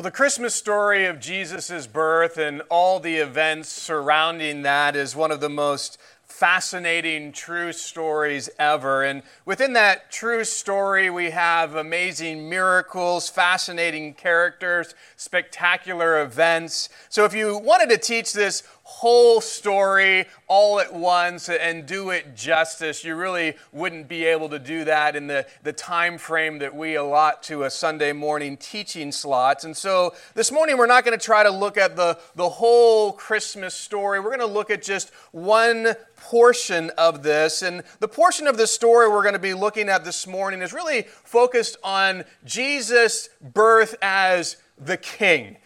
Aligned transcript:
Well, 0.00 0.04
the 0.04 0.10
Christmas 0.12 0.54
story 0.54 1.04
of 1.04 1.20
Jesus' 1.20 1.86
birth 1.86 2.38
and 2.38 2.62
all 2.70 3.00
the 3.00 3.16
events 3.16 3.68
surrounding 3.68 4.62
that 4.62 4.96
is 4.96 5.14
one 5.14 5.30
of 5.30 5.40
the 5.40 5.50
most 5.50 5.98
fascinating 6.24 7.32
true 7.32 7.70
stories 7.74 8.48
ever. 8.58 9.04
And 9.04 9.22
within 9.44 9.74
that 9.74 10.10
true 10.10 10.44
story, 10.44 11.10
we 11.10 11.32
have 11.32 11.74
amazing 11.74 12.48
miracles, 12.48 13.28
fascinating 13.28 14.14
characters, 14.14 14.94
spectacular 15.16 16.22
events. 16.22 16.88
So, 17.10 17.26
if 17.26 17.34
you 17.34 17.58
wanted 17.58 17.90
to 17.90 17.98
teach 17.98 18.32
this 18.32 18.62
whole 18.90 19.40
story 19.40 20.26
all 20.48 20.80
at 20.80 20.92
once 20.92 21.48
and 21.48 21.86
do 21.86 22.10
it 22.10 22.34
justice. 22.34 23.04
You 23.04 23.14
really 23.14 23.54
wouldn't 23.72 24.08
be 24.08 24.24
able 24.24 24.48
to 24.48 24.58
do 24.58 24.84
that 24.84 25.14
in 25.14 25.28
the, 25.28 25.46
the 25.62 25.72
time 25.72 26.18
frame 26.18 26.58
that 26.58 26.74
we 26.74 26.96
allot 26.96 27.44
to 27.44 27.62
a 27.62 27.70
Sunday 27.70 28.12
morning 28.12 28.56
teaching 28.56 29.12
slot. 29.12 29.62
And 29.62 29.76
so 29.76 30.14
this 30.34 30.50
morning 30.50 30.76
we're 30.76 30.88
not 30.88 31.04
going 31.04 31.16
to 31.16 31.24
try 31.24 31.44
to 31.44 31.50
look 31.50 31.78
at 31.78 31.94
the, 31.94 32.18
the 32.34 32.48
whole 32.48 33.12
Christmas 33.12 33.76
story. 33.76 34.18
We're 34.18 34.36
going 34.36 34.40
to 34.40 34.46
look 34.46 34.70
at 34.70 34.82
just 34.82 35.14
one 35.30 35.94
portion 36.16 36.90
of 36.98 37.22
this. 37.22 37.62
And 37.62 37.84
the 38.00 38.08
portion 38.08 38.48
of 38.48 38.56
the 38.56 38.66
story 38.66 39.08
we're 39.08 39.22
going 39.22 39.34
to 39.34 39.38
be 39.38 39.54
looking 39.54 39.88
at 39.88 40.04
this 40.04 40.26
morning 40.26 40.62
is 40.62 40.72
really 40.72 41.02
focused 41.02 41.76
on 41.84 42.24
Jesus' 42.44 43.28
birth 43.40 43.94
as 44.02 44.56
the 44.76 44.96
king. 44.96 45.58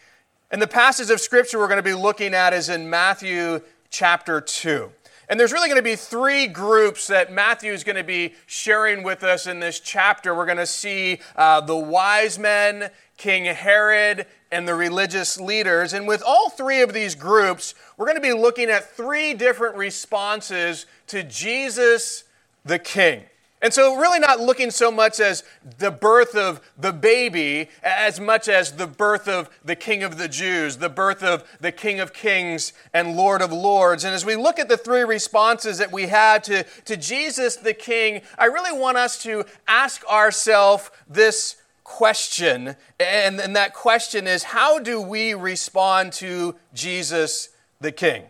And 0.55 0.63
the 0.63 0.69
passage 0.69 1.11
of 1.11 1.21
scripture 1.21 1.59
we're 1.59 1.67
going 1.67 1.79
to 1.79 1.83
be 1.83 1.95
looking 1.95 2.33
at 2.33 2.53
is 2.53 2.69
in 2.69 2.89
Matthew 2.89 3.61
chapter 3.91 4.41
2. 4.41 4.89
And 5.29 5.41
there's 5.41 5.51
really 5.53 5.67
going 5.67 5.81
to 5.81 5.83
be 5.83 5.97
three 5.97 6.47
groups 6.47 7.09
that 7.09 7.33
Matthew 7.33 7.73
is 7.73 7.83
going 7.83 7.97
to 7.97 8.05
be 8.05 8.35
sharing 8.47 9.03
with 9.03 9.25
us 9.25 9.49
in 9.49 9.59
this 9.59 9.81
chapter. 9.81 10.33
We're 10.33 10.47
going 10.47 10.59
to 10.59 10.65
see 10.65 11.19
uh, 11.35 11.63
the 11.63 11.75
wise 11.75 12.39
men, 12.39 12.93
King 13.17 13.47
Herod, 13.47 14.27
and 14.53 14.69
the 14.69 14.77
religious 14.77 15.41
leaders. 15.41 15.93
And 15.93 16.07
with 16.07 16.23
all 16.25 16.51
three 16.51 16.83
of 16.83 16.93
these 16.93 17.17
groups, 17.17 17.75
we're 17.97 18.07
going 18.07 18.15
to 18.15 18.23
be 18.23 18.33
looking 18.33 18.71
at 18.71 18.89
three 18.97 19.35
different 19.35 19.75
responses 19.75 20.87
to 21.09 21.25
Jesus 21.25 22.23
the 22.65 22.79
King. 22.79 23.25
And 23.65 23.73
so, 23.73 23.97
really 23.97 24.19
not 24.19 24.41
looking 24.41 24.71
so 24.71 24.91
much 24.91 25.21
as 25.21 25.43
the 25.79 25.91
birth 25.91 26.35
of 26.35 26.61
the 26.77 26.93
baby 26.93 27.71
as 27.83 28.21
much 28.21 28.47
as 28.47 28.73
the 28.73 28.87
birth 28.87 29.27
of 29.27 29.49
the 29.65 29.75
King 29.75 30.03
of 30.03 30.19
the 30.19 30.29
Jews, 30.29 30.77
the 30.77 30.91
birth 30.91 31.23
of 31.23 31.45
the 31.63 31.73
King 31.73 31.99
of 31.99 32.13
Kings 32.13 32.75
and 32.93 33.17
Lord 33.17 33.41
of 33.41 33.55
Lords. 33.55 34.05
And 34.05 34.15
as 34.15 34.23
we 34.23 34.37
look 34.37 34.59
at 34.59 34.69
the 34.69 34.77
three 34.77 35.03
responses 35.03 35.79
that 35.79 35.91
we 35.91 36.09
had 36.09 36.45
to, 36.45 36.65
to 36.85 36.99
Jesus 36.99 37.57
the 37.57 37.73
King, 37.73 38.21
I 38.39 38.45
really 38.45 38.79
want 38.79 38.99
us 38.99 39.23
to 39.23 39.47
ask 39.67 40.05
ourselves 40.11 40.91
this 41.09 41.57
question. 41.85 42.77
And, 43.01 43.41
and 43.41 43.57
that 43.57 43.73
question 43.73 44.27
is 44.27 44.43
how 44.43 44.79
do 44.79 45.01
we 45.01 45.33
respond 45.33 46.13
to 46.15 46.55
Jesus 46.75 47.49
the 47.81 47.93
King? 47.93 48.25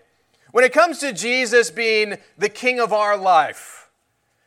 When 0.53 0.62
it 0.62 0.73
comes 0.73 1.01
to 1.01 1.12
Jesus 1.12 1.73
being 1.73 2.19
the 2.39 2.49
King 2.49 2.79
of 2.79 2.93
our 2.93 3.17
life, 3.17 3.84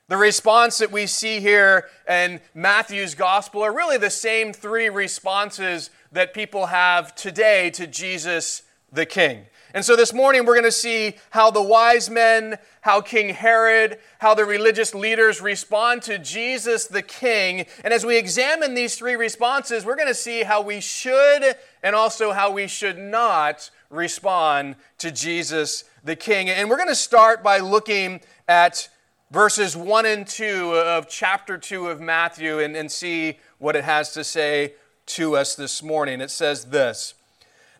the 0.09 0.17
response 0.17 0.77
that 0.77 0.91
we 0.91 1.05
see 1.05 1.39
here 1.41 1.89
in 2.07 2.39
Matthew's 2.53 3.13
gospel 3.13 3.61
are 3.61 3.75
really 3.75 3.97
the 3.97 4.09
same 4.09 4.53
three 4.53 4.89
responses 4.89 5.89
that 6.13 6.33
people 6.33 6.67
have 6.67 7.13
today 7.13 7.69
to 7.71 7.87
Jesus 7.87 8.63
the 8.91 9.05
King. 9.05 9.45
And 9.73 9.83
so 9.83 9.97
this 9.97 10.13
morning 10.13 10.45
we're 10.45 10.55
going 10.55 10.63
to 10.63 10.71
see 10.71 11.15
how 11.31 11.51
the 11.51 11.61
wise 11.61 12.09
men, 12.09 12.57
how 12.81 13.01
King 13.01 13.29
Herod, 13.29 13.99
how 14.19 14.33
the 14.33 14.45
religious 14.45 14.95
leaders 14.95 15.41
respond 15.41 16.03
to 16.03 16.17
Jesus 16.17 16.87
the 16.87 17.01
King. 17.01 17.65
And 17.83 17.93
as 17.93 18.05
we 18.05 18.17
examine 18.17 18.75
these 18.75 18.95
three 18.95 19.17
responses, 19.17 19.85
we're 19.85 19.97
going 19.97 20.07
to 20.07 20.13
see 20.13 20.43
how 20.43 20.61
we 20.61 20.79
should 20.79 21.57
and 21.83 21.95
also 21.95 22.31
how 22.31 22.49
we 22.49 22.67
should 22.67 22.97
not 22.97 23.69
respond 23.89 24.77
to 24.99 25.11
Jesus 25.11 25.83
the 26.01 26.15
King. 26.15 26.49
And 26.49 26.69
we're 26.69 26.77
going 26.77 26.87
to 26.87 26.95
start 26.95 27.43
by 27.43 27.59
looking 27.59 28.21
at 28.47 28.87
verses 29.29 29.75
1 29.75 30.05
and 30.05 30.25
2 30.25 30.73
of 30.75 31.09
chapter 31.09 31.57
2 31.57 31.89
of 31.89 31.99
Matthew 31.99 32.59
and, 32.59 32.75
and 32.75 32.91
see 32.91 33.39
what 33.57 33.75
it 33.75 33.83
has 33.83 34.13
to 34.13 34.23
say 34.23 34.73
to 35.07 35.35
us 35.35 35.55
this 35.55 35.83
morning. 35.83 36.21
It 36.21 36.31
says 36.31 36.65
this 36.65 37.13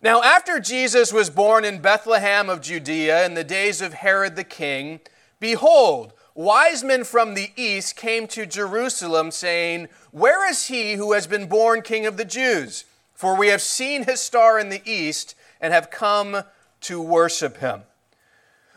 Now, 0.02 0.22
after 0.22 0.60
Jesus 0.60 1.14
was 1.14 1.30
born 1.30 1.64
in 1.64 1.82
Bethlehem 1.82 2.50
of 2.50 2.62
Judea 2.62 3.26
in 3.26 3.34
the 3.34 3.44
days 3.44 3.82
of 3.82 3.94
Herod 3.94 4.36
the 4.36 4.44
king, 4.44 5.00
behold, 5.40 6.14
wise 6.36 6.84
men 6.84 7.04
from 7.04 7.34
the 7.34 7.52
east 7.56 7.96
came 7.96 8.28
to 8.28 8.46
Jerusalem, 8.46 9.32
saying, 9.32 9.88
Where 10.12 10.50
is 10.50 10.68
he 10.68 10.94
who 10.94 11.14
has 11.14 11.28
been 11.28 11.48
born 11.48 11.82
king 11.82 12.06
of 12.06 12.18
the 12.18 12.26
Jews? 12.26 12.86
For 13.14 13.36
we 13.36 13.48
have 13.48 13.62
seen 13.62 14.04
his 14.04 14.20
star 14.20 14.60
in 14.60 14.70
the 14.70 14.82
east 14.86 15.34
and 15.60 15.74
have 15.74 15.90
come 15.90 16.44
to 16.82 17.02
worship 17.02 17.58
him. 17.58 17.82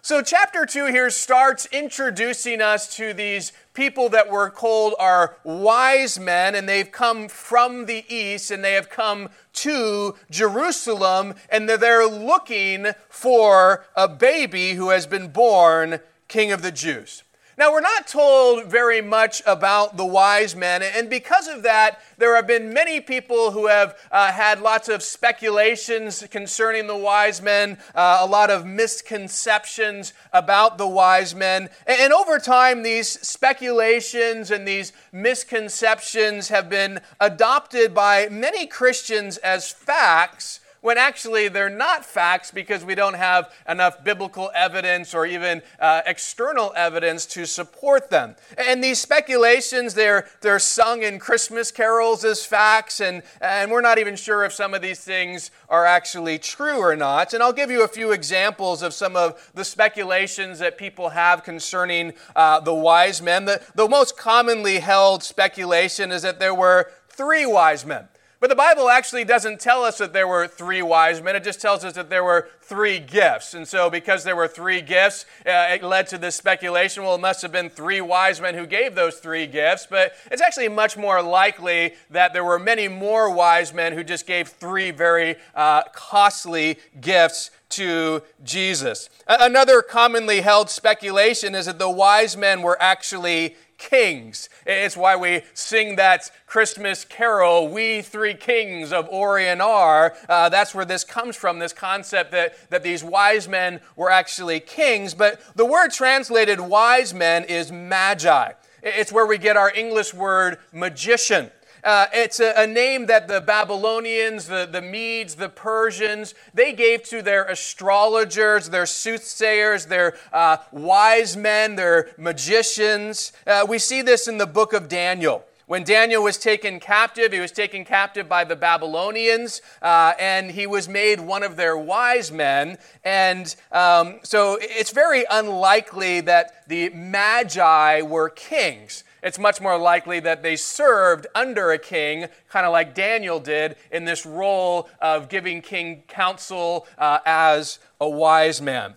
So, 0.02 0.22
chapter 0.22 0.64
2 0.64 0.86
here 0.86 1.10
starts 1.10 1.66
introducing 1.66 2.62
us 2.62 2.96
to 2.96 3.12
these 3.12 3.52
people 3.74 4.08
that 4.08 4.30
were 4.30 4.48
called 4.48 4.94
our 4.98 5.36
wise 5.44 6.18
men, 6.18 6.54
and 6.54 6.66
they've 6.66 6.90
come 6.90 7.28
from 7.28 7.84
the 7.84 8.06
east 8.08 8.50
and 8.50 8.64
they 8.64 8.72
have 8.72 8.88
come 8.88 9.28
to 9.52 10.16
Jerusalem, 10.30 11.34
and 11.50 11.68
they're 11.68 12.06
looking 12.06 12.92
for 13.10 13.84
a 13.94 14.08
baby 14.08 14.72
who 14.72 14.88
has 14.88 15.06
been 15.06 15.28
born 15.28 16.00
king 16.28 16.50
of 16.50 16.62
the 16.62 16.72
Jews. 16.72 17.22
Now, 17.60 17.72
we're 17.72 17.82
not 17.82 18.08
told 18.08 18.68
very 18.68 19.02
much 19.02 19.42
about 19.44 19.98
the 19.98 20.04
wise 20.06 20.56
men, 20.56 20.82
and 20.82 21.10
because 21.10 21.46
of 21.46 21.62
that, 21.64 22.00
there 22.16 22.34
have 22.34 22.46
been 22.46 22.72
many 22.72 23.02
people 23.02 23.50
who 23.50 23.66
have 23.66 23.98
uh, 24.10 24.32
had 24.32 24.62
lots 24.62 24.88
of 24.88 25.02
speculations 25.02 26.26
concerning 26.30 26.86
the 26.86 26.96
wise 26.96 27.42
men, 27.42 27.76
uh, 27.94 28.20
a 28.22 28.26
lot 28.26 28.48
of 28.48 28.64
misconceptions 28.64 30.14
about 30.32 30.78
the 30.78 30.86
wise 30.86 31.34
men. 31.34 31.68
And, 31.86 32.00
and 32.00 32.12
over 32.14 32.38
time, 32.38 32.82
these 32.82 33.08
speculations 33.08 34.50
and 34.50 34.66
these 34.66 34.94
misconceptions 35.12 36.48
have 36.48 36.70
been 36.70 37.02
adopted 37.20 37.92
by 37.92 38.30
many 38.30 38.66
Christians 38.66 39.36
as 39.36 39.70
facts 39.70 40.59
when 40.80 40.98
actually 40.98 41.48
they're 41.48 41.68
not 41.70 42.04
facts 42.04 42.50
because 42.50 42.84
we 42.84 42.94
don't 42.94 43.14
have 43.14 43.52
enough 43.68 44.02
biblical 44.02 44.50
evidence 44.54 45.14
or 45.14 45.26
even 45.26 45.62
uh, 45.78 46.02
external 46.06 46.72
evidence 46.76 47.26
to 47.26 47.46
support 47.46 48.10
them. 48.10 48.34
And 48.56 48.82
these 48.82 48.98
speculations, 48.98 49.94
they're, 49.94 50.26
they're 50.40 50.58
sung 50.58 51.02
in 51.02 51.18
Christmas 51.18 51.70
carols 51.70 52.24
as 52.24 52.44
facts, 52.44 53.00
and, 53.00 53.22
and 53.40 53.70
we're 53.70 53.80
not 53.80 53.98
even 53.98 54.16
sure 54.16 54.44
if 54.44 54.52
some 54.52 54.74
of 54.74 54.82
these 54.82 55.00
things 55.00 55.50
are 55.68 55.84
actually 55.84 56.38
true 56.38 56.78
or 56.78 56.96
not. 56.96 57.34
And 57.34 57.42
I'll 57.42 57.52
give 57.52 57.70
you 57.70 57.84
a 57.84 57.88
few 57.88 58.12
examples 58.12 58.82
of 58.82 58.94
some 58.94 59.16
of 59.16 59.50
the 59.54 59.64
speculations 59.64 60.58
that 60.60 60.78
people 60.78 61.10
have 61.10 61.44
concerning 61.44 62.12
uh, 62.34 62.60
the 62.60 62.74
wise 62.74 63.20
men. 63.20 63.44
The, 63.44 63.62
the 63.74 63.88
most 63.88 64.16
commonly 64.16 64.78
held 64.78 65.22
speculation 65.22 66.10
is 66.10 66.22
that 66.22 66.40
there 66.40 66.54
were 66.54 66.90
three 67.08 67.44
wise 67.44 67.84
men. 67.84 68.08
But 68.40 68.48
the 68.48 68.56
Bible 68.56 68.88
actually 68.88 69.24
doesn't 69.24 69.60
tell 69.60 69.84
us 69.84 69.98
that 69.98 70.14
there 70.14 70.26
were 70.26 70.48
three 70.48 70.80
wise 70.80 71.20
men. 71.20 71.36
It 71.36 71.44
just 71.44 71.60
tells 71.60 71.84
us 71.84 71.92
that 71.92 72.08
there 72.08 72.24
were 72.24 72.48
three 72.62 72.98
gifts. 72.98 73.52
And 73.52 73.68
so, 73.68 73.90
because 73.90 74.24
there 74.24 74.34
were 74.34 74.48
three 74.48 74.80
gifts, 74.80 75.26
uh, 75.44 75.68
it 75.70 75.82
led 75.82 76.06
to 76.06 76.16
this 76.16 76.36
speculation 76.36 77.02
well, 77.02 77.16
it 77.16 77.20
must 77.20 77.42
have 77.42 77.52
been 77.52 77.68
three 77.68 78.00
wise 78.00 78.40
men 78.40 78.54
who 78.54 78.66
gave 78.66 78.94
those 78.94 79.18
three 79.18 79.46
gifts. 79.46 79.86
But 79.90 80.14
it's 80.30 80.40
actually 80.40 80.68
much 80.68 80.96
more 80.96 81.20
likely 81.22 81.92
that 82.08 82.32
there 82.32 82.42
were 82.42 82.58
many 82.58 82.88
more 82.88 83.28
wise 83.28 83.74
men 83.74 83.92
who 83.92 84.02
just 84.02 84.26
gave 84.26 84.48
three 84.48 84.90
very 84.90 85.36
uh, 85.54 85.82
costly 85.92 86.78
gifts 86.98 87.50
to 87.70 88.22
Jesus. 88.42 89.10
Another 89.28 89.82
commonly 89.82 90.40
held 90.40 90.70
speculation 90.70 91.54
is 91.54 91.66
that 91.66 91.78
the 91.78 91.90
wise 91.90 92.38
men 92.38 92.62
were 92.62 92.80
actually 92.80 93.54
kings. 93.80 94.48
It's 94.66 94.96
why 94.96 95.16
we 95.16 95.42
sing 95.54 95.96
that 95.96 96.30
Christmas 96.46 97.04
carol, 97.04 97.66
We 97.66 98.02
Three 98.02 98.34
Kings 98.34 98.92
of 98.92 99.08
Orient 99.08 99.60
are. 99.60 100.14
Uh, 100.28 100.50
that's 100.50 100.74
where 100.74 100.84
this 100.84 101.02
comes 101.02 101.34
from, 101.34 101.58
this 101.58 101.72
concept 101.72 102.30
that, 102.32 102.70
that 102.70 102.82
these 102.82 103.02
wise 103.02 103.48
men 103.48 103.80
were 103.96 104.10
actually 104.10 104.60
kings. 104.60 105.14
But 105.14 105.40
the 105.56 105.64
word 105.64 105.90
translated 105.90 106.60
wise 106.60 107.14
men 107.14 107.44
is 107.44 107.72
magi. 107.72 108.52
It's 108.82 109.10
where 109.12 109.26
we 109.26 109.38
get 109.38 109.56
our 109.56 109.72
English 109.74 110.14
word 110.14 110.58
magician. 110.72 111.50
Uh, 111.82 112.06
it's 112.12 112.40
a, 112.40 112.52
a, 112.56 112.66
name 112.66 113.06
that 113.06 113.28
the 113.28 113.40
Babylonians, 113.40 114.46
the, 114.46 114.68
the 114.70 114.82
Medes, 114.82 115.36
the 115.36 115.48
Persians, 115.48 116.34
they 116.52 116.72
gave 116.72 117.02
to 117.04 117.22
their 117.22 117.44
astrologers, 117.44 118.68
their 118.68 118.86
soothsayers, 118.86 119.86
their 119.86 120.16
uh, 120.32 120.58
wise 120.72 121.36
men, 121.36 121.76
their 121.76 122.10
magicians. 122.18 123.32
Uh, 123.46 123.64
we 123.68 123.78
see 123.78 124.02
this 124.02 124.28
in 124.28 124.38
the 124.38 124.46
book 124.46 124.72
of 124.72 124.88
Daniel. 124.88 125.44
When 125.70 125.84
Daniel 125.84 126.24
was 126.24 126.36
taken 126.36 126.80
captive, 126.80 127.32
he 127.32 127.38
was 127.38 127.52
taken 127.52 127.84
captive 127.84 128.28
by 128.28 128.42
the 128.42 128.56
Babylonians, 128.56 129.62
uh, 129.80 130.14
and 130.18 130.50
he 130.50 130.66
was 130.66 130.88
made 130.88 131.20
one 131.20 131.44
of 131.44 131.54
their 131.54 131.76
wise 131.78 132.32
men. 132.32 132.76
And 133.04 133.54
um, 133.70 134.18
so 134.24 134.58
it's 134.60 134.90
very 134.90 135.24
unlikely 135.30 136.22
that 136.22 136.66
the 136.66 136.88
Magi 136.90 138.02
were 138.02 138.30
kings. 138.30 139.04
It's 139.22 139.38
much 139.38 139.60
more 139.60 139.78
likely 139.78 140.20
that 140.20 140.42
they 140.42 140.56
served 140.56 141.26
under 141.34 141.70
a 141.70 141.78
king, 141.78 142.26
kind 142.48 142.66
of 142.66 142.72
like 142.72 142.94
Daniel 142.94 143.40
did 143.40 143.76
in 143.90 144.04
this 144.04 144.24
role 144.24 144.88
of 145.00 145.28
giving 145.28 145.62
king 145.62 146.04
counsel 146.08 146.86
uh, 146.98 147.18
as 147.24 147.78
a 148.00 148.08
wise 148.08 148.60
man. 148.62 148.94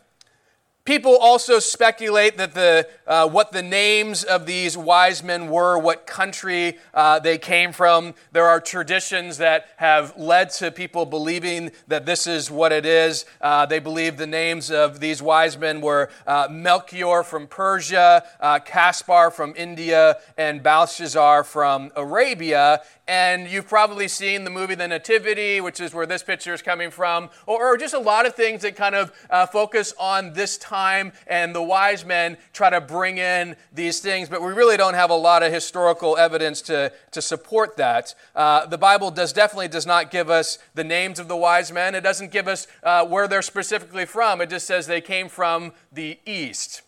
People 0.85 1.15
also 1.17 1.59
speculate 1.59 2.35
that 2.35 2.53
the, 2.53 2.85
uh, 3.07 3.25
what 3.29 3.53
the 3.53 3.61
names 3.61 4.25
of 4.25 4.45
these 4.45 4.77
wise 4.77 5.23
men 5.23 5.47
were, 5.47 5.77
what 5.77 6.05
country 6.05 6.77
uh, 6.93 7.19
they 7.19 7.37
came 7.37 7.71
from. 7.71 8.13
There 8.33 8.47
are 8.47 8.59
traditions 8.59 9.37
that 9.37 9.67
have 9.77 10.17
led 10.17 10.49
to 10.51 10.71
people 10.71 11.05
believing 11.05 11.71
that 11.87 12.05
this 12.05 12.27
is 12.27 12.51
what 12.51 12.73
it 12.73 12.85
is. 12.85 13.23
Uh, 13.39 13.65
they 13.65 13.79
believe 13.79 14.17
the 14.17 14.27
names 14.27 14.69
of 14.69 14.99
these 14.99 15.21
wise 15.21 15.57
men 15.57 15.79
were 15.79 16.09
uh, 16.27 16.49
Melchior 16.51 17.23
from 17.23 17.47
Persia, 17.47 18.25
uh, 18.41 18.59
Caspar 18.59 19.31
from 19.31 19.53
India, 19.55 20.17
and 20.37 20.61
Belshazzar 20.61 21.45
from 21.45 21.93
Arabia. 21.95 22.81
And 23.07 23.49
you've 23.49 23.67
probably 23.67 24.07
seen 24.07 24.45
the 24.45 24.49
movie 24.49 24.75
The 24.75 24.87
Nativity, 24.87 25.59
which 25.59 25.81
is 25.81 25.93
where 25.93 26.05
this 26.05 26.23
picture 26.23 26.53
is 26.53 26.61
coming 26.61 26.89
from, 26.89 27.29
or, 27.45 27.73
or 27.73 27.77
just 27.77 27.93
a 27.93 27.99
lot 27.99 28.25
of 28.25 28.33
things 28.33 28.61
that 28.61 28.77
kind 28.77 28.95
of 28.95 29.11
uh, 29.29 29.45
focus 29.45 29.93
on 29.99 30.31
this 30.33 30.57
time 30.57 31.11
and 31.27 31.53
the 31.53 31.61
wise 31.61 32.05
men 32.05 32.37
try 32.53 32.69
to 32.69 32.79
bring 32.79 33.17
in 33.17 33.57
these 33.73 33.99
things, 33.99 34.29
but 34.29 34.41
we 34.41 34.53
really 34.53 34.77
don't 34.77 34.93
have 34.93 35.09
a 35.09 35.15
lot 35.15 35.43
of 35.43 35.51
historical 35.51 36.15
evidence 36.15 36.61
to, 36.61 36.93
to 37.11 37.21
support 37.21 37.75
that. 37.75 38.15
Uh, 38.35 38.65
the 38.67 38.77
Bible 38.77 39.11
does 39.11 39.33
definitely 39.33 39.67
does 39.67 39.85
not 39.85 40.09
give 40.09 40.29
us 40.29 40.57
the 40.73 40.83
names 40.83 41.19
of 41.19 41.27
the 41.27 41.35
wise 41.35 41.73
men. 41.73 41.95
It 41.95 42.01
doesn't 42.01 42.31
give 42.31 42.47
us 42.47 42.67
uh, 42.83 43.05
where 43.05 43.27
they're 43.27 43.41
specifically 43.41 44.05
from. 44.05 44.39
It 44.39 44.49
just 44.49 44.65
says 44.65 44.87
they 44.87 45.01
came 45.01 45.27
from 45.27 45.73
the 45.91 46.19
east. 46.25 46.83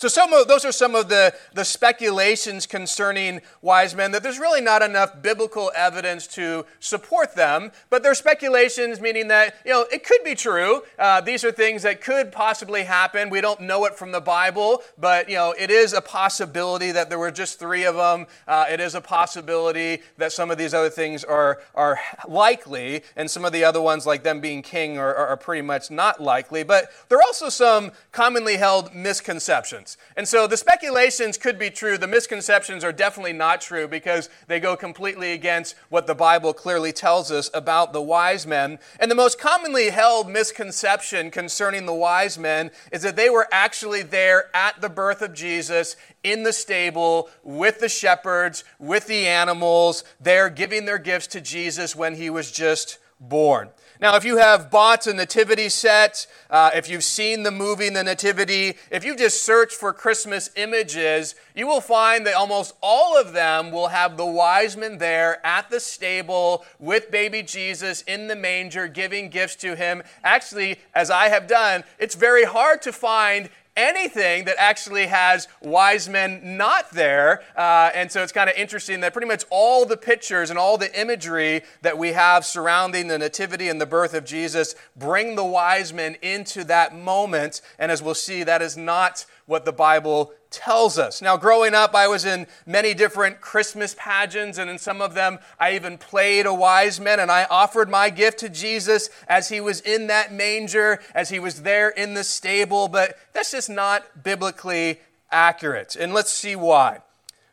So 0.00 0.08
some 0.08 0.32
of, 0.32 0.48
those 0.48 0.64
are 0.64 0.72
some 0.72 0.94
of 0.94 1.10
the, 1.10 1.34
the 1.52 1.62
speculations 1.62 2.64
concerning 2.64 3.42
wise 3.60 3.94
men 3.94 4.12
that 4.12 4.22
there's 4.22 4.38
really 4.38 4.62
not 4.62 4.80
enough 4.80 5.20
biblical 5.20 5.70
evidence 5.76 6.26
to 6.28 6.64
support 6.78 7.34
them, 7.34 7.70
but 7.90 8.02
they're 8.02 8.14
speculations 8.14 8.98
meaning 8.98 9.28
that, 9.28 9.56
you 9.62 9.72
know, 9.72 9.84
it 9.92 10.02
could 10.02 10.24
be 10.24 10.34
true. 10.34 10.84
Uh, 10.98 11.20
these 11.20 11.44
are 11.44 11.52
things 11.52 11.82
that 11.82 12.00
could 12.00 12.32
possibly 12.32 12.84
happen. 12.84 13.28
We 13.28 13.42
don't 13.42 13.60
know 13.60 13.84
it 13.84 13.94
from 13.94 14.10
the 14.10 14.22
Bible, 14.22 14.82
but, 14.96 15.28
you 15.28 15.34
know, 15.34 15.54
it 15.58 15.70
is 15.70 15.92
a 15.92 16.00
possibility 16.00 16.92
that 16.92 17.10
there 17.10 17.18
were 17.18 17.30
just 17.30 17.58
three 17.58 17.84
of 17.84 17.96
them. 17.96 18.26
Uh, 18.48 18.64
it 18.70 18.80
is 18.80 18.94
a 18.94 19.02
possibility 19.02 20.00
that 20.16 20.32
some 20.32 20.50
of 20.50 20.56
these 20.56 20.72
other 20.72 20.88
things 20.88 21.24
are, 21.24 21.60
are 21.74 21.98
likely, 22.26 23.02
and 23.16 23.30
some 23.30 23.44
of 23.44 23.52
the 23.52 23.64
other 23.64 23.82
ones, 23.82 24.06
like 24.06 24.22
them 24.22 24.40
being 24.40 24.62
king, 24.62 24.96
are, 24.96 25.14
are 25.14 25.36
pretty 25.36 25.60
much 25.60 25.90
not 25.90 26.22
likely. 26.22 26.62
But 26.62 26.88
there 27.10 27.18
are 27.18 27.22
also 27.22 27.50
some 27.50 27.92
commonly 28.12 28.56
held 28.56 28.94
misconceptions. 28.94 29.89
And 30.16 30.26
so 30.26 30.46
the 30.46 30.56
speculations 30.56 31.36
could 31.36 31.58
be 31.58 31.70
true. 31.70 31.98
The 31.98 32.06
misconceptions 32.06 32.84
are 32.84 32.92
definitely 32.92 33.32
not 33.32 33.60
true 33.60 33.88
because 33.88 34.28
they 34.46 34.60
go 34.60 34.76
completely 34.76 35.32
against 35.32 35.74
what 35.88 36.06
the 36.06 36.14
Bible 36.14 36.52
clearly 36.52 36.92
tells 36.92 37.30
us 37.30 37.50
about 37.54 37.92
the 37.92 38.02
wise 38.02 38.46
men. 38.46 38.78
And 38.98 39.10
the 39.10 39.14
most 39.14 39.38
commonly 39.38 39.90
held 39.90 40.28
misconception 40.28 41.30
concerning 41.30 41.86
the 41.86 41.94
wise 41.94 42.38
men 42.38 42.70
is 42.92 43.02
that 43.02 43.16
they 43.16 43.30
were 43.30 43.48
actually 43.52 44.02
there 44.02 44.54
at 44.54 44.80
the 44.80 44.88
birth 44.88 45.22
of 45.22 45.34
Jesus 45.34 45.96
in 46.22 46.42
the 46.42 46.52
stable 46.52 47.30
with 47.42 47.80
the 47.80 47.88
shepherds, 47.88 48.64
with 48.78 49.06
the 49.06 49.26
animals, 49.26 50.04
there 50.20 50.50
giving 50.50 50.84
their 50.84 50.98
gifts 50.98 51.26
to 51.28 51.40
Jesus 51.40 51.96
when 51.96 52.16
he 52.16 52.30
was 52.30 52.50
just 52.50 52.98
born. 53.20 53.70
Now, 54.00 54.16
if 54.16 54.24
you 54.24 54.38
have 54.38 54.70
bought 54.70 55.06
a 55.06 55.12
nativity 55.12 55.68
set, 55.68 56.26
uh, 56.48 56.70
if 56.74 56.88
you've 56.88 57.04
seen 57.04 57.42
the 57.42 57.50
movie 57.50 57.90
The 57.90 58.02
Nativity, 58.02 58.78
if 58.90 59.04
you 59.04 59.14
just 59.14 59.44
search 59.44 59.74
for 59.74 59.92
Christmas 59.92 60.48
images, 60.56 61.34
you 61.54 61.66
will 61.66 61.82
find 61.82 62.26
that 62.26 62.32
almost 62.32 62.74
all 62.80 63.20
of 63.20 63.34
them 63.34 63.70
will 63.70 63.88
have 63.88 64.16
the 64.16 64.24
wise 64.24 64.74
men 64.74 64.96
there 64.96 65.44
at 65.44 65.68
the 65.68 65.80
stable 65.80 66.64
with 66.78 67.10
baby 67.10 67.42
Jesus 67.42 68.00
in 68.02 68.26
the 68.26 68.36
manger 68.36 68.88
giving 68.88 69.28
gifts 69.28 69.56
to 69.56 69.76
him. 69.76 70.02
Actually, 70.24 70.78
as 70.94 71.10
I 71.10 71.28
have 71.28 71.46
done, 71.46 71.84
it's 71.98 72.14
very 72.14 72.44
hard 72.44 72.80
to 72.82 72.94
find 72.94 73.50
anything 73.80 74.44
that 74.44 74.56
actually 74.58 75.06
has 75.06 75.48
wise 75.62 76.08
men 76.08 76.56
not 76.58 76.90
there. 76.92 77.42
Uh, 77.56 77.90
and 77.94 78.12
so 78.12 78.22
it's 78.22 78.32
kind 78.32 78.50
of 78.50 78.56
interesting 78.56 79.00
that 79.00 79.12
pretty 79.12 79.26
much 79.26 79.44
all 79.50 79.86
the 79.86 79.96
pictures 79.96 80.50
and 80.50 80.58
all 80.58 80.76
the 80.76 81.00
imagery 81.00 81.62
that 81.80 81.96
we 81.96 82.12
have 82.12 82.44
surrounding 82.44 83.08
the 83.08 83.18
nativity 83.18 83.68
and 83.68 83.80
the 83.80 83.86
birth 83.86 84.12
of 84.12 84.24
Jesus 84.24 84.74
bring 84.94 85.34
the 85.34 85.44
wise 85.44 85.92
men 85.92 86.16
into 86.20 86.62
that 86.64 86.94
moment. 86.94 87.62
And 87.78 87.90
as 87.90 88.02
we'll 88.02 88.14
see, 88.14 88.42
that 88.44 88.60
is 88.60 88.76
not 88.76 89.24
what 89.50 89.64
the 89.64 89.72
Bible 89.72 90.32
tells 90.50 90.98
us. 90.98 91.20
Now, 91.20 91.36
growing 91.36 91.74
up, 91.74 91.94
I 91.94 92.06
was 92.06 92.24
in 92.24 92.46
many 92.66 92.94
different 92.94 93.40
Christmas 93.40 93.94
pageants, 93.98 94.58
and 94.58 94.70
in 94.70 94.78
some 94.78 95.00
of 95.00 95.14
them, 95.14 95.40
I 95.58 95.74
even 95.74 95.98
played 95.98 96.46
a 96.46 96.54
wise 96.54 97.00
man, 97.00 97.20
and 97.20 97.30
I 97.30 97.44
offered 97.50 97.90
my 97.90 98.10
gift 98.10 98.38
to 98.38 98.48
Jesus 98.48 99.10
as 99.28 99.48
he 99.48 99.60
was 99.60 99.80
in 99.80 100.06
that 100.06 100.32
manger, 100.32 101.00
as 101.14 101.30
he 101.30 101.38
was 101.38 101.62
there 101.62 101.88
in 101.88 102.14
the 102.14 102.24
stable, 102.24 102.88
but 102.88 103.16
that's 103.32 103.50
just 103.50 103.68
not 103.68 104.22
biblically 104.22 105.00
accurate. 105.30 105.96
And 105.96 106.14
let's 106.14 106.32
see 106.32 106.56
why. 106.56 107.00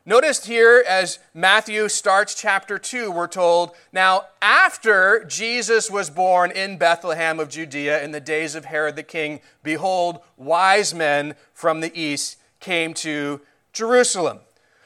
Notice 0.08 0.46
here 0.46 0.82
as 0.88 1.18
Matthew 1.34 1.86
starts 1.90 2.34
chapter 2.34 2.78
2, 2.78 3.10
we're 3.10 3.26
told, 3.26 3.72
Now, 3.92 4.22
after 4.40 5.22
Jesus 5.24 5.90
was 5.90 6.08
born 6.08 6.50
in 6.50 6.78
Bethlehem 6.78 7.38
of 7.38 7.50
Judea 7.50 8.02
in 8.02 8.12
the 8.12 8.18
days 8.18 8.54
of 8.54 8.64
Herod 8.64 8.96
the 8.96 9.02
king, 9.02 9.40
behold, 9.62 10.20
wise 10.38 10.94
men 10.94 11.34
from 11.52 11.80
the 11.80 11.94
east 11.94 12.38
came 12.58 12.94
to 12.94 13.42
Jerusalem. 13.74 14.38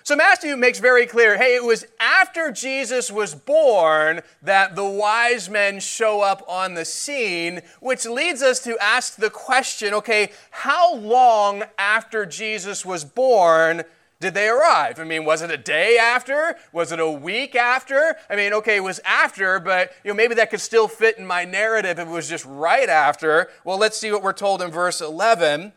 So 0.03 0.17
Matthew 0.17 0.57
makes 0.57 0.81
very 0.81 1.07
clear 1.07 1.39
hey, 1.39 1.55
it 1.55 1.63
was 1.63 1.87
after 2.01 2.51
Jesus 2.51 3.09
was 3.09 3.37
born 3.37 4.23
that 4.43 4.75
the 4.75 4.85
wise 4.85 5.49
men 5.49 5.79
show 5.79 6.23
up 6.23 6.43
on 6.49 6.75
the 6.75 6.85
scene, 6.85 7.61
which 7.79 8.07
leads 8.07 8.43
us 8.43 8.59
to 8.65 8.77
ask 8.83 9.15
the 9.15 9.31
question 9.31 9.95
okay, 9.95 10.33
how 10.51 10.97
long 10.97 11.63
after 11.79 12.27
Jesus 12.27 12.85
was 12.85 13.05
born 13.05 13.85
did 14.23 14.35
they 14.35 14.49
arrive? 14.49 14.99
I 14.99 15.05
mean, 15.05 15.25
was 15.25 15.43
it 15.43 15.51
a 15.51 15.57
day 15.59 15.99
after? 15.99 16.57
Was 16.73 16.93
it 16.93 17.01
a 17.01 17.11
week 17.11 17.55
after? 17.55 18.17
I 18.31 18.37
mean, 18.37 18.55
okay, 18.55 18.77
it 18.77 18.83
was 18.83 19.01
after, 19.05 19.59
but 19.59 19.93
you 20.05 20.11
know, 20.11 20.15
maybe 20.15 20.35
that 20.37 20.49
could 20.49 20.61
still 20.61 20.89
fit 20.89 21.19
in 21.19 21.27
my 21.27 21.45
narrative 21.45 21.99
if 21.99 22.07
it 22.07 22.11
was 22.11 22.29
just 22.29 22.47
right 22.47 22.89
after. 22.89 23.51
Well, 23.65 23.77
let's 23.77 23.99
see 23.99 24.13
what 24.13 24.23
we're 24.23 24.33
told 24.33 24.63
in 24.63 24.71
verse 24.71 25.01
11. 25.01 25.73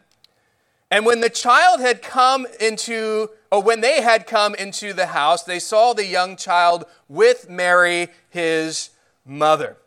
And 0.91 1.05
when 1.05 1.19
the 1.19 1.29
child 1.29 1.81
had 1.81 2.03
come 2.03 2.45
into, 2.61 3.29
or 3.51 3.61
when 3.61 3.81
they 3.81 4.01
had 4.01 4.27
come 4.27 4.53
into 4.53 4.93
the 4.93 5.07
house, 5.07 5.43
they 5.43 5.59
saw 5.59 5.93
the 5.93 6.05
young 6.05 6.37
child 6.37 6.85
with 7.09 7.49
Mary, 7.49 8.09
his 8.29 8.91
mother. 9.25 9.77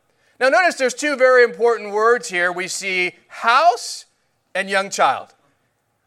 Now, 0.41 0.49
notice 0.49 0.75
there's 0.75 0.95
two 0.95 1.17
very 1.17 1.45
important 1.45 1.93
words 1.93 2.29
here. 2.29 2.51
We 2.51 2.67
see 2.67 3.13
house 3.29 4.07
and 4.53 4.69
young 4.69 4.91
child. 4.91 5.35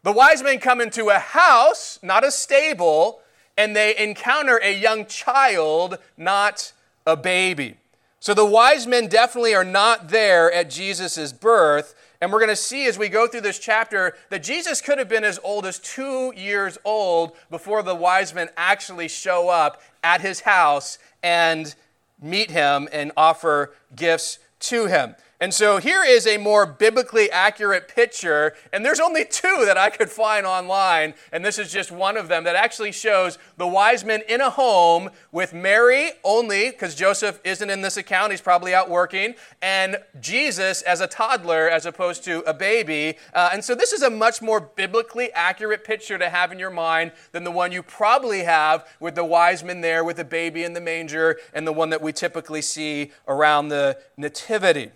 The 0.02 0.12
wise 0.12 0.42
men 0.42 0.58
come 0.58 0.80
into 0.80 1.10
a 1.10 1.18
house, 1.18 1.98
not 2.02 2.24
a 2.24 2.30
stable, 2.30 3.20
and 3.56 3.76
they 3.76 3.96
encounter 3.96 4.58
a 4.62 4.76
young 4.76 5.06
child, 5.06 5.98
not 6.16 6.72
a 7.06 7.16
baby. 7.16 7.76
So 8.18 8.34
the 8.34 8.46
wise 8.46 8.86
men 8.86 9.08
definitely 9.08 9.54
are 9.54 9.64
not 9.64 10.08
there 10.08 10.50
at 10.52 10.70
Jesus' 10.70 11.32
birth. 11.32 11.94
And 12.20 12.32
we're 12.32 12.38
going 12.38 12.50
to 12.50 12.56
see 12.56 12.86
as 12.86 12.96
we 12.96 13.08
go 13.08 13.26
through 13.26 13.40
this 13.40 13.58
chapter 13.58 14.14
that 14.30 14.44
Jesus 14.44 14.80
could 14.80 14.98
have 14.98 15.08
been 15.08 15.24
as 15.24 15.40
old 15.42 15.66
as 15.66 15.80
two 15.80 16.32
years 16.36 16.78
old 16.84 17.32
before 17.50 17.82
the 17.82 17.96
wise 17.96 18.32
men 18.32 18.48
actually 18.56 19.08
show 19.08 19.48
up 19.48 19.82
at 20.04 20.20
his 20.20 20.40
house 20.40 20.98
and 21.22 21.74
meet 22.20 22.52
him 22.52 22.88
and 22.92 23.10
offer 23.16 23.72
gifts 23.96 24.38
to 24.60 24.86
him. 24.86 25.16
And 25.42 25.52
so 25.52 25.78
here 25.78 26.04
is 26.04 26.24
a 26.24 26.36
more 26.36 26.64
biblically 26.64 27.28
accurate 27.28 27.88
picture, 27.88 28.54
and 28.72 28.86
there's 28.86 29.00
only 29.00 29.24
two 29.24 29.64
that 29.64 29.76
I 29.76 29.90
could 29.90 30.08
find 30.08 30.46
online, 30.46 31.14
and 31.32 31.44
this 31.44 31.58
is 31.58 31.72
just 31.72 31.90
one 31.90 32.16
of 32.16 32.28
them 32.28 32.44
that 32.44 32.54
actually 32.54 32.92
shows 32.92 33.38
the 33.56 33.66
wise 33.66 34.04
men 34.04 34.22
in 34.28 34.40
a 34.40 34.50
home 34.50 35.10
with 35.32 35.52
Mary 35.52 36.12
only, 36.22 36.70
because 36.70 36.94
Joseph 36.94 37.40
isn't 37.42 37.68
in 37.68 37.80
this 37.80 37.96
account, 37.96 38.30
he's 38.30 38.40
probably 38.40 38.72
out 38.72 38.88
working, 38.88 39.34
and 39.60 39.96
Jesus 40.20 40.80
as 40.82 41.00
a 41.00 41.08
toddler 41.08 41.68
as 41.68 41.86
opposed 41.86 42.22
to 42.22 42.48
a 42.48 42.54
baby. 42.54 43.18
Uh, 43.34 43.50
and 43.52 43.64
so 43.64 43.74
this 43.74 43.92
is 43.92 44.02
a 44.02 44.10
much 44.10 44.42
more 44.42 44.60
biblically 44.60 45.32
accurate 45.32 45.82
picture 45.82 46.18
to 46.18 46.30
have 46.30 46.52
in 46.52 46.60
your 46.60 46.70
mind 46.70 47.10
than 47.32 47.42
the 47.42 47.50
one 47.50 47.72
you 47.72 47.82
probably 47.82 48.44
have 48.44 48.86
with 49.00 49.16
the 49.16 49.24
wise 49.24 49.64
men 49.64 49.80
there 49.80 50.04
with 50.04 50.18
the 50.18 50.24
baby 50.24 50.62
in 50.62 50.72
the 50.72 50.80
manger 50.80 51.36
and 51.52 51.66
the 51.66 51.72
one 51.72 51.90
that 51.90 52.00
we 52.00 52.12
typically 52.12 52.62
see 52.62 53.10
around 53.26 53.70
the 53.70 53.98
nativity. 54.16 54.92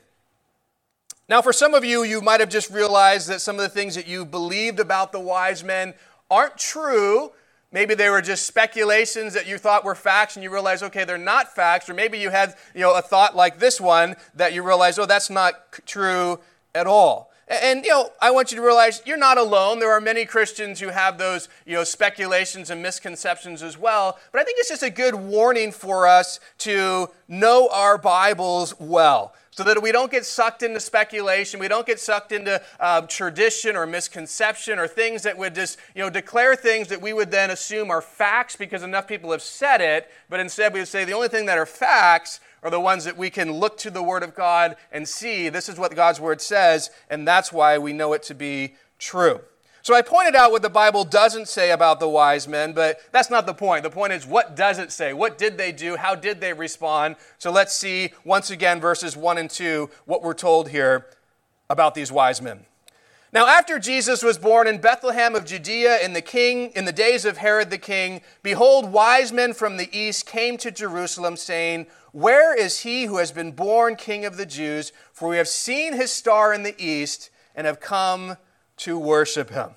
Now, 1.28 1.42
for 1.42 1.52
some 1.52 1.74
of 1.74 1.84
you, 1.84 2.04
you 2.04 2.20
might 2.20 2.38
have 2.38 2.48
just 2.48 2.70
realized 2.70 3.28
that 3.28 3.40
some 3.40 3.56
of 3.56 3.62
the 3.62 3.68
things 3.68 3.96
that 3.96 4.06
you 4.06 4.24
believed 4.24 4.78
about 4.78 5.10
the 5.10 5.18
wise 5.18 5.64
men 5.64 5.94
aren't 6.30 6.56
true. 6.56 7.32
Maybe 7.72 7.94
they 7.94 8.08
were 8.08 8.22
just 8.22 8.46
speculations 8.46 9.34
that 9.34 9.48
you 9.48 9.58
thought 9.58 9.84
were 9.84 9.96
facts 9.96 10.36
and 10.36 10.44
you 10.44 10.50
realize, 10.50 10.84
okay, 10.84 11.04
they're 11.04 11.18
not 11.18 11.52
facts. 11.52 11.88
Or 11.88 11.94
maybe 11.94 12.18
you 12.18 12.30
had 12.30 12.54
you 12.74 12.82
know, 12.82 12.94
a 12.94 13.02
thought 13.02 13.34
like 13.34 13.58
this 13.58 13.80
one 13.80 14.14
that 14.36 14.52
you 14.52 14.62
realize, 14.62 15.00
oh, 15.00 15.06
that's 15.06 15.28
not 15.28 15.54
true 15.84 16.38
at 16.76 16.86
all. 16.86 17.32
And 17.48 17.84
you 17.84 17.90
know, 17.90 18.10
I 18.20 18.30
want 18.30 18.52
you 18.52 18.56
to 18.58 18.62
realize 18.62 19.02
you're 19.04 19.16
not 19.16 19.36
alone. 19.36 19.80
There 19.80 19.92
are 19.92 20.00
many 20.00 20.26
Christians 20.26 20.78
who 20.78 20.88
have 20.88 21.18
those, 21.18 21.48
you 21.64 21.74
know, 21.74 21.84
speculations 21.84 22.70
and 22.70 22.82
misconceptions 22.82 23.64
as 23.64 23.76
well. 23.76 24.18
But 24.30 24.40
I 24.40 24.44
think 24.44 24.58
it's 24.60 24.68
just 24.68 24.82
a 24.82 24.90
good 24.90 25.14
warning 25.14 25.72
for 25.72 26.06
us 26.06 26.38
to 26.58 27.08
know 27.28 27.68
our 27.72 27.98
Bibles 27.98 28.78
well 28.78 29.32
so 29.56 29.64
that 29.64 29.82
we 29.82 29.90
don't 29.90 30.10
get 30.10 30.26
sucked 30.26 30.62
into 30.62 30.78
speculation, 30.78 31.58
we 31.58 31.66
don't 31.66 31.86
get 31.86 31.98
sucked 31.98 32.30
into 32.30 32.60
uh, 32.78 33.00
tradition 33.02 33.74
or 33.74 33.86
misconception 33.86 34.78
or 34.78 34.86
things 34.86 35.22
that 35.22 35.38
would 35.38 35.54
just, 35.54 35.78
you 35.94 36.02
know, 36.02 36.10
declare 36.10 36.54
things 36.54 36.88
that 36.88 37.00
we 37.00 37.14
would 37.14 37.30
then 37.30 37.50
assume 37.50 37.90
are 37.90 38.02
facts 38.02 38.54
because 38.54 38.82
enough 38.82 39.08
people 39.08 39.32
have 39.32 39.40
said 39.40 39.80
it, 39.80 40.10
but 40.28 40.40
instead 40.40 40.74
we 40.74 40.80
would 40.80 40.88
say 40.88 41.06
the 41.06 41.14
only 41.14 41.28
thing 41.28 41.46
that 41.46 41.56
are 41.56 41.64
facts 41.64 42.38
are 42.62 42.70
the 42.70 42.78
ones 42.78 43.04
that 43.04 43.16
we 43.16 43.30
can 43.30 43.50
look 43.50 43.78
to 43.78 43.90
the 43.90 44.02
Word 44.02 44.22
of 44.22 44.34
God 44.34 44.76
and 44.92 45.08
see 45.08 45.48
this 45.48 45.70
is 45.70 45.78
what 45.78 45.94
God's 45.94 46.20
Word 46.20 46.42
says, 46.42 46.90
and 47.08 47.26
that's 47.26 47.50
why 47.50 47.78
we 47.78 47.94
know 47.94 48.12
it 48.12 48.22
to 48.24 48.34
be 48.34 48.74
true. 48.98 49.40
So 49.86 49.94
I 49.94 50.02
pointed 50.02 50.34
out 50.34 50.50
what 50.50 50.62
the 50.62 50.68
Bible 50.68 51.04
doesn't 51.04 51.46
say 51.46 51.70
about 51.70 52.00
the 52.00 52.08
wise 52.08 52.48
men, 52.48 52.72
but 52.72 52.98
that's 53.12 53.30
not 53.30 53.46
the 53.46 53.54
point. 53.54 53.84
The 53.84 53.88
point 53.88 54.12
is, 54.12 54.26
what 54.26 54.56
does 54.56 54.80
it 54.80 54.90
say? 54.90 55.12
What 55.12 55.38
did 55.38 55.56
they 55.56 55.70
do? 55.70 55.94
How 55.94 56.16
did 56.16 56.40
they 56.40 56.52
respond? 56.52 57.14
So 57.38 57.52
let's 57.52 57.72
see, 57.72 58.10
once 58.24 58.50
again, 58.50 58.80
verses 58.80 59.16
1 59.16 59.38
and 59.38 59.48
2, 59.48 59.88
what 60.04 60.24
we're 60.24 60.34
told 60.34 60.70
here 60.70 61.06
about 61.70 61.94
these 61.94 62.10
wise 62.10 62.42
men. 62.42 62.66
Now, 63.32 63.46
after 63.46 63.78
Jesus 63.78 64.24
was 64.24 64.38
born 64.38 64.66
in 64.66 64.80
Bethlehem 64.80 65.36
of 65.36 65.44
Judea 65.44 66.00
in 66.00 66.14
the 66.14 66.20
king 66.20 66.72
in 66.74 66.84
the 66.84 66.90
days 66.90 67.24
of 67.24 67.36
Herod 67.36 67.70
the 67.70 67.78
king, 67.78 68.22
behold, 68.42 68.90
wise 68.90 69.32
men 69.32 69.52
from 69.52 69.76
the 69.76 69.96
east 69.96 70.26
came 70.26 70.56
to 70.56 70.72
Jerusalem, 70.72 71.36
saying, 71.36 71.86
Where 72.10 72.58
is 72.58 72.80
he 72.80 73.04
who 73.04 73.18
has 73.18 73.30
been 73.30 73.52
born 73.52 73.94
king 73.94 74.24
of 74.24 74.36
the 74.36 74.46
Jews? 74.46 74.90
For 75.12 75.28
we 75.28 75.36
have 75.36 75.46
seen 75.46 75.92
his 75.92 76.10
star 76.10 76.52
in 76.52 76.64
the 76.64 76.74
east 76.76 77.30
and 77.54 77.68
have 77.68 77.78
come 77.78 78.36
to 78.78 78.98
worship 78.98 79.50
him. 79.50 79.70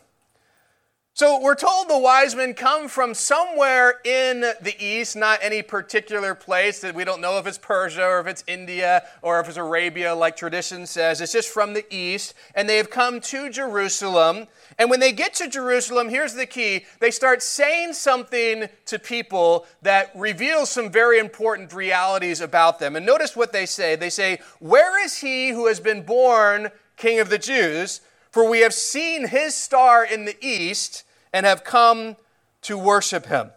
So 1.19 1.37
we're 1.41 1.55
told 1.55 1.89
the 1.89 1.97
wise 1.97 2.33
men 2.33 2.53
come 2.53 2.87
from 2.87 3.13
somewhere 3.13 3.99
in 4.05 4.39
the 4.39 4.73
east, 4.79 5.17
not 5.17 5.39
any 5.41 5.61
particular 5.61 6.33
place 6.33 6.79
that 6.79 6.95
we 6.95 7.03
don't 7.03 7.19
know 7.19 7.37
if 7.37 7.45
it's 7.45 7.57
Persia 7.57 8.05
or 8.05 8.21
if 8.21 8.27
it's 8.27 8.41
India 8.47 9.03
or 9.21 9.41
if 9.41 9.49
it's 9.49 9.57
Arabia, 9.57 10.15
like 10.15 10.37
tradition 10.37 10.85
says. 10.85 11.19
It's 11.19 11.33
just 11.33 11.49
from 11.49 11.73
the 11.73 11.83
east. 11.93 12.35
And 12.55 12.69
they 12.69 12.77
have 12.77 12.89
come 12.89 13.19
to 13.19 13.49
Jerusalem. 13.49 14.47
And 14.77 14.89
when 14.89 15.01
they 15.01 15.11
get 15.11 15.33
to 15.33 15.49
Jerusalem, 15.49 16.07
here's 16.07 16.35
the 16.35 16.45
key 16.45 16.85
they 17.01 17.11
start 17.11 17.43
saying 17.43 17.95
something 17.95 18.69
to 18.85 18.97
people 18.97 19.65
that 19.81 20.11
reveals 20.15 20.69
some 20.69 20.89
very 20.89 21.19
important 21.19 21.73
realities 21.73 22.39
about 22.39 22.79
them. 22.79 22.95
And 22.95 23.05
notice 23.05 23.35
what 23.35 23.51
they 23.51 23.65
say. 23.65 23.97
They 23.97 24.09
say, 24.09 24.39
Where 24.59 25.03
is 25.03 25.17
he 25.17 25.49
who 25.49 25.67
has 25.67 25.81
been 25.81 26.03
born 26.03 26.69
king 26.95 27.19
of 27.19 27.29
the 27.29 27.37
Jews? 27.37 27.99
For 28.31 28.47
we 28.47 28.59
have 28.59 28.73
seen 28.73 29.27
his 29.27 29.55
star 29.55 30.05
in 30.05 30.25
the 30.25 30.37
east 30.45 31.03
and 31.33 31.45
have 31.45 31.63
come 31.63 32.15
to 32.63 32.77
worship 32.77 33.25
him. 33.25 33.51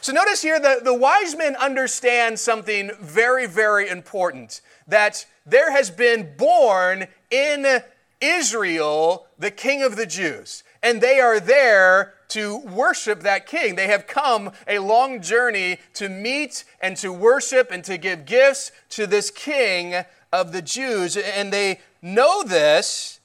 So 0.00 0.12
notice 0.12 0.42
here 0.42 0.58
that 0.58 0.84
the 0.84 0.94
wise 0.94 1.36
men 1.36 1.54
understand 1.56 2.38
something 2.38 2.90
very, 3.00 3.46
very 3.46 3.88
important 3.88 4.60
that 4.88 5.26
there 5.46 5.70
has 5.70 5.90
been 5.90 6.36
born 6.36 7.06
in 7.30 7.82
Israel 8.20 9.26
the 9.38 9.50
king 9.50 9.82
of 9.82 9.96
the 9.96 10.06
Jews, 10.06 10.64
and 10.82 11.00
they 11.00 11.20
are 11.20 11.38
there 11.38 12.14
to 12.28 12.58
worship 12.58 13.20
that 13.20 13.46
king. 13.46 13.76
They 13.76 13.88
have 13.88 14.06
come 14.06 14.50
a 14.66 14.78
long 14.80 15.20
journey 15.20 15.78
to 15.94 16.08
meet 16.08 16.64
and 16.80 16.96
to 16.96 17.12
worship 17.12 17.70
and 17.70 17.84
to 17.84 17.96
give 17.96 18.24
gifts 18.24 18.72
to 18.90 19.06
this 19.06 19.30
king 19.30 20.04
of 20.32 20.52
the 20.52 20.62
Jews, 20.62 21.16
and 21.16 21.52
they 21.52 21.80
know 22.00 22.42
this 22.42 23.20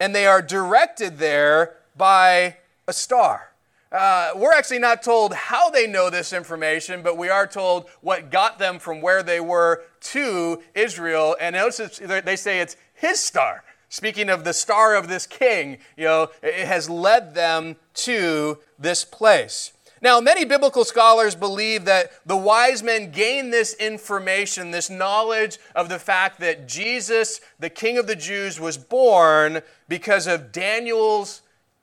and 0.00 0.14
they 0.14 0.26
are 0.26 0.42
directed 0.42 1.18
there 1.18 1.76
by 1.96 2.56
a 2.86 2.92
star. 2.92 3.50
Uh, 3.92 4.30
we're 4.34 4.52
actually 4.52 4.80
not 4.80 5.04
told 5.04 5.32
how 5.32 5.70
they 5.70 5.86
know 5.86 6.10
this 6.10 6.32
information, 6.32 7.00
but 7.00 7.16
we 7.16 7.28
are 7.28 7.46
told 7.46 7.88
what 8.00 8.28
got 8.28 8.58
them 8.58 8.80
from 8.80 9.00
where 9.00 9.22
they 9.22 9.38
were 9.38 9.84
to 10.00 10.60
Israel. 10.74 11.36
And 11.40 11.54
notice 11.54 12.00
they 12.00 12.36
say 12.36 12.58
it's 12.58 12.76
his 12.94 13.20
star. 13.20 13.62
Speaking 13.88 14.28
of 14.28 14.42
the 14.42 14.52
star 14.52 14.96
of 14.96 15.06
this 15.06 15.28
king, 15.28 15.78
you 15.96 16.06
know, 16.06 16.30
it 16.42 16.66
has 16.66 16.90
led 16.90 17.36
them 17.36 17.76
to 17.94 18.58
this 18.76 19.04
place. 19.04 19.72
Now, 20.04 20.20
many 20.20 20.44
biblical 20.44 20.84
scholars 20.84 21.34
believe 21.34 21.86
that 21.86 22.10
the 22.26 22.36
wise 22.36 22.82
men 22.82 23.10
gained 23.10 23.54
this 23.54 23.72
information, 23.72 24.70
this 24.70 24.90
knowledge 24.90 25.56
of 25.74 25.88
the 25.88 25.98
fact 25.98 26.40
that 26.40 26.68
Jesus, 26.68 27.40
the 27.58 27.70
King 27.70 27.96
of 27.96 28.06
the 28.06 28.14
Jews, 28.14 28.60
was 28.60 28.76
born 28.76 29.62
because 29.88 30.26
of 30.26 30.52
Daniel's 30.52 31.40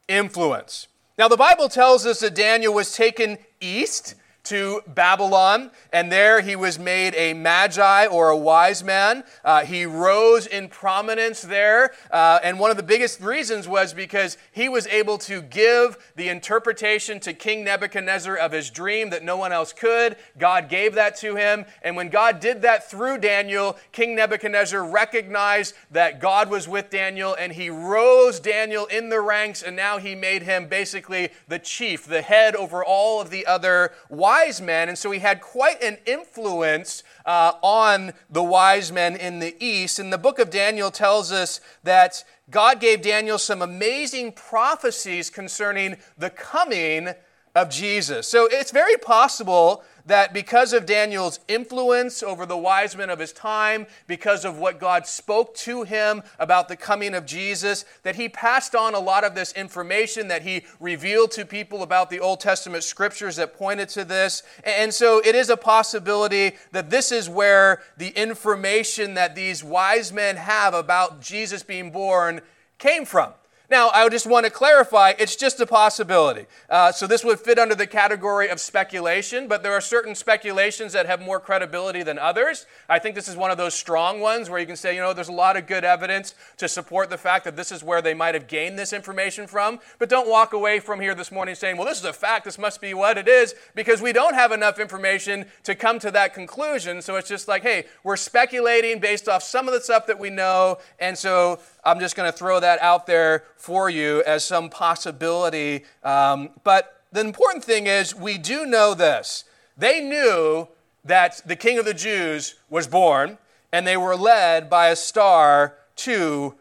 influence. 0.07 0.87
Now, 1.17 1.29
the 1.29 1.35
Bible 1.35 1.67
tells 1.67 2.05
us 2.05 2.19
that 2.19 2.35
Daniel 2.35 2.75
was 2.75 2.93
taken 2.93 3.39
east 3.59 4.13
to 4.43 4.81
Babylon, 4.87 5.71
and 5.93 6.11
there 6.11 6.41
he 6.41 6.55
was 6.55 6.79
made 6.79 7.13
a 7.15 7.33
magi 7.33 8.07
or 8.07 8.29
a 8.29 8.37
wise 8.37 8.83
man. 8.83 9.23
Uh, 9.45 9.63
he 9.63 9.85
rose 9.85 10.47
in 10.47 10.67
prominence 10.67 11.41
there, 11.41 11.91
uh, 12.11 12.39
and 12.43 12.59
one 12.59 12.71
of 12.71 12.77
the 12.77 12.83
biggest 12.83 13.21
reasons 13.21 13.67
was 13.67 13.93
because 13.93 14.37
he 14.51 14.67
was 14.67 14.87
able 14.87 15.17
to 15.19 15.41
give 15.41 15.97
the 16.15 16.29
interpretation 16.29 17.19
to 17.19 17.33
King 17.33 17.63
Nebuchadnezzar 17.63 18.35
of 18.35 18.51
his 18.51 18.69
dream 18.69 19.11
that 19.11 19.23
no 19.23 19.37
one 19.37 19.51
else 19.51 19.73
could. 19.73 20.15
God 20.37 20.69
gave 20.69 20.95
that 20.95 21.15
to 21.17 21.35
him, 21.35 21.65
and 21.83 21.95
when 21.95 22.09
God 22.09 22.39
did 22.39 22.63
that 22.63 22.89
through 22.89 23.19
Daniel, 23.19 23.77
King 23.91 24.15
Nebuchadnezzar 24.15 24.83
recognized 24.83 25.75
that 25.91 26.19
God 26.19 26.49
was 26.49 26.67
with 26.67 26.89
Daniel, 26.89 27.35
and 27.35 27.53
he 27.53 27.69
rose 27.69 28.39
Daniel 28.39 28.87
in 28.87 29.09
the 29.09 29.21
ranks, 29.21 29.61
and 29.61 29.75
now 29.75 29.99
he 29.99 30.15
made 30.15 30.43
him 30.43 30.67
basically 30.67 31.29
the 31.47 31.59
chief, 31.59 32.05
the 32.05 32.23
head 32.23 32.55
over 32.55 32.83
all 32.83 33.21
of 33.21 33.29
the 33.29 33.45
other 33.45 33.91
wise 34.09 34.30
wise 34.31 34.61
men, 34.61 34.87
and 34.87 34.97
so 34.97 35.11
he 35.11 35.19
had 35.19 35.41
quite 35.41 35.83
an 35.83 35.97
influence 36.05 37.03
uh, 37.25 37.51
on 37.61 38.13
the 38.29 38.41
wise 38.41 38.89
men 38.89 39.17
in 39.17 39.39
the 39.39 39.53
east. 39.59 39.99
And 39.99 40.11
the 40.13 40.17
book 40.17 40.39
of 40.39 40.49
Daniel 40.49 40.89
tells 40.89 41.33
us 41.33 41.59
that 41.83 42.23
God 42.49 42.79
gave 42.79 43.01
Daniel 43.01 43.37
some 43.37 43.61
amazing 43.61 44.31
prophecies 44.31 45.29
concerning 45.29 45.97
the 46.17 46.29
coming 46.29 47.09
of 47.55 47.69
Jesus. 47.69 48.25
So 48.25 48.47
it's 48.49 48.71
very 48.71 48.95
possible 48.95 49.83
that 50.05 50.33
because 50.33 50.73
of 50.73 50.85
Daniel's 50.85 51.39
influence 51.47 52.23
over 52.23 52.45
the 52.45 52.57
wise 52.57 52.95
men 52.95 53.09
of 53.09 53.19
his 53.19 53.33
time, 53.33 53.87
because 54.07 54.45
of 54.45 54.57
what 54.57 54.79
God 54.79 55.05
spoke 55.05 55.55
to 55.57 55.83
him 55.83 56.23
about 56.39 56.67
the 56.67 56.75
coming 56.75 57.13
of 57.13 57.25
Jesus, 57.25 57.85
that 58.03 58.15
he 58.15 58.29
passed 58.29 58.75
on 58.75 58.93
a 58.93 58.99
lot 58.99 59.23
of 59.23 59.35
this 59.35 59.53
information 59.53 60.27
that 60.27 60.41
he 60.41 60.63
revealed 60.79 61.31
to 61.31 61.45
people 61.45 61.83
about 61.83 62.09
the 62.09 62.19
Old 62.19 62.39
Testament 62.39 62.83
scriptures 62.83 63.35
that 63.35 63.57
pointed 63.57 63.89
to 63.89 64.05
this. 64.05 64.43
And 64.63 64.93
so 64.93 65.21
it 65.23 65.35
is 65.35 65.49
a 65.49 65.57
possibility 65.57 66.53
that 66.71 66.89
this 66.89 67.11
is 67.11 67.29
where 67.29 67.81
the 67.97 68.09
information 68.09 69.13
that 69.15 69.35
these 69.35 69.63
wise 69.63 70.11
men 70.11 70.37
have 70.37 70.73
about 70.73 71.21
Jesus 71.21 71.63
being 71.63 71.91
born 71.91 72.41
came 72.77 73.05
from. 73.05 73.33
Now, 73.71 73.89
I 73.93 74.09
just 74.09 74.25
want 74.27 74.45
to 74.45 74.51
clarify, 74.51 75.13
it's 75.17 75.37
just 75.37 75.61
a 75.61 75.65
possibility. 75.65 76.45
Uh, 76.69 76.91
so 76.91 77.07
this 77.07 77.23
would 77.23 77.39
fit 77.39 77.57
under 77.57 77.73
the 77.73 77.87
category 77.87 78.49
of 78.49 78.59
speculation, 78.59 79.47
but 79.47 79.63
there 79.63 79.71
are 79.71 79.79
certain 79.79 80.13
speculations 80.13 80.91
that 80.91 81.05
have 81.05 81.21
more 81.21 81.39
credibility 81.39 82.03
than 82.03 82.19
others. 82.19 82.65
I 82.89 82.99
think 82.99 83.15
this 83.15 83.29
is 83.29 83.37
one 83.37 83.49
of 83.49 83.55
those 83.57 83.73
strong 83.73 84.19
ones 84.19 84.49
where 84.49 84.59
you 84.59 84.65
can 84.65 84.75
say, 84.75 84.93
you 84.93 84.99
know, 84.99 85.13
there's 85.13 85.29
a 85.29 85.31
lot 85.31 85.55
of 85.55 85.67
good 85.67 85.85
evidence 85.85 86.35
to 86.57 86.67
support 86.67 87.09
the 87.09 87.17
fact 87.17 87.45
that 87.45 87.55
this 87.55 87.71
is 87.71 87.81
where 87.81 88.01
they 88.01 88.13
might 88.13 88.35
have 88.35 88.49
gained 88.49 88.77
this 88.77 88.91
information 88.91 89.47
from. 89.47 89.79
But 89.99 90.09
don't 90.09 90.27
walk 90.27 90.51
away 90.51 90.81
from 90.81 90.99
here 90.99 91.15
this 91.15 91.31
morning 91.31 91.55
saying, 91.55 91.77
well, 91.77 91.87
this 91.87 91.99
is 91.99 92.03
a 92.03 92.11
fact, 92.11 92.43
this 92.43 92.59
must 92.59 92.81
be 92.81 92.93
what 92.93 93.17
it 93.17 93.29
is, 93.29 93.55
because 93.73 94.01
we 94.01 94.11
don't 94.11 94.33
have 94.33 94.51
enough 94.51 94.79
information 94.79 95.45
to 95.63 95.75
come 95.75 95.97
to 95.99 96.11
that 96.11 96.33
conclusion. 96.33 97.01
So 97.01 97.15
it's 97.15 97.29
just 97.29 97.47
like, 97.47 97.61
hey, 97.61 97.85
we're 98.03 98.17
speculating 98.17 98.99
based 98.99 99.29
off 99.29 99.43
some 99.43 99.69
of 99.69 99.73
the 99.73 99.79
stuff 99.79 100.07
that 100.07 100.19
we 100.19 100.29
know, 100.29 100.79
and 100.99 101.17
so 101.17 101.61
I'm 101.85 102.01
just 102.01 102.17
going 102.17 102.29
to 102.29 102.37
throw 102.37 102.59
that 102.59 102.81
out 102.81 103.07
there 103.07 103.45
for 103.61 103.91
you 103.91 104.23
as 104.23 104.43
some 104.43 104.69
possibility. 104.69 105.85
Um, 106.03 106.49
but 106.63 107.03
the 107.11 107.21
important 107.21 107.63
thing 107.63 107.85
is, 107.85 108.15
we 108.15 108.39
do 108.39 108.65
know 108.65 108.95
this. 108.95 109.43
They 109.77 110.01
knew 110.01 110.67
that 111.05 111.41
the 111.45 111.55
King 111.55 111.77
of 111.77 111.85
the 111.85 111.93
Jews 111.93 112.55
was 112.69 112.87
born, 112.87 113.37
and 113.71 113.85
they 113.85 113.97
were 113.97 114.15
led 114.15 114.67
by 114.69 114.87
a 114.87 114.95
star 114.95 115.75
to 115.97 116.55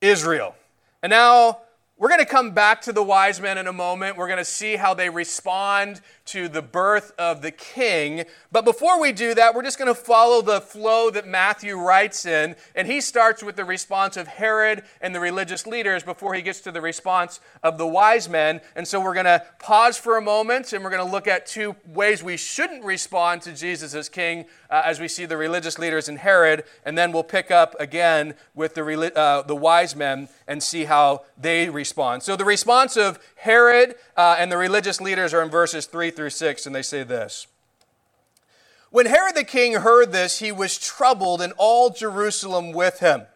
Israel. 0.00 0.56
And 1.02 1.10
now 1.10 1.58
we're 1.96 2.08
going 2.08 2.20
to 2.20 2.26
come 2.26 2.50
back 2.50 2.82
to 2.82 2.92
the 2.92 3.02
wise 3.02 3.40
men 3.40 3.56
in 3.56 3.68
a 3.68 3.72
moment. 3.72 4.16
We're 4.16 4.26
going 4.26 4.38
to 4.38 4.44
see 4.44 4.74
how 4.74 4.92
they 4.92 5.08
respond 5.08 6.00
to 6.26 6.48
the 6.48 6.62
birth 6.62 7.12
of 7.18 7.42
the 7.42 7.50
king. 7.50 8.24
But 8.52 8.64
before 8.64 9.00
we 9.00 9.12
do 9.12 9.34
that, 9.34 9.54
we're 9.54 9.62
just 9.62 9.78
going 9.78 9.92
to 9.92 9.94
follow 9.94 10.42
the 10.42 10.60
flow 10.60 11.10
that 11.10 11.26
Matthew 11.26 11.78
writes 11.78 12.26
in. 12.26 12.56
And 12.74 12.86
he 12.86 13.00
starts 13.00 13.42
with 13.42 13.56
the 13.56 13.64
response 13.64 14.16
of 14.16 14.26
Herod 14.26 14.82
and 15.00 15.14
the 15.14 15.20
religious 15.20 15.66
leaders 15.66 16.02
before 16.02 16.34
he 16.34 16.42
gets 16.42 16.60
to 16.62 16.72
the 16.72 16.80
response 16.80 17.40
of 17.62 17.78
the 17.78 17.86
wise 17.86 18.28
men. 18.28 18.60
And 18.74 18.86
so 18.86 19.00
we're 19.00 19.14
going 19.14 19.26
to 19.26 19.44
pause 19.58 19.96
for 19.96 20.16
a 20.16 20.22
moment 20.22 20.72
and 20.72 20.82
we're 20.82 20.90
going 20.90 21.04
to 21.04 21.10
look 21.10 21.28
at 21.28 21.46
two 21.46 21.76
ways 21.86 22.22
we 22.22 22.36
shouldn't 22.36 22.84
respond 22.84 23.42
to 23.42 23.52
Jesus 23.52 23.94
as 23.94 24.08
king 24.08 24.46
uh, 24.70 24.82
as 24.84 25.00
we 25.00 25.08
see 25.08 25.26
the 25.26 25.36
religious 25.36 25.78
leaders 25.78 26.08
and 26.08 26.18
Herod. 26.18 26.64
And 26.84 26.98
then 26.98 27.12
we'll 27.12 27.24
pick 27.24 27.50
up 27.50 27.76
again 27.78 28.34
with 28.54 28.74
the, 28.74 29.16
uh, 29.16 29.42
the 29.42 29.56
wise 29.56 29.94
men 29.94 30.28
and 30.48 30.62
see 30.62 30.84
how 30.84 31.24
they 31.38 31.68
respond. 31.68 32.22
So 32.22 32.36
the 32.36 32.44
response 32.44 32.96
of 32.96 33.18
Herod 33.36 33.94
uh, 34.16 34.36
and 34.38 34.50
the 34.50 34.56
religious 34.56 35.00
leaders 35.00 35.32
are 35.32 35.42
in 35.42 35.50
verses 35.50 35.86
3 35.86 36.10
through 36.16 36.30
6, 36.30 36.66
and 36.66 36.74
they 36.74 36.82
say 36.82 37.02
this. 37.02 37.46
When 38.90 39.06
Herod 39.06 39.34
the 39.34 39.44
king 39.44 39.74
heard 39.74 40.12
this, 40.12 40.38
he 40.38 40.50
was 40.50 40.78
troubled, 40.78 41.42
and 41.42 41.52
all 41.56 41.90
Jerusalem 41.90 42.72
with 42.72 43.00
him. 43.00 43.26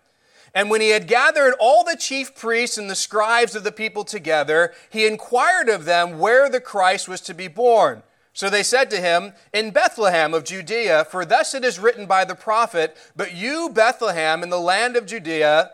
And 0.54 0.70
when 0.70 0.80
he 0.80 0.88
had 0.88 1.06
gathered 1.06 1.54
all 1.60 1.84
the 1.84 1.96
chief 1.96 2.34
priests 2.34 2.78
and 2.78 2.90
the 2.90 2.96
scribes 2.96 3.54
of 3.54 3.62
the 3.62 3.72
people 3.72 4.04
together, 4.04 4.72
he 4.88 5.06
inquired 5.06 5.68
of 5.68 5.84
them 5.84 6.18
where 6.18 6.48
the 6.48 6.60
Christ 6.60 7.08
was 7.08 7.20
to 7.22 7.34
be 7.34 7.46
born. 7.46 8.02
So 8.32 8.48
they 8.48 8.62
said 8.62 8.90
to 8.90 9.00
him, 9.00 9.34
In 9.52 9.70
Bethlehem 9.70 10.34
of 10.34 10.44
Judea, 10.44 11.04
for 11.04 11.24
thus 11.24 11.54
it 11.54 11.64
is 11.64 11.78
written 11.78 12.06
by 12.06 12.24
the 12.24 12.34
prophet, 12.34 12.96
But 13.14 13.34
you, 13.34 13.70
Bethlehem, 13.70 14.42
in 14.42 14.50
the 14.50 14.60
land 14.60 14.96
of 14.96 15.06
Judea, 15.06 15.70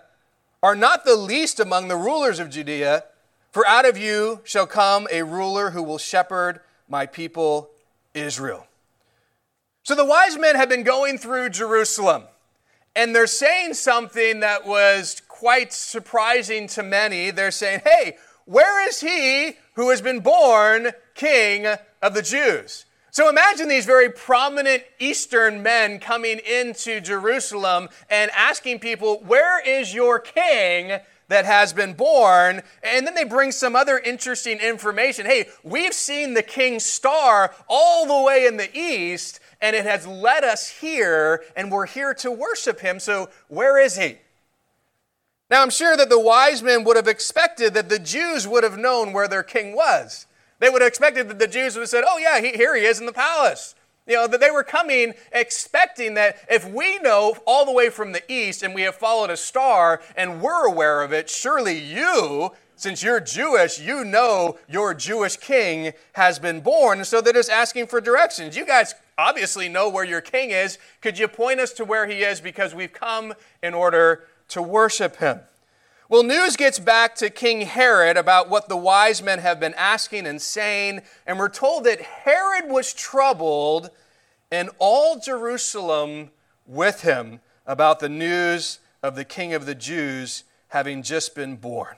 are 0.62 0.76
not 0.76 1.04
the 1.04 1.16
least 1.16 1.60
among 1.60 1.88
the 1.88 1.96
rulers 1.96 2.38
of 2.38 2.50
Judea. 2.50 3.04
For 3.52 3.66
out 3.66 3.86
of 3.86 3.96
you 3.96 4.40
shall 4.44 4.66
come 4.66 5.06
a 5.12 5.22
ruler 5.22 5.70
who 5.70 5.82
will 5.82 5.98
shepherd 5.98 6.60
my 6.88 7.06
people 7.06 7.70
Israel. 8.14 8.66
So 9.82 9.94
the 9.94 10.04
wise 10.04 10.36
men 10.36 10.56
had 10.56 10.68
been 10.68 10.82
going 10.82 11.18
through 11.18 11.50
Jerusalem, 11.50 12.24
and 12.94 13.14
they're 13.14 13.26
saying 13.26 13.74
something 13.74 14.40
that 14.40 14.66
was 14.66 15.22
quite 15.28 15.72
surprising 15.72 16.66
to 16.68 16.82
many. 16.82 17.30
They're 17.30 17.50
saying, 17.50 17.82
Hey, 17.84 18.16
where 18.46 18.88
is 18.88 19.00
he 19.00 19.52
who 19.74 19.90
has 19.90 20.00
been 20.00 20.20
born 20.20 20.92
king 21.14 21.66
of 22.02 22.14
the 22.14 22.22
Jews? 22.22 22.86
So 23.10 23.28
imagine 23.30 23.68
these 23.68 23.86
very 23.86 24.10
prominent 24.10 24.82
Eastern 24.98 25.62
men 25.62 26.00
coming 26.00 26.38
into 26.38 27.00
Jerusalem 27.00 27.88
and 28.10 28.30
asking 28.32 28.80
people, 28.80 29.22
Where 29.24 29.58
is 29.66 29.94
your 29.94 30.18
king? 30.18 31.00
That 31.28 31.44
has 31.44 31.72
been 31.72 31.92
born. 31.92 32.62
And 32.82 33.06
then 33.06 33.14
they 33.14 33.24
bring 33.24 33.52
some 33.52 33.76
other 33.76 33.98
interesting 33.98 34.58
information. 34.58 35.26
Hey, 35.26 35.46
we've 35.62 35.94
seen 35.94 36.34
the 36.34 36.42
king's 36.42 36.84
star 36.84 37.54
all 37.68 38.06
the 38.06 38.26
way 38.26 38.46
in 38.46 38.56
the 38.56 38.74
east, 38.76 39.40
and 39.60 39.74
it 39.74 39.84
has 39.84 40.06
led 40.06 40.44
us 40.44 40.68
here, 40.68 41.42
and 41.56 41.70
we're 41.70 41.86
here 41.86 42.14
to 42.14 42.30
worship 42.30 42.80
him. 42.80 43.00
So 43.00 43.28
where 43.48 43.78
is 43.78 43.96
he? 43.96 44.18
Now, 45.50 45.62
I'm 45.62 45.70
sure 45.70 45.96
that 45.96 46.08
the 46.08 46.20
wise 46.20 46.62
men 46.62 46.82
would 46.84 46.96
have 46.96 47.06
expected 47.06 47.74
that 47.74 47.88
the 47.88 48.00
Jews 48.00 48.48
would 48.48 48.64
have 48.64 48.78
known 48.78 49.12
where 49.12 49.28
their 49.28 49.44
king 49.44 49.76
was. 49.76 50.26
They 50.58 50.68
would 50.68 50.82
have 50.82 50.88
expected 50.88 51.28
that 51.28 51.38
the 51.38 51.46
Jews 51.46 51.74
would 51.74 51.82
have 51.82 51.88
said, 51.88 52.04
Oh, 52.06 52.18
yeah, 52.18 52.40
he, 52.40 52.52
here 52.52 52.74
he 52.74 52.84
is 52.84 52.98
in 52.98 53.06
the 53.06 53.12
palace. 53.12 53.74
You 54.06 54.14
know, 54.14 54.26
that 54.28 54.40
they 54.40 54.50
were 54.50 54.62
coming 54.62 55.14
expecting 55.32 56.14
that 56.14 56.38
if 56.48 56.68
we 56.68 56.98
know 56.98 57.36
all 57.46 57.64
the 57.64 57.72
way 57.72 57.90
from 57.90 58.12
the 58.12 58.22
east 58.32 58.62
and 58.62 58.74
we 58.74 58.82
have 58.82 58.94
followed 58.94 59.30
a 59.30 59.36
star 59.36 60.00
and 60.16 60.40
we're 60.40 60.66
aware 60.66 61.02
of 61.02 61.12
it, 61.12 61.28
surely 61.28 61.78
you, 61.78 62.52
since 62.76 63.02
you're 63.02 63.20
Jewish, 63.20 63.80
you 63.80 64.04
know 64.04 64.58
your 64.68 64.94
Jewish 64.94 65.36
king 65.36 65.92
has 66.12 66.38
been 66.38 66.60
born. 66.60 67.04
So 67.04 67.20
they're 67.20 67.32
just 67.32 67.50
asking 67.50 67.88
for 67.88 68.00
directions. 68.00 68.56
You 68.56 68.64
guys 68.64 68.94
obviously 69.18 69.68
know 69.68 69.88
where 69.88 70.04
your 70.04 70.20
king 70.20 70.50
is. 70.50 70.78
Could 71.00 71.18
you 71.18 71.26
point 71.26 71.58
us 71.58 71.72
to 71.72 71.84
where 71.84 72.06
he 72.06 72.22
is? 72.22 72.40
Because 72.40 72.74
we've 72.74 72.92
come 72.92 73.34
in 73.62 73.74
order 73.74 74.24
to 74.50 74.62
worship 74.62 75.16
him. 75.16 75.40
Well, 76.08 76.22
news 76.22 76.54
gets 76.54 76.78
back 76.78 77.16
to 77.16 77.30
King 77.30 77.62
Herod 77.62 78.16
about 78.16 78.48
what 78.48 78.68
the 78.68 78.76
wise 78.76 79.20
men 79.20 79.40
have 79.40 79.58
been 79.58 79.74
asking 79.74 80.24
and 80.28 80.40
saying, 80.40 81.02
and 81.26 81.36
we're 81.36 81.48
told 81.48 81.82
that 81.82 82.00
Herod 82.00 82.70
was 82.70 82.94
troubled 82.94 83.90
and 84.52 84.70
all 84.78 85.18
Jerusalem 85.18 86.30
with 86.64 87.00
him 87.00 87.40
about 87.66 87.98
the 87.98 88.08
news 88.08 88.78
of 89.02 89.16
the 89.16 89.24
King 89.24 89.52
of 89.52 89.66
the 89.66 89.74
Jews 89.74 90.44
having 90.68 91.02
just 91.02 91.34
been 91.34 91.56
born. 91.56 91.96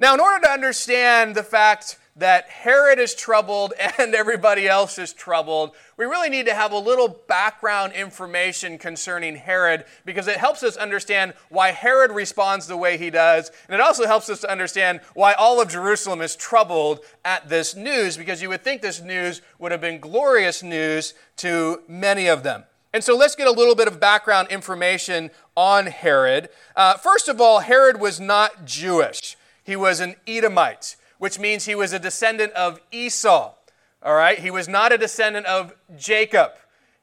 Now, 0.00 0.14
in 0.14 0.20
order 0.20 0.44
to 0.46 0.50
understand 0.50 1.36
the 1.36 1.44
fact 1.44 1.98
that 2.16 2.48
Herod 2.48 2.98
is 2.98 3.14
troubled 3.14 3.72
and 3.98 4.14
everybody 4.14 4.68
else 4.68 4.98
is 4.98 5.12
troubled, 5.12 5.72
we 5.96 6.04
really 6.04 6.30
need 6.30 6.46
to 6.46 6.54
have 6.54 6.72
a 6.72 6.78
little 6.78 7.08
background 7.08 7.92
information 7.92 8.78
concerning 8.78 9.36
Herod 9.36 9.84
because 10.04 10.28
it 10.28 10.36
helps 10.36 10.62
us 10.62 10.76
understand 10.76 11.34
why 11.48 11.70
Herod 11.70 12.10
responds 12.10 12.66
the 12.66 12.76
way 12.76 12.96
he 12.96 13.10
does. 13.10 13.50
And 13.68 13.74
it 13.74 13.80
also 13.80 14.06
helps 14.06 14.28
us 14.28 14.40
to 14.40 14.50
understand 14.50 15.00
why 15.14 15.32
all 15.34 15.60
of 15.60 15.68
Jerusalem 15.68 16.20
is 16.20 16.36
troubled 16.36 17.00
at 17.24 17.48
this 17.48 17.74
news 17.74 18.16
because 18.16 18.42
you 18.42 18.48
would 18.48 18.62
think 18.62 18.82
this 18.82 19.00
news 19.00 19.42
would 19.58 19.72
have 19.72 19.80
been 19.80 20.00
glorious 20.00 20.62
news 20.62 21.14
to 21.36 21.82
many 21.88 22.26
of 22.26 22.42
them. 22.42 22.64
And 22.92 23.02
so 23.02 23.16
let's 23.16 23.34
get 23.34 23.48
a 23.48 23.52
little 23.52 23.74
bit 23.74 23.88
of 23.88 23.98
background 23.98 24.48
information 24.50 25.32
on 25.56 25.86
Herod. 25.86 26.48
Uh, 26.76 26.94
first 26.94 27.26
of 27.26 27.40
all, 27.40 27.58
Herod 27.58 28.00
was 28.00 28.20
not 28.20 28.64
Jewish, 28.64 29.36
he 29.64 29.74
was 29.74 29.98
an 29.98 30.14
Edomite 30.28 30.96
which 31.18 31.38
means 31.38 31.64
he 31.64 31.74
was 31.74 31.92
a 31.92 31.98
descendant 31.98 32.52
of 32.52 32.80
Esau. 32.92 33.54
All 34.02 34.14
right, 34.14 34.38
he 34.38 34.50
was 34.50 34.68
not 34.68 34.92
a 34.92 34.98
descendant 34.98 35.46
of 35.46 35.72
Jacob. 35.96 36.52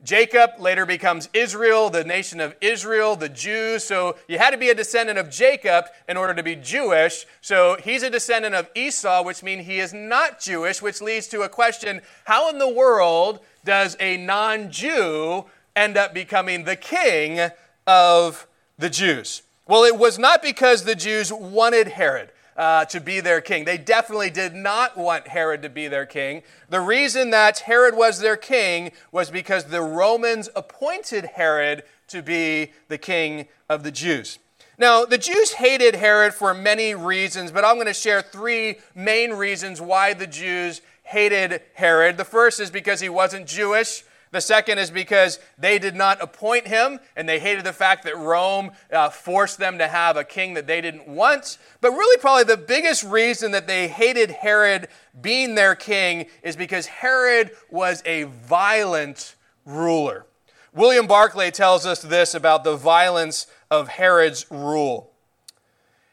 Jacob 0.04 0.52
later 0.60 0.86
becomes 0.86 1.30
Israel, 1.34 1.90
the 1.92 2.04
nation 2.04 2.40
of 2.40 2.56
Israel, 2.60 3.16
the 3.16 3.30
Jews. 3.30 3.84
So 3.84 4.16
you 4.28 4.40
had 4.40 4.52
to 4.52 4.58
be 4.58 4.70
a 4.70 4.76
descendant 4.76 5.20
of 5.20 5.30
Jacob 5.30 5.86
in 6.10 6.18
order 6.18 6.34
to 6.34 6.42
be 6.42 6.56
Jewish. 6.56 7.26
So 7.42 7.78
he's 7.84 8.02
a 8.02 8.10
descendant 8.10 8.56
of 8.56 8.70
Esau, 8.74 9.24
which 9.24 9.44
means 9.44 9.68
he 9.68 9.80
is 9.80 9.94
not 9.94 10.40
Jewish, 10.40 10.82
which 10.82 11.02
leads 11.02 11.28
to 11.28 11.42
a 11.42 11.50
question 11.50 12.02
how 12.26 12.50
in 12.50 12.58
the 12.58 12.70
world 12.70 13.42
does 13.64 13.96
a 14.00 14.18
non 14.18 14.72
Jew 14.72 15.46
end 15.76 15.98
up 15.98 16.14
becoming 16.14 16.64
the 16.64 16.76
king 16.76 17.52
of 17.86 18.48
the 18.80 18.90
Jews? 18.90 19.44
Well, 19.68 19.84
it 19.84 19.98
was 19.98 20.18
not 20.18 20.42
because 20.42 20.84
the 20.84 20.96
Jews 20.96 21.32
wanted 21.32 21.90
Herod 21.90 22.32
uh, 22.62 22.86
to 22.86 23.02
be 23.02 23.20
their 23.20 23.42
king. 23.42 23.66
They 23.66 23.80
definitely 23.80 24.30
did 24.30 24.54
not 24.54 24.96
want 24.96 25.30
Herod 25.30 25.64
to 25.64 25.70
be 25.70 25.88
their 25.88 26.06
king. 26.06 26.44
The 26.70 26.80
reason 26.80 27.32
that 27.32 27.58
Herod 27.58 27.98
was 27.98 28.20
their 28.20 28.38
king 28.38 28.92
was 29.12 29.32
because 29.32 29.64
the 29.64 29.82
Romans 29.82 30.48
appointed 30.56 31.26
Herod 31.26 31.82
to 32.10 32.22
be 32.22 32.74
the 32.88 33.00
king 33.00 33.48
of 33.68 33.82
the 33.82 33.90
Jews. 33.90 34.38
Now, 34.78 35.06
the 35.06 35.18
Jews 35.18 35.54
hated 35.54 35.96
Herod 35.96 36.36
for 36.36 36.54
many 36.54 36.94
reasons, 36.94 37.52
but 37.52 37.66
I'm 37.66 37.78
going 37.78 37.88
to 37.88 37.96
share 37.96 38.22
three 38.22 38.76
main 38.94 39.32
reasons 39.34 39.82
why 39.82 40.14
the 40.14 40.28
Jews 40.28 40.82
hated 41.02 41.64
Herod. 41.74 42.18
The 42.18 42.26
first 42.26 42.60
is 42.60 42.70
because 42.70 43.00
he 43.00 43.10
wasn't 43.10 43.48
Jewish. 43.48 44.04
The 44.32 44.42
second 44.42 44.80
is 44.80 44.90
because 44.90 45.40
they 45.58 45.78
did 45.78 45.94
not 45.94 46.22
appoint 46.22 46.68
him, 46.68 47.00
and 47.18 47.28
they 47.28 47.40
hated 47.40 47.66
the 47.66 47.74
fact 47.74 48.06
that 48.06 48.18
Rome 48.18 48.72
uh, 48.92 49.10
forced 49.10 49.58
them 49.58 49.78
to 49.78 49.88
have 49.88 50.16
a 50.16 50.24
king 50.24 50.54
that 50.54 50.68
they 50.68 50.80
didn't 50.80 51.08
want. 51.08 51.58
But 51.82 51.92
really, 51.92 52.18
probably 52.18 52.46
the 52.46 52.56
biggest 52.56 53.04
reason 53.04 53.52
that 53.52 53.68
they 53.68 53.90
hated 53.90 54.32
Herod 54.32 54.88
being 55.22 55.56
their 55.56 55.76
king 55.76 56.28
is 56.44 56.56
because 56.56 56.86
Herod 56.86 57.52
was 57.70 58.02
a 58.06 58.24
violent 58.24 59.36
ruler. 59.66 60.26
William 60.74 61.08
Barclay 61.08 61.52
tells 61.52 61.86
us 61.86 62.02
this 62.02 62.34
about 62.34 62.64
the 62.64 62.78
violence 62.78 63.48
of 63.70 63.90
Herod's 63.90 64.46
rule. 64.50 65.12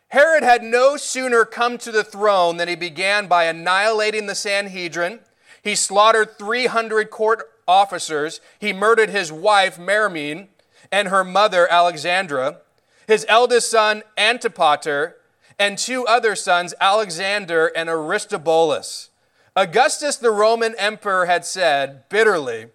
Herod 0.09 0.43
had 0.43 0.65
no 0.65 0.97
sooner 0.97 1.45
come 1.45 1.79
to 1.79 1.93
the 1.93 2.03
throne 2.03 2.57
than 2.57 2.67
he 2.67 2.75
began 2.75 3.29
by 3.29 3.45
annihilating 3.45 4.27
the 4.27 4.35
Sanhedrin. 4.35 5.21
He 5.63 5.77
slaughtered 5.77 6.37
300 6.39 7.11
court 7.11 7.45
officers. 7.69 8.41
He 8.59 8.73
murdered 8.73 9.11
his 9.11 9.31
wife, 9.31 9.79
Mariamne, 9.79 10.49
and 10.91 11.09
her 11.09 11.23
mother, 11.23 11.71
Alexandra, 11.71 12.63
his 13.07 13.25
eldest 13.29 13.71
son, 13.71 14.03
Antipater, 14.17 15.17
and 15.59 15.77
two 15.77 16.07
other 16.07 16.35
sons, 16.35 16.75
Alexander 16.81 17.67
and 17.77 17.89
Aristobulus. 17.89 19.11
Augustus, 19.55 20.17
the 20.17 20.31
Roman 20.31 20.75
emperor, 20.79 21.27
had 21.27 21.45
said 21.45 22.09
bitterly 22.09 22.69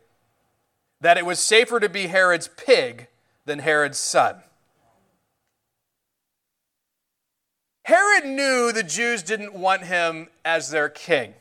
that 1.02 1.18
it 1.18 1.26
was 1.26 1.40
safer 1.40 1.80
to 1.80 1.90
be 1.90 2.08
Herod's 2.08 2.50
pig 2.50 3.08
than 3.46 3.60
Herod's 3.60 3.98
son. 3.98 4.38
Herod 7.86 8.26
knew 8.26 8.72
the 8.72 8.84
Jews 8.84 9.24
didn't 9.24 9.54
want 9.54 9.84
him 9.84 10.30
as 10.46 10.70
their 10.70 10.90
king. 10.90 11.34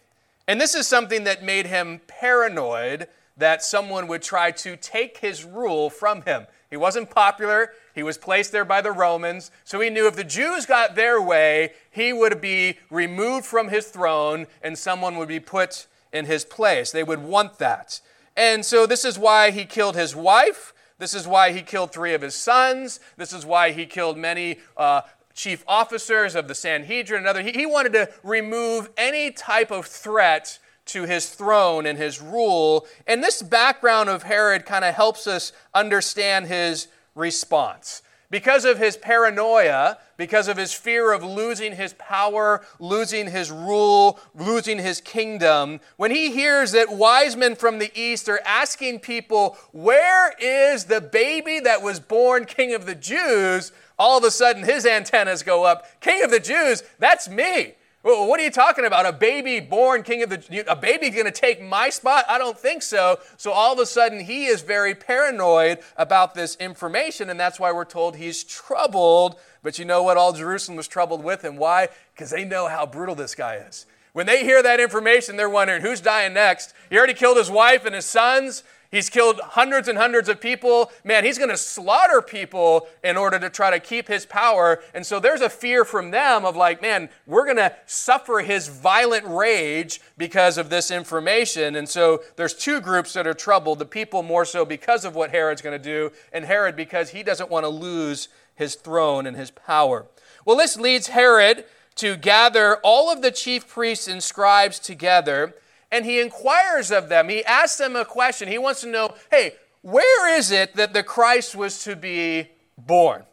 And 0.49 0.61
this 0.61 0.75
is 0.75 0.89
something 0.89 1.25
that 1.25 1.43
made 1.43 1.67
him 1.67 2.01
paranoid 2.09 3.09
that 3.37 3.63
someone 3.63 4.07
would 4.09 4.23
try 4.23 4.51
to 4.51 4.77
take 4.77 5.19
his 5.19 5.45
rule 5.45 5.91
from 5.91 6.23
him. 6.23 6.47
He 6.71 6.77
wasn't 6.77 7.11
popular. 7.11 7.73
He 7.95 8.03
was 8.03 8.17
placed 8.17 8.51
there 8.51 8.65
by 8.65 8.81
the 8.81 8.93
Romans. 8.93 9.51
So 9.65 9.81
he 9.81 9.91
knew 9.91 10.07
if 10.07 10.17
the 10.17 10.25
Jews 10.25 10.65
got 10.65 10.95
their 10.95 11.21
way, 11.21 11.73
he 11.91 12.13
would 12.13 12.41
be 12.41 12.79
removed 12.91 13.45
from 13.45 13.69
his 13.69 13.89
throne 13.89 14.47
and 14.63 14.79
someone 14.79 15.17
would 15.19 15.29
be 15.29 15.41
put 15.41 15.87
in 16.13 16.25
his 16.25 16.45
place. 16.45 16.91
They 16.91 17.03
would 17.03 17.23
want 17.23 17.59
that. 17.59 18.01
And 18.37 18.65
so 18.65 18.87
this 18.87 19.05
is 19.05 19.19
why 19.19 19.51
he 19.51 19.65
killed 19.65 19.97
his 19.97 20.17
wife. 20.17 20.73
This 20.99 21.15
is 21.15 21.27
why 21.27 21.53
he 21.53 21.63
killed 21.63 21.93
three 21.93 22.15
of 22.15 22.23
his 22.23 22.35
sons. 22.35 23.01
This 23.17 23.33
is 23.33 23.45
why 23.45 23.73
he 23.73 23.85
killed 23.85 24.17
many 24.17 24.59
uh, 24.77 25.03
chief 25.35 25.65
officers 25.67 26.35
of 26.35 26.49
the 26.49 26.55
Sanhedrin 26.55 27.19
and 27.19 27.27
other. 27.27 27.43
He, 27.43 27.53
he 27.53 27.67
wanted 27.67 27.93
to 27.95 28.09
remove 28.23 28.91
any 28.97 29.31
type 29.31 29.71
of 29.71 29.87
threat 29.87 30.59
to 30.87 31.05
his 31.05 31.29
throne 31.29 31.87
and 31.87 31.99
his 31.99 32.21
rule. 32.21 32.87
And 33.07 33.23
this 33.23 33.43
background 33.43 34.09
of 34.09 34.25
Herod 34.25 34.67
kind 34.67 34.85
of 34.85 34.95
helps 34.95 35.27
us 35.27 35.53
understand 35.75 36.47
his 36.47 36.89
response. 37.15 38.03
Because 38.31 38.65
of 38.65 38.79
his 38.79 38.97
paranoia, 38.97 39.99
because 40.17 40.49
of 40.49 40.57
his 40.57 40.73
fear 40.73 41.13
of 41.13 41.23
losing 41.23 41.77
his 41.77 41.93
power, 41.95 42.65
losing 42.79 43.31
his 43.31 43.51
rule, 43.51 44.19
losing 44.35 44.79
his 44.79 45.03
kingdom, 45.03 45.81
when 45.99 46.11
he 46.11 46.31
hears 46.31 46.73
that 46.73 46.91
wise 46.91 47.37
men 47.37 47.55
from 47.57 47.79
the 47.79 47.93
east 47.95 48.31
are 48.31 48.41
asking 48.47 49.01
people, 49.01 49.59
Where 49.73 50.33
is 50.41 50.85
the 50.85 51.03
baby 51.03 51.61
that 51.61 51.83
was 51.83 52.01
born 52.01 52.47
king 52.47 52.73
of 52.73 52.87
the 52.87 52.95
Jews? 52.95 53.71
all 54.03 54.19
of 54.19 54.25
a 54.25 54.31
sudden 54.33 54.65
his 54.65 54.85
antennas 54.85 55.45
go 55.45 55.65
up. 55.65 56.01
King 56.01 56.25
of 56.25 56.31
the 56.33 56.41
Jews, 56.41 56.83
that's 56.99 57.29
me. 57.29 57.75
Well, 58.05 58.27
what 58.27 58.41
are 58.41 58.43
you 58.43 58.51
talking 58.51 58.85
about? 58.85 59.07
A 59.07 59.13
baby 59.13 59.61
born 59.61 60.03
king 60.03 60.25
of 60.25 60.31
the 60.31 60.65
a 60.67 60.75
baby 60.75 61.09
going 61.11 61.25
to 61.25 61.31
take 61.31 61.63
my 61.63 61.89
spot? 61.89 62.25
I 62.29 62.37
don't 62.37 62.59
think 62.59 62.83
so. 62.83 63.21
So 63.37 63.53
all 63.53 63.73
of 63.73 63.79
a 63.79 63.87
sudden 63.87 64.21
he 64.21 64.47
is 64.47 64.63
very 64.63 64.95
paranoid 64.95 65.79
about 65.97 66.35
this 66.35 66.57
information 66.57 67.31
and 67.31 67.39
that's 67.39 67.61
why 67.61 67.71
we're 67.71 67.85
told 67.85 68.17
he's 68.17 68.43
troubled. 68.43 69.37
But 69.63 69.79
you 69.79 69.85
know 69.85 70.03
what 70.03 70.17
all 70.17 70.33
Jerusalem 70.33 70.77
was 70.77 70.89
troubled 70.89 71.23
with 71.23 71.45
him? 71.45 71.57
Why? 71.57 71.91
Cuz 72.17 72.31
they 72.31 72.45
know 72.45 72.67
how 72.67 72.87
brutal 72.87 73.15
this 73.15 73.37
guy 73.37 73.57
is. 73.57 73.87
When 74.13 74.27
they 74.27 74.43
hear 74.43 74.65
that 74.65 74.81
information, 74.81 75.37
they're 75.37 75.49
wondering 75.49 75.83
who's 75.83 76.01
dying 76.01 76.35
next. 76.35 76.75
He 76.91 76.99
already 76.99 77.15
killed 77.15 77.37
his 77.37 77.51
wife 77.51 77.87
and 77.87 77.95
his 77.95 78.05
sons. 78.05 78.65
He's 78.93 79.09
killed 79.09 79.41
hundreds 79.43 79.89
and 79.89 79.97
hundreds 79.97 80.29
of 80.29 80.39
people. 80.39 80.93
Man, 81.03 81.25
he's 81.25 81.39
going 81.39 81.51
to 81.51 81.57
slaughter 81.57 82.21
people 82.21 82.87
in 83.03 83.17
order 83.17 83.39
to 83.39 83.49
try 83.49 83.71
to 83.71 83.81
keep 83.81 84.07
his 84.07 84.27
power. 84.27 84.83
And 84.95 85.07
so 85.07 85.19
there's 85.19 85.41
a 85.41 85.49
fear 85.49 85.87
from 85.87 86.11
them 86.11 86.45
of 86.45 86.57
like, 86.57 86.83
man, 86.83 87.09
we're 87.27 87.47
going 87.47 87.57
to 87.57 87.75
suffer 87.87 88.41
his 88.41 88.69
violent 88.69 89.25
rage 89.27 90.03
because 90.19 90.59
of 90.59 90.69
this 90.69 90.91
information. 90.91 91.75
And 91.75 91.89
so 91.89 92.23
there's 92.37 92.53
two 92.53 92.83
groups 92.83 93.15
that 93.15 93.27
are 93.27 93.33
troubled 93.33 93.79
the 93.79 93.87
people 93.87 94.23
more 94.23 94.45
so 94.45 94.67
because 94.67 95.07
of 95.07 95.15
what 95.15 95.31
Herod's 95.31 95.63
going 95.63 95.81
to 95.81 95.83
do, 95.83 96.13
and 96.31 96.45
Herod 96.45 96.77
because 96.77 97.11
he 97.11 97.23
doesn't 97.23 97.51
want 97.51 97.65
to 97.65 97.71
lose 97.71 98.29
his 98.55 98.75
throne 98.75 99.27
and 99.27 99.39
his 99.39 99.51
power. 99.51 100.05
Well, 100.45 100.59
this 100.59 100.77
leads 100.77 101.07
Herod 101.07 101.65
to 101.95 102.17
gather 102.17 102.77
all 102.83 103.11
of 103.11 103.23
the 103.23 103.31
chief 103.31 103.67
priests 103.67 104.07
and 104.07 104.23
scribes 104.23 104.79
together 104.79 105.55
and 105.93 106.05
he 106.05 106.21
inquires 106.21 106.91
of 106.91 107.09
them. 107.09 107.29
He 107.29 107.45
asks 107.45 107.79
them 107.79 107.95
a 107.95 108.05
question. 108.05 108.49
He 108.49 108.59
wants 108.59 108.81
to 108.81 108.89
know 108.89 109.15
hey, 109.31 109.55
where 109.83 110.37
is 110.37 110.51
it 110.51 110.75
that 110.75 110.95
the 110.95 111.05
Christ 111.05 111.55
was 111.55 111.85
to 111.85 111.95
be 111.95 112.49
born? 112.77 113.25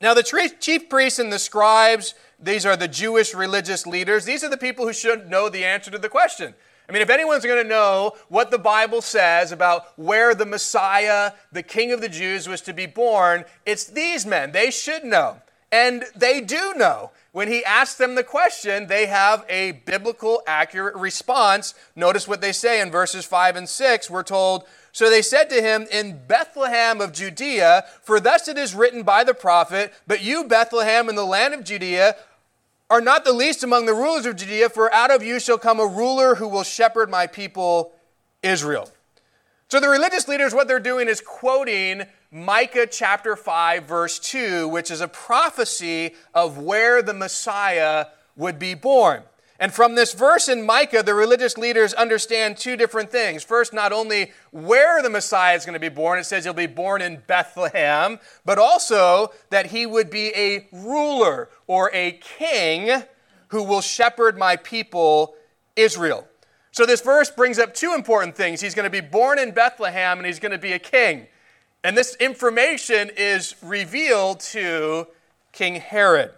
Now, 0.00 0.12
the 0.12 0.22
chief 0.60 0.88
priests 0.88 1.18
and 1.18 1.32
the 1.32 1.38
scribes, 1.38 2.14
these 2.38 2.66
are 2.66 2.76
the 2.76 2.88
Jewish 2.88 3.34
religious 3.34 3.86
leaders, 3.86 4.24
these 4.24 4.44
are 4.44 4.50
the 4.50 4.58
people 4.58 4.86
who 4.86 4.92
should 4.92 5.30
know 5.30 5.48
the 5.48 5.64
answer 5.64 5.90
to 5.90 5.98
the 5.98 6.08
question. 6.08 6.54
I 6.88 6.92
mean, 6.92 7.02
if 7.02 7.10
anyone's 7.10 7.44
going 7.44 7.62
to 7.62 7.68
know 7.68 8.12
what 8.28 8.50
the 8.50 8.58
Bible 8.58 9.02
says 9.02 9.50
about 9.50 9.98
where 9.98 10.34
the 10.34 10.46
Messiah, 10.46 11.32
the 11.50 11.62
King 11.62 11.90
of 11.92 12.00
the 12.00 12.08
Jews, 12.08 12.48
was 12.48 12.60
to 12.62 12.72
be 12.72 12.86
born, 12.86 13.44
it's 13.64 13.84
these 13.84 14.24
men. 14.24 14.52
They 14.52 14.70
should 14.70 15.04
know. 15.04 15.42
And 15.72 16.04
they 16.14 16.40
do 16.40 16.74
know. 16.76 17.10
When 17.36 17.48
he 17.48 17.62
asks 17.66 17.96
them 17.96 18.14
the 18.14 18.24
question, 18.24 18.86
they 18.86 19.04
have 19.04 19.44
a 19.50 19.72
biblical 19.72 20.42
accurate 20.46 20.96
response. 20.96 21.74
Notice 21.94 22.26
what 22.26 22.40
they 22.40 22.50
say 22.50 22.80
in 22.80 22.90
verses 22.90 23.26
5 23.26 23.56
and 23.56 23.68
6. 23.68 24.08
We're 24.08 24.22
told, 24.22 24.64
So 24.90 25.10
they 25.10 25.20
said 25.20 25.50
to 25.50 25.60
him, 25.60 25.86
In 25.92 26.22
Bethlehem 26.26 26.98
of 26.98 27.12
Judea, 27.12 27.84
for 28.00 28.20
thus 28.20 28.48
it 28.48 28.56
is 28.56 28.74
written 28.74 29.02
by 29.02 29.22
the 29.22 29.34
prophet, 29.34 29.92
But 30.06 30.22
you, 30.22 30.44
Bethlehem, 30.44 31.10
in 31.10 31.14
the 31.14 31.26
land 31.26 31.52
of 31.52 31.62
Judea, 31.62 32.16
are 32.88 33.02
not 33.02 33.26
the 33.26 33.34
least 33.34 33.62
among 33.62 33.84
the 33.84 33.92
rulers 33.92 34.24
of 34.24 34.36
Judea, 34.36 34.70
for 34.70 34.90
out 34.94 35.10
of 35.10 35.22
you 35.22 35.38
shall 35.38 35.58
come 35.58 35.78
a 35.78 35.86
ruler 35.86 36.36
who 36.36 36.48
will 36.48 36.62
shepherd 36.62 37.10
my 37.10 37.26
people 37.26 37.92
Israel. 38.42 38.90
So 39.68 39.78
the 39.78 39.90
religious 39.90 40.26
leaders, 40.26 40.54
what 40.54 40.68
they're 40.68 40.80
doing 40.80 41.06
is 41.06 41.20
quoting 41.20 42.06
Micah 42.36 42.86
chapter 42.86 43.34
5, 43.34 43.84
verse 43.84 44.18
2, 44.18 44.68
which 44.68 44.90
is 44.90 45.00
a 45.00 45.08
prophecy 45.08 46.14
of 46.34 46.58
where 46.58 47.00
the 47.00 47.14
Messiah 47.14 48.08
would 48.36 48.58
be 48.58 48.74
born. 48.74 49.22
And 49.58 49.72
from 49.72 49.94
this 49.94 50.12
verse 50.12 50.46
in 50.46 50.66
Micah, 50.66 51.02
the 51.02 51.14
religious 51.14 51.56
leaders 51.56 51.94
understand 51.94 52.58
two 52.58 52.76
different 52.76 53.10
things. 53.10 53.42
First, 53.42 53.72
not 53.72 53.90
only 53.90 54.32
where 54.50 55.02
the 55.02 55.08
Messiah 55.08 55.56
is 55.56 55.64
going 55.64 55.72
to 55.72 55.80
be 55.80 55.88
born, 55.88 56.18
it 56.18 56.24
says 56.24 56.44
he'll 56.44 56.52
be 56.52 56.66
born 56.66 57.00
in 57.00 57.22
Bethlehem, 57.26 58.18
but 58.44 58.58
also 58.58 59.32
that 59.48 59.68
he 59.68 59.86
would 59.86 60.10
be 60.10 60.30
a 60.36 60.68
ruler 60.72 61.48
or 61.66 61.90
a 61.94 62.20
king 62.38 63.02
who 63.48 63.62
will 63.62 63.80
shepherd 63.80 64.36
my 64.36 64.56
people, 64.56 65.36
Israel. 65.74 66.28
So 66.70 66.84
this 66.84 67.00
verse 67.00 67.30
brings 67.30 67.58
up 67.58 67.72
two 67.72 67.94
important 67.94 68.36
things. 68.36 68.60
He's 68.60 68.74
going 68.74 68.84
to 68.84 68.90
be 68.90 69.00
born 69.00 69.38
in 69.38 69.52
Bethlehem 69.52 70.18
and 70.18 70.26
he's 70.26 70.38
going 70.38 70.52
to 70.52 70.58
be 70.58 70.72
a 70.72 70.78
king. 70.78 71.28
And 71.86 71.96
this 71.96 72.16
information 72.16 73.12
is 73.16 73.54
revealed 73.62 74.40
to 74.40 75.06
King 75.52 75.76
Herod. 75.76 76.32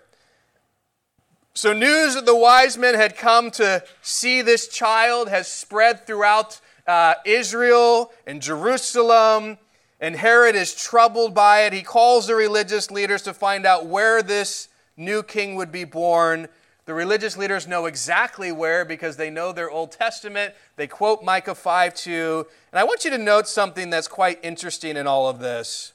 So, 1.55 1.73
news 1.73 2.17
that 2.17 2.27
the 2.27 2.37
wise 2.37 2.77
men 2.77 2.95
had 2.95 3.17
come 3.17 3.51
to 3.53 3.83
see 4.03 4.43
this 4.43 4.69
child 4.69 5.31
has 5.31 5.49
spread 5.49 6.07
throughout 6.07 6.61
uh, 6.87 7.15
Israel 7.25 8.13
and 8.27 8.43
Jerusalem, 8.43 9.57
and 9.99 10.17
Herod 10.17 10.55
is 10.55 10.75
troubled 10.75 11.35
by 11.35 11.63
it. 11.63 11.73
He 11.73 11.81
calls 11.81 12.27
the 12.27 12.35
religious 12.35 12.91
leaders 12.91 13.23
to 13.23 13.33
find 13.33 13.65
out 13.65 13.87
where 13.87 14.23
this 14.23 14.69
new 14.99 15.23
king 15.23 15.55
would 15.55 15.73
be 15.73 15.85
born. 15.85 16.49
The 16.89 16.95
religious 16.95 17.37
leaders 17.37 17.69
know 17.69 17.85
exactly 17.85 18.51
where 18.51 18.83
because 18.83 19.19
they 19.19 19.29
know 19.29 19.53
their 19.53 19.71
Old 19.71 19.93
Testament. 19.93 20.55
They 20.77 20.87
quote 20.87 21.23
Micah 21.23 21.55
5 21.55 21.93
2. 21.93 22.47
And 22.73 22.81
I 22.81 22.85
want 22.85 23.05
you 23.05 23.11
to 23.11 23.19
note 23.19 23.47
something 23.47 23.91
that's 23.91 24.09
quite 24.09 24.39
interesting 24.43 24.97
in 24.97 25.07
all 25.07 25.29
of 25.29 25.39
this. 25.39 25.93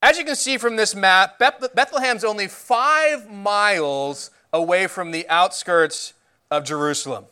As 0.00 0.16
you 0.16 0.24
can 0.24 0.34
see 0.34 0.56
from 0.56 0.76
this 0.76 0.94
map, 0.94 1.38
Bethlehem's 1.38 2.24
only 2.24 2.48
five 2.48 3.30
miles 3.30 4.30
away 4.50 4.86
from 4.86 5.10
the 5.10 5.28
outskirts 5.28 6.14
of 6.50 6.64
Jerusalem. 6.64 7.26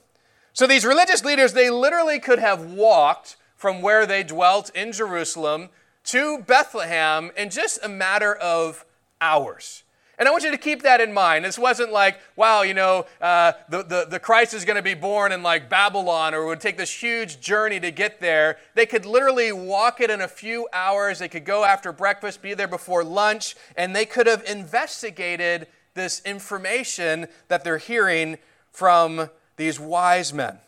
So 0.53 0.67
these 0.67 0.85
religious 0.85 1.25
leaders, 1.25 1.55
they 1.55 1.71
literally 1.71 2.19
could 2.19 2.41
have 2.41 2.73
walked 2.73 3.39
from 3.57 3.81
where 3.81 4.05
they 4.05 4.23
dwelt 4.23 4.69
in 4.75 4.93
Jerusalem 4.93 5.71
to 6.05 6.41
Bethlehem 6.41 7.31
in 7.39 7.49
just 7.49 7.83
a 7.83 7.89
matter 7.89 8.35
of 8.35 8.85
hours. 9.19 9.82
And 10.19 10.29
I 10.29 10.31
want 10.31 10.45
you 10.45 10.51
to 10.51 10.59
keep 10.59 10.83
that 10.83 11.01
in 11.01 11.13
mind. 11.13 11.45
This 11.45 11.59
wasn't 11.59 11.91
like, 11.91 12.21
wow, 12.37 12.63
you 12.63 12.75
know, 12.75 13.07
uh, 13.21 13.53
the, 13.69 13.83
the, 13.83 14.07
the 14.11 14.21
Christ 14.21 14.55
is 14.55 14.65
going 14.65 14.77
to 14.77 14.83
be 14.83 14.95
born 14.95 15.33
in 15.33 15.43
like 15.43 15.69
Babylon 15.69 16.35
or 16.35 16.43
it 16.43 16.47
would 16.47 16.61
take 16.61 16.77
this 16.77 16.93
huge 17.03 17.41
journey 17.41 17.81
to 17.81 17.91
get 17.91 18.21
there. 18.21 18.59
They 18.75 18.87
could 18.87 19.07
literally 19.07 19.53
walk 19.53 20.01
it 20.01 20.11
in 20.11 20.21
a 20.21 20.29
few 20.29 20.69
hours. 20.73 21.19
They 21.19 21.29
could 21.29 21.45
go 21.45 21.65
after 21.65 21.93
breakfast, 21.93 22.43
be 22.43 22.55
there 22.55 22.69
before 22.69 23.03
lunch, 23.03 23.57
and 23.77 23.97
they 23.97 24.05
could 24.05 24.27
have 24.27 24.45
investigated 24.45 25.67
this 25.95 26.21
information 26.25 27.27
that 27.49 27.65
they're 27.65 27.79
hearing 27.79 28.39
from 28.71 29.31
these 29.57 29.81
wise 29.81 30.33
men. 30.33 30.59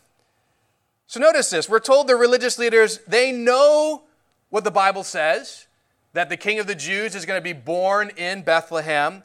So 1.07 1.21
notice 1.21 1.51
this. 1.51 1.69
We're 1.69 1.81
told 1.81 2.09
the 2.09 2.17
religious 2.17 2.59
leaders, 2.59 2.99
they 3.07 3.31
know 3.31 4.03
what 4.51 4.65
the 4.65 4.71
Bible 4.71 5.05
says, 5.05 5.67
that 6.13 6.29
the 6.29 6.37
king 6.37 6.59
of 6.59 6.67
the 6.67 6.75
Jews 6.75 7.15
is 7.15 7.27
going 7.27 7.39
to 7.39 7.45
be 7.45 7.53
born 7.53 8.11
in 8.17 8.43
Bethlehem. 8.43 9.23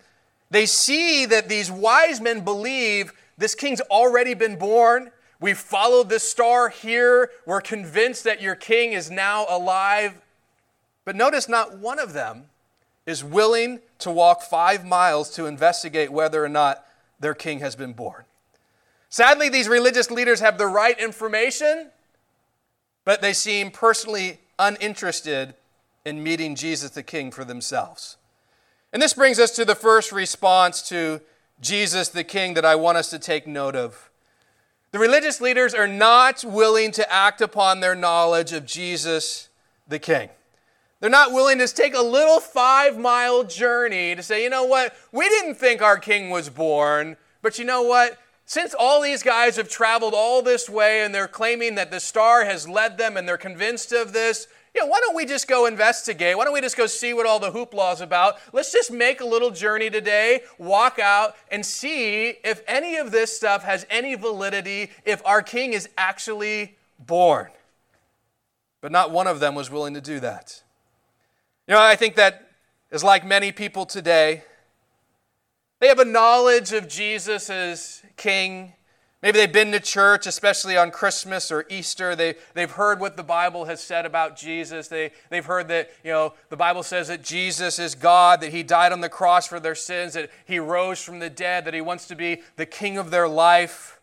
They 0.52 0.66
see 0.66 1.26
that 1.26 1.50
these 1.50 1.72
wise 1.72 2.20
men 2.20 2.44
believe 2.44 3.14
this 3.38 3.56
king's 3.56 3.82
already 3.82 4.34
been 4.34 4.58
born. 4.58 5.12
We 5.40 5.54
followed 5.54 6.10
this 6.10 6.30
star 6.30 6.70
here. 6.70 7.30
We're 7.46 7.62
convinced 7.62 8.24
that 8.26 8.42
your 8.42 8.56
king 8.56 8.94
is 8.94 9.10
now 9.10 9.46
alive. 9.50 10.14
But 11.06 11.16
notice 11.16 11.48
not 11.48 11.78
one 11.78 12.00
of 12.00 12.14
them 12.14 12.46
is 13.06 13.24
willing 13.24 13.80
to 14.00 14.12
walk 14.12 14.42
five 14.42 14.86
miles 14.86 15.30
to 15.32 15.46
investigate 15.46 16.12
whether 16.12 16.44
or 16.44 16.50
not 16.50 16.86
their 17.20 17.34
king 17.34 17.60
has 17.60 17.76
been 17.76 17.94
born. 17.94 18.26
Sadly, 19.10 19.50
these 19.50 19.68
religious 19.68 20.12
leaders 20.12 20.40
have 20.40 20.58
the 20.58 20.68
right 20.68 20.98
information, 21.00 21.90
but 23.06 23.22
they 23.22 23.34
seem 23.34 23.72
personally 23.72 24.40
uninterested 24.60 25.56
in 26.06 26.22
meeting 26.22 26.56
Jesus 26.56 26.92
the 26.92 27.02
King 27.02 27.32
for 27.32 27.44
themselves. 27.44 28.18
And 28.91 29.02
this 29.02 29.13
brings 29.13 29.39
us 29.39 29.52
to 29.52 29.65
the 29.65 29.75
first 29.75 30.12
response 30.12 30.82
to 30.89 31.21
Jesus 31.62 32.10
the 32.10 32.23
King 32.23 32.54
that 32.56 32.65
I 32.65 32.75
want 32.75 32.97
us 32.97 33.10
to 33.12 33.19
take 33.19 33.45
note 33.47 33.75
of. 33.75 34.10
The 34.91 34.99
religious 34.99 35.39
leaders 35.39 35.73
are 35.73 35.88
not 35.88 36.43
willing 36.43 36.91
to 36.93 37.12
act 37.12 37.41
upon 37.41 37.80
their 37.80 37.95
knowledge 37.95 38.54
of 38.54 38.65
Jesus 38.65 39.49
the 39.88 39.99
King. 39.99 40.30
They're 40.99 41.10
not 41.10 41.32
willing 41.32 41.60
to 41.60 41.67
take 41.67 41.95
a 41.95 42.02
little 42.02 42.39
five 42.39 42.97
mile 42.97 43.43
journey 43.43 44.15
to 44.15 44.23
say, 44.23 44.43
you 44.43 44.49
know 44.49 44.65
what, 44.65 44.95
we 45.12 45.30
didn't 45.30 45.56
think 45.56 45.82
our 45.82 45.97
king 45.97 46.30
was 46.30 46.49
born, 46.49 47.15
but 47.41 47.58
you 47.58 47.65
know 47.65 47.84
what? 47.84 48.17
since 48.49 48.73
all 48.73 48.99
these 48.99 49.21
guys 49.21 49.58
have 49.58 49.69
traveled 49.69 50.15
all 50.15 50.41
this 50.41 50.67
way 50.67 51.04
and 51.04 51.13
they're 51.13 51.28
claiming 51.28 51.75
that 51.75 51.91
the 51.91 51.99
star 51.99 52.45
has 52.45 52.67
led 52.67 52.97
them 52.97 53.15
and 53.15 53.28
they're 53.28 53.38
convinced 53.38 53.91
of 53.91 54.12
this, 54.12 54.47
you 54.80 54.86
know, 54.86 54.92
why 54.92 55.02
don't 55.02 55.15
we 55.15 55.26
just 55.26 55.48
go 55.48 55.65
investigate? 55.65 56.38
Why 56.38 56.46
don't 56.46 56.54
we 56.54 56.62
just 56.62 56.78
go 56.78 56.86
see 56.86 57.13
what 57.13 57.26
all 57.26 57.39
the 57.39 57.52
hoopla 57.52 57.94
is 57.94 58.02
about? 58.02 58.36
Let's 58.54 58.72
just 58.72 58.92
make 58.92 59.20
a 59.20 59.26
little 59.26 59.52
journey 59.52 59.89
today, 59.89 60.42
walk 60.58 61.00
out, 61.00 61.36
and 61.52 61.65
see 61.65 62.30
if 62.46 62.62
any 62.65 62.96
of 62.96 63.12
this 63.12 63.36
stuff 63.36 63.63
has 63.63 63.86
any 63.89 64.15
validity, 64.15 64.92
if 65.04 65.22
our 65.26 65.42
king 65.42 65.74
is 65.74 65.89
actually 65.98 66.78
born. 66.98 67.50
But 68.80 68.94
not 68.94 69.12
one 69.12 69.28
of 69.28 69.42
them 69.42 69.54
was 69.54 69.70
willing 69.70 69.96
to 69.96 70.02
do 70.02 70.22
that. 70.22 70.63
You 71.68 71.74
know, 71.74 71.82
I 71.82 71.98
think 71.98 72.15
that 72.15 72.50
is 72.89 73.04
like 73.04 73.26
many 73.26 73.52
people 73.52 73.86
today. 73.86 74.44
They 75.82 75.88
have 75.88 76.00
a 76.00 76.06
knowledge 76.06 76.72
of 76.72 76.88
Jesus 76.88 77.50
as 77.50 78.02
king. 78.15 78.74
Maybe 79.22 79.38
they've 79.40 79.52
been 79.52 79.74
to 79.74 79.82
church, 79.82 80.28
especially 80.28 80.78
on 80.78 80.92
Christmas 80.92 81.52
or 81.52 81.66
Easter. 81.70 82.16
They, 82.16 82.36
they've 82.54 82.72
heard 82.72 83.02
what 83.02 83.18
the 83.18 83.24
Bible 83.24 83.66
has 83.66 83.84
said 83.84 84.06
about 84.06 84.38
Jesus. 84.38 84.88
They, 84.88 85.12
they've 85.30 85.46
heard 85.46 85.68
that, 85.68 85.92
you 86.06 86.12
know, 86.12 86.34
the 86.50 86.56
Bible 86.56 86.84
says 86.84 87.10
that 87.10 87.22
Jesus 87.22 87.80
is 87.80 87.96
God, 87.96 88.40
that 88.40 88.54
he 88.54 88.64
died 88.64 88.94
on 88.94 89.02
the 89.02 89.10
cross 89.10 89.46
for 89.46 89.60
their 89.60 89.76
sins, 89.76 90.14
that 90.14 90.30
he 90.46 90.58
rose 90.58 91.04
from 91.04 91.20
the 91.20 91.30
dead, 91.30 91.66
that 91.66 91.74
he 91.74 91.82
wants 91.82 92.08
to 92.08 92.16
be 92.16 92.44
the 92.56 92.66
king 92.66 92.98
of 92.98 93.12
their 93.12 93.28
life. 93.28 94.00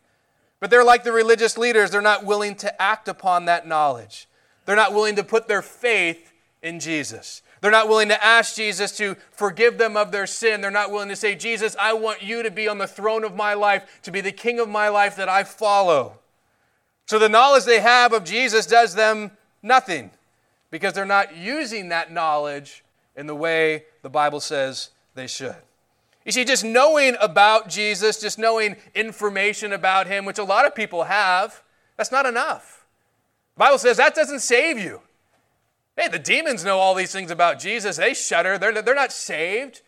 But 0.60 0.70
they're 0.70 0.84
like 0.84 1.02
the 1.02 1.12
religious 1.12 1.56
leaders. 1.56 1.90
They're 1.90 2.02
not 2.02 2.26
willing 2.26 2.54
to 2.56 2.82
act 2.82 3.08
upon 3.08 3.46
that 3.46 3.66
knowledge. 3.66 4.28
They're 4.66 4.76
not 4.76 4.92
willing 4.92 5.16
to 5.16 5.24
put 5.24 5.48
their 5.48 5.62
faith 5.62 6.34
in 6.62 6.78
Jesus. 6.78 7.40
They're 7.66 7.72
not 7.72 7.88
willing 7.88 8.10
to 8.10 8.24
ask 8.24 8.54
Jesus 8.54 8.96
to 8.98 9.16
forgive 9.32 9.76
them 9.76 9.96
of 9.96 10.12
their 10.12 10.28
sin. 10.28 10.60
They're 10.60 10.70
not 10.70 10.92
willing 10.92 11.08
to 11.08 11.16
say, 11.16 11.34
Jesus, 11.34 11.74
I 11.80 11.94
want 11.94 12.22
you 12.22 12.44
to 12.44 12.50
be 12.52 12.68
on 12.68 12.78
the 12.78 12.86
throne 12.86 13.24
of 13.24 13.34
my 13.34 13.54
life, 13.54 14.00
to 14.02 14.12
be 14.12 14.20
the 14.20 14.30
king 14.30 14.60
of 14.60 14.68
my 14.68 14.88
life 14.88 15.16
that 15.16 15.28
I 15.28 15.42
follow. 15.42 16.20
So 17.06 17.18
the 17.18 17.28
knowledge 17.28 17.64
they 17.64 17.80
have 17.80 18.12
of 18.12 18.22
Jesus 18.22 18.66
does 18.66 18.94
them 18.94 19.32
nothing 19.64 20.12
because 20.70 20.92
they're 20.92 21.04
not 21.04 21.36
using 21.36 21.88
that 21.88 22.12
knowledge 22.12 22.84
in 23.16 23.26
the 23.26 23.34
way 23.34 23.86
the 24.02 24.10
Bible 24.10 24.38
says 24.38 24.90
they 25.16 25.26
should. 25.26 25.56
You 26.24 26.30
see, 26.30 26.44
just 26.44 26.64
knowing 26.64 27.16
about 27.20 27.68
Jesus, 27.68 28.20
just 28.20 28.38
knowing 28.38 28.76
information 28.94 29.72
about 29.72 30.06
him, 30.06 30.24
which 30.24 30.38
a 30.38 30.44
lot 30.44 30.66
of 30.66 30.74
people 30.76 31.02
have, 31.02 31.64
that's 31.96 32.12
not 32.12 32.26
enough. 32.26 32.86
The 33.56 33.64
Bible 33.64 33.78
says 33.78 33.96
that 33.96 34.14
doesn't 34.14 34.38
save 34.38 34.78
you. 34.78 35.00
Hey, 35.96 36.08
the 36.08 36.18
demons 36.18 36.64
know 36.64 36.78
all 36.78 36.94
these 36.94 37.12
things 37.12 37.30
about 37.30 37.58
Jesus. 37.58 37.96
They 37.96 38.12
shudder. 38.12 38.58
They're, 38.58 38.82
they're 38.82 38.94
not 38.94 39.12
saved. 39.12 39.80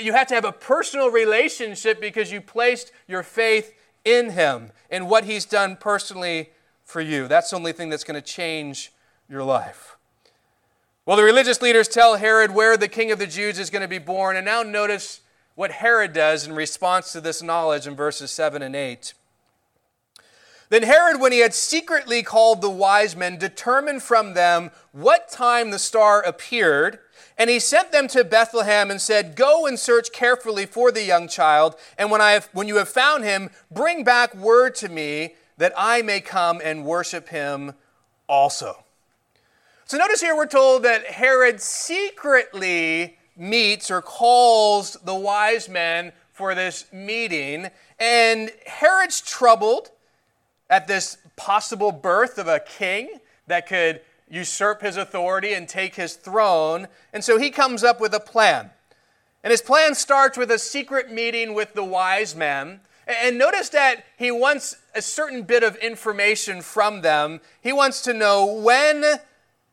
You 0.00 0.12
have 0.12 0.26
to 0.28 0.34
have 0.34 0.44
a 0.44 0.52
personal 0.52 1.10
relationship 1.10 2.00
because 2.00 2.32
you 2.32 2.40
placed 2.40 2.92
your 3.06 3.22
faith 3.22 3.74
in 4.04 4.30
Him 4.30 4.72
and 4.90 5.08
what 5.08 5.24
He's 5.24 5.44
done 5.44 5.76
personally 5.76 6.50
for 6.84 7.00
you. 7.00 7.28
That's 7.28 7.50
the 7.50 7.56
only 7.56 7.72
thing 7.72 7.90
that's 7.90 8.04
going 8.04 8.20
to 8.20 8.26
change 8.26 8.92
your 9.28 9.44
life. 9.44 9.96
Well, 11.04 11.16
the 11.16 11.24
religious 11.24 11.60
leaders 11.60 11.88
tell 11.88 12.16
Herod 12.16 12.52
where 12.52 12.76
the 12.76 12.88
king 12.88 13.10
of 13.10 13.18
the 13.18 13.26
Jews 13.26 13.58
is 13.58 13.68
going 13.68 13.82
to 13.82 13.88
be 13.88 13.98
born. 13.98 14.36
And 14.36 14.46
now 14.46 14.62
notice 14.62 15.20
what 15.54 15.72
Herod 15.72 16.12
does 16.12 16.46
in 16.46 16.54
response 16.54 17.12
to 17.12 17.20
this 17.20 17.42
knowledge 17.42 17.86
in 17.86 17.94
verses 17.94 18.30
7 18.30 18.62
and 18.62 18.76
8. 18.76 19.12
Then 20.70 20.84
Herod, 20.84 21.20
when 21.20 21.32
he 21.32 21.40
had 21.40 21.52
secretly 21.52 22.22
called 22.22 22.60
the 22.60 22.70
wise 22.70 23.16
men, 23.16 23.38
determined 23.38 24.04
from 24.04 24.34
them 24.34 24.70
what 24.92 25.28
time 25.28 25.70
the 25.70 25.80
star 25.80 26.22
appeared. 26.22 27.00
And 27.36 27.50
he 27.50 27.58
sent 27.58 27.90
them 27.90 28.06
to 28.08 28.22
Bethlehem 28.22 28.88
and 28.90 29.00
said, 29.00 29.34
Go 29.34 29.66
and 29.66 29.78
search 29.78 30.12
carefully 30.12 30.66
for 30.66 30.92
the 30.92 31.02
young 31.02 31.26
child, 31.26 31.74
and 31.98 32.10
when, 32.10 32.20
I 32.20 32.32
have, 32.32 32.48
when 32.52 32.68
you 32.68 32.76
have 32.76 32.88
found 32.88 33.24
him, 33.24 33.50
bring 33.70 34.04
back 34.04 34.34
word 34.34 34.76
to 34.76 34.88
me 34.88 35.34
that 35.56 35.72
I 35.76 36.02
may 36.02 36.20
come 36.20 36.60
and 36.62 36.84
worship 36.84 37.28
him 37.28 37.74
also. 38.28 38.84
So 39.86 39.98
notice 39.98 40.20
here 40.20 40.36
we're 40.36 40.46
told 40.46 40.84
that 40.84 41.04
Herod 41.06 41.60
secretly 41.60 43.18
meets 43.36 43.90
or 43.90 44.00
calls 44.00 44.96
the 45.04 45.14
wise 45.16 45.68
men 45.68 46.12
for 46.32 46.54
this 46.54 46.84
meeting, 46.92 47.70
and 47.98 48.52
Herod's 48.66 49.20
troubled 49.20 49.90
at 50.70 50.86
this 50.86 51.18
possible 51.36 51.92
birth 51.92 52.38
of 52.38 52.46
a 52.48 52.60
king 52.60 53.20
that 53.48 53.66
could 53.66 54.00
usurp 54.30 54.80
his 54.80 54.96
authority 54.96 55.52
and 55.52 55.68
take 55.68 55.96
his 55.96 56.14
throne. 56.14 56.86
And 57.12 57.22
so 57.22 57.36
he 57.36 57.50
comes 57.50 57.82
up 57.82 58.00
with 58.00 58.14
a 58.14 58.20
plan. 58.20 58.70
And 59.42 59.50
his 59.50 59.60
plan 59.60 59.94
starts 59.94 60.38
with 60.38 60.50
a 60.50 60.58
secret 60.58 61.10
meeting 61.10 61.52
with 61.52 61.74
the 61.74 61.84
wise 61.84 62.36
men. 62.36 62.80
And 63.06 63.36
notice 63.36 63.70
that 63.70 64.04
he 64.16 64.30
wants 64.30 64.76
a 64.94 65.02
certain 65.02 65.42
bit 65.42 65.64
of 65.64 65.74
information 65.76 66.62
from 66.62 67.00
them. 67.00 67.40
He 67.60 67.72
wants 67.72 68.02
to 68.02 68.14
know 68.14 68.46
when 68.46 69.04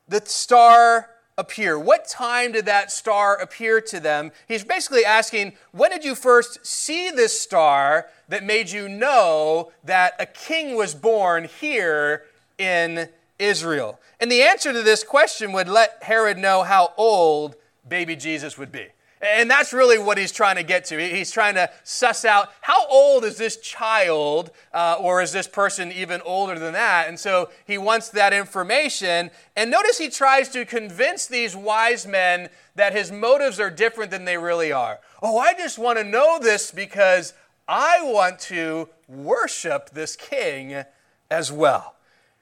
the 0.08 0.22
star 0.24 1.10
appear? 1.38 1.78
What 1.78 2.06
time 2.06 2.52
did 2.52 2.66
that 2.66 2.90
star 2.90 3.36
appear 3.36 3.80
to 3.80 4.00
them? 4.00 4.32
He's 4.46 4.64
basically 4.64 5.04
asking, 5.04 5.54
when 5.72 5.90
did 5.90 6.04
you 6.04 6.14
first 6.14 6.66
see 6.66 7.10
this 7.10 7.40
star 7.40 8.08
that 8.28 8.44
made 8.44 8.70
you 8.70 8.88
know 8.88 9.72
that 9.84 10.14
a 10.18 10.26
king 10.26 10.76
was 10.76 10.94
born 10.94 11.44
here 11.44 12.24
in 12.58 13.08
Israel? 13.38 14.00
And 14.20 14.30
the 14.30 14.42
answer 14.42 14.72
to 14.72 14.82
this 14.82 15.04
question 15.04 15.52
would 15.52 15.68
let 15.68 16.02
Herod 16.02 16.36
know 16.36 16.64
how 16.64 16.92
old 16.96 17.54
baby 17.88 18.16
Jesus 18.16 18.58
would 18.58 18.72
be. 18.72 18.88
And 19.20 19.50
that's 19.50 19.72
really 19.72 19.98
what 19.98 20.18
he's 20.18 20.32
trying 20.32 20.56
to 20.56 20.62
get 20.62 20.84
to. 20.86 20.98
He's 20.98 21.30
trying 21.30 21.54
to 21.54 21.70
suss 21.82 22.24
out 22.24 22.50
how 22.60 22.86
old 22.88 23.24
is 23.24 23.36
this 23.36 23.56
child, 23.56 24.50
uh, 24.72 24.96
or 25.00 25.22
is 25.22 25.32
this 25.32 25.48
person 25.48 25.90
even 25.90 26.20
older 26.22 26.58
than 26.58 26.72
that? 26.74 27.08
And 27.08 27.18
so 27.18 27.50
he 27.66 27.78
wants 27.78 28.10
that 28.10 28.32
information. 28.32 29.30
And 29.56 29.70
notice 29.70 29.98
he 29.98 30.08
tries 30.08 30.48
to 30.50 30.64
convince 30.64 31.26
these 31.26 31.56
wise 31.56 32.06
men 32.06 32.48
that 32.76 32.92
his 32.92 33.10
motives 33.10 33.58
are 33.58 33.70
different 33.70 34.10
than 34.10 34.24
they 34.24 34.38
really 34.38 34.70
are. 34.70 35.00
Oh, 35.22 35.38
I 35.38 35.54
just 35.54 35.78
want 35.78 35.98
to 35.98 36.04
know 36.04 36.38
this 36.38 36.70
because 36.70 37.34
I 37.66 38.00
want 38.02 38.38
to 38.40 38.88
worship 39.08 39.90
this 39.90 40.16
king 40.16 40.84
as 41.30 41.52
well. 41.52 41.96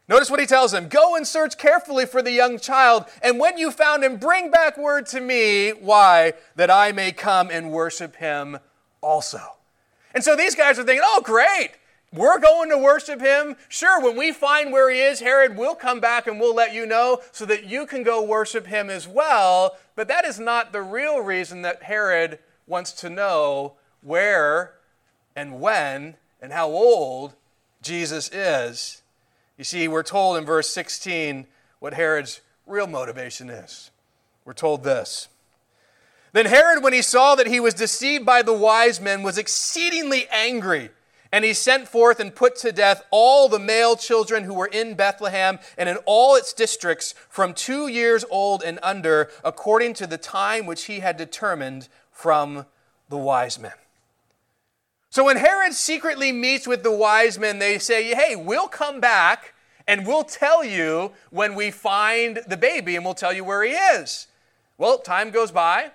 Notice 0.09 0.31
what 0.31 0.41
he 0.41 0.47
tells 0.47 0.73
him 0.73 0.89
Go 0.89 1.17
and 1.17 1.27
search 1.27 1.59
carefully 1.59 2.07
for 2.07 2.23
the 2.23 2.33
young 2.33 2.59
child, 2.59 3.07
and 3.23 3.39
when 3.39 3.59
you 3.59 3.71
found 3.71 4.05
him, 4.05 4.17
bring 4.17 4.51
back 4.51 4.79
word 4.79 5.07
to 5.07 5.21
me. 5.21 5.71
Why? 5.71 6.35
That 6.55 6.71
I 6.71 6.93
may 6.93 7.13
come 7.13 7.51
and 7.51 7.73
worship 7.73 8.17
him 8.17 8.59
also. 9.01 9.41
And 10.15 10.25
so 10.25 10.37
these 10.37 10.55
guys 10.55 10.79
are 10.79 10.85
thinking, 10.85 11.05
Oh, 11.05 11.21
great. 11.23 11.73
We're 12.13 12.39
going 12.39 12.71
to 12.71 12.79
worship 12.79 13.21
him. 13.21 13.57
Sure, 13.69 14.01
when 14.01 14.17
we 14.17 14.33
find 14.33 14.73
where 14.73 14.89
he 14.89 15.01
is, 15.01 15.21
Herod, 15.21 15.57
we'll 15.57 15.75
come 15.75 16.01
back 16.01 16.27
and 16.27 16.41
we'll 16.41 16.55
let 16.55 16.73
you 16.73 16.87
know 16.87 17.21
so 17.33 17.45
that 17.47 17.65
you 17.65 17.85
can 17.85 18.05
go 18.05 18.23
worship 18.23 18.69
him 18.69 18.89
as 18.89 19.09
well. 19.09 19.77
But 19.97 20.09
that 20.09 20.25
is 20.25 20.39
not 20.39 20.73
the 20.73 20.83
real 20.83 21.21
reason 21.21 21.63
that 21.63 21.83
Herod 21.83 22.39
wants 22.67 22.93
to 22.93 23.11
know 23.11 23.75
where 24.01 24.75
and 25.35 25.61
when 25.61 26.17
and 26.41 26.53
how 26.53 26.69
old 26.69 27.35
Jesus 27.83 28.31
is. 28.33 29.03
You 29.57 29.65
see, 29.65 29.89
we're 29.89 30.03
told 30.03 30.37
in 30.37 30.45
verse 30.45 30.71
16 30.71 31.47
what 31.79 31.95
Herod's 31.95 32.41
real 32.67 32.87
motivation 32.87 33.49
is. 33.49 33.91
We're 34.45 34.53
told 34.53 34.85
this. 34.85 35.29
Then 36.33 36.47
Herod, 36.47 36.83
when 36.83 36.93
he 36.93 37.03
saw 37.03 37.35
that 37.35 37.47
he 37.47 37.61
was 37.61 37.73
deceived 37.73 38.27
by 38.27 38.43
the 38.43 38.53
wise 38.53 39.01
men, 39.01 39.23
was 39.23 39.39
exceedingly 39.39 40.27
angry. 40.31 40.91
And 41.33 41.45
he 41.45 41.55
sent 41.55 41.89
forth 41.89 42.21
and 42.21 42.35
put 42.35 42.57
to 42.57 42.73
death 42.73 43.05
all 43.11 43.49
the 43.49 43.59
male 43.59 43.97
children 43.97 44.45
who 44.45 44.55
were 44.55 44.67
in 44.67 44.95
Bethlehem 44.95 45.59
and 45.77 45.89
in 45.89 45.97
all 46.05 46.37
its 46.37 46.53
districts 46.53 47.15
from 47.29 47.53
two 47.53 47.89
years 47.89 48.25
old 48.31 48.63
and 48.63 48.79
under, 48.83 49.31
according 49.45 49.95
to 49.95 50.07
the 50.07 50.19
time 50.19 50.67
which 50.67 50.85
he 50.85 51.01
had 51.01 51.17
determined 51.17 51.89
from 52.13 52.67
the 53.09 53.17
wise 53.17 53.59
men. 53.59 53.73
So 55.17 55.25
when 55.25 55.39
Herod 55.39 55.73
secretly 55.73 56.31
meets 56.31 56.67
with 56.67 56.83
the 56.83 56.93
wise 56.93 57.39
men, 57.39 57.59
they 57.59 57.79
say, 57.79 58.15
Hey, 58.15 58.37
we'll 58.37 58.69
come 58.69 59.01
back 59.01 59.55
and 59.87 60.07
we'll 60.07 60.25
tell 60.25 60.63
you 60.63 61.13
when 61.31 61.55
we 61.55 61.71
find 61.71 62.41
the 62.47 62.59
baby 62.59 62.97
and 62.97 63.03
we'll 63.03 63.15
tell 63.15 63.33
you 63.33 63.43
where 63.43 63.65
he 63.65 63.71
is. 63.71 64.27
Well, 64.77 64.99
time 64.99 65.31
goes 65.31 65.51
by, 65.51 65.93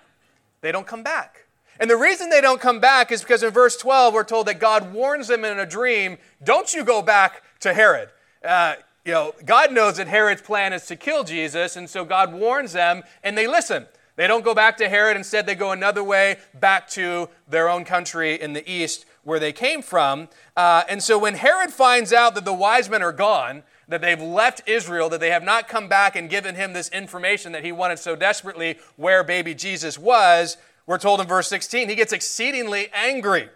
they 0.60 0.72
don't 0.72 0.88
come 0.88 1.04
back. 1.04 1.44
And 1.78 1.88
the 1.88 1.96
reason 1.96 2.30
they 2.30 2.40
don't 2.40 2.60
come 2.60 2.80
back 2.80 3.12
is 3.12 3.20
because 3.20 3.44
in 3.44 3.52
verse 3.52 3.76
12, 3.76 4.12
we're 4.12 4.24
told 4.24 4.48
that 4.48 4.58
God 4.58 4.92
warns 4.92 5.28
them 5.28 5.44
in 5.44 5.56
a 5.56 5.66
dream 5.66 6.18
don't 6.42 6.74
you 6.74 6.82
go 6.82 7.00
back 7.00 7.44
to 7.60 7.74
Herod. 7.74 8.08
Uh, 8.44 8.74
you 9.04 9.12
know, 9.12 9.34
God 9.44 9.72
knows 9.72 9.98
that 9.98 10.08
Herod's 10.08 10.42
plan 10.42 10.72
is 10.72 10.86
to 10.86 10.96
kill 10.96 11.22
Jesus, 11.22 11.76
and 11.76 11.88
so 11.88 12.04
God 12.04 12.32
warns 12.32 12.72
them, 12.72 13.04
and 13.22 13.38
they 13.38 13.46
listen. 13.46 13.86
They 14.16 14.26
don't 14.26 14.44
go 14.44 14.54
back 14.54 14.76
to 14.78 14.88
Herod. 14.88 15.16
Instead, 15.16 15.46
they 15.46 15.54
go 15.54 15.70
another 15.70 16.04
way 16.04 16.36
back 16.54 16.86
to 16.90 17.30
their 17.48 17.68
own 17.70 17.84
country 17.84 18.38
in 18.38 18.52
the 18.52 18.70
east 18.70 19.06
where 19.24 19.38
they 19.38 19.52
came 19.52 19.82
from. 19.82 20.28
Uh, 20.56 20.82
and 20.88 21.02
so 21.02 21.18
when 21.18 21.34
Herod 21.34 21.70
finds 21.70 22.12
out 22.12 22.34
that 22.34 22.44
the 22.44 22.52
wise 22.52 22.88
men 22.88 23.02
are 23.02 23.12
gone, 23.12 23.62
that 23.88 24.00
they've 24.00 24.20
left 24.20 24.62
Israel, 24.66 25.08
that 25.10 25.20
they 25.20 25.30
have 25.30 25.42
not 25.42 25.68
come 25.68 25.88
back 25.88 26.16
and 26.16 26.28
given 26.28 26.54
him 26.54 26.72
this 26.72 26.88
information 26.90 27.52
that 27.52 27.64
he 27.64 27.72
wanted 27.72 27.98
so 27.98 28.16
desperately 28.16 28.78
where 28.96 29.22
baby 29.22 29.54
Jesus 29.54 29.98
was, 29.98 30.56
we're 30.86 30.98
told 30.98 31.20
in 31.20 31.26
verse 31.26 31.48
16, 31.48 31.88
he 31.88 31.94
gets 31.94 32.12
exceedingly 32.12 32.88
angry. 32.92 33.48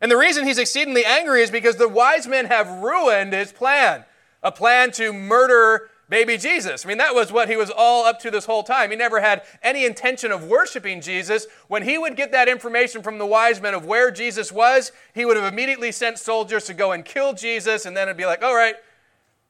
And 0.00 0.10
the 0.10 0.16
reason 0.16 0.46
he's 0.46 0.58
exceedingly 0.58 1.04
angry 1.04 1.42
is 1.42 1.50
because 1.50 1.76
the 1.76 1.88
wise 1.88 2.26
men 2.26 2.46
have 2.46 2.68
ruined 2.68 3.32
his 3.32 3.52
plan 3.52 4.04
a 4.42 4.52
plan 4.52 4.92
to 4.92 5.12
murder 5.12 5.90
baby 6.08 6.36
Jesus. 6.36 6.84
I 6.84 6.88
mean, 6.88 6.98
that 6.98 7.14
was 7.14 7.32
what 7.32 7.48
he 7.48 7.56
was 7.56 7.70
all 7.70 8.04
up 8.04 8.18
to 8.20 8.30
this 8.30 8.44
whole 8.44 8.62
time. 8.62 8.90
He 8.90 8.96
never 8.96 9.20
had 9.20 9.42
any 9.62 9.84
intention 9.84 10.30
of 10.30 10.44
worshiping 10.44 11.00
Jesus. 11.00 11.46
When 11.68 11.82
he 11.82 11.98
would 11.98 12.16
get 12.16 12.32
that 12.32 12.48
information 12.48 13.02
from 13.02 13.18
the 13.18 13.26
wise 13.26 13.60
men 13.60 13.74
of 13.74 13.84
where 13.84 14.10
Jesus 14.10 14.52
was, 14.52 14.92
he 15.14 15.24
would 15.24 15.36
have 15.36 15.52
immediately 15.52 15.92
sent 15.92 16.18
soldiers 16.18 16.64
to 16.64 16.74
go 16.74 16.92
and 16.92 17.04
kill 17.04 17.32
Jesus, 17.32 17.86
and 17.86 17.96
then 17.96 18.08
it'd 18.08 18.16
be 18.16 18.26
like, 18.26 18.42
all 18.42 18.54
right, 18.54 18.76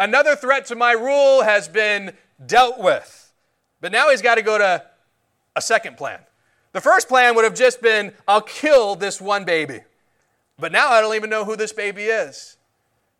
another 0.00 0.34
threat 0.36 0.66
to 0.66 0.76
my 0.76 0.92
rule 0.92 1.42
has 1.42 1.68
been 1.68 2.12
dealt 2.44 2.78
with. 2.78 3.32
But 3.80 3.92
now 3.92 4.10
he's 4.10 4.22
got 4.22 4.36
to 4.36 4.42
go 4.42 4.58
to 4.58 4.84
a 5.54 5.60
second 5.60 5.96
plan. 5.96 6.20
The 6.72 6.80
first 6.80 7.08
plan 7.08 7.34
would 7.34 7.44
have 7.44 7.54
just 7.54 7.80
been, 7.80 8.12
I'll 8.28 8.42
kill 8.42 8.96
this 8.96 9.20
one 9.20 9.44
baby. 9.44 9.80
But 10.58 10.72
now 10.72 10.88
I 10.90 11.00
don't 11.00 11.14
even 11.14 11.30
know 11.30 11.44
who 11.44 11.56
this 11.56 11.72
baby 11.72 12.04
is. 12.04 12.55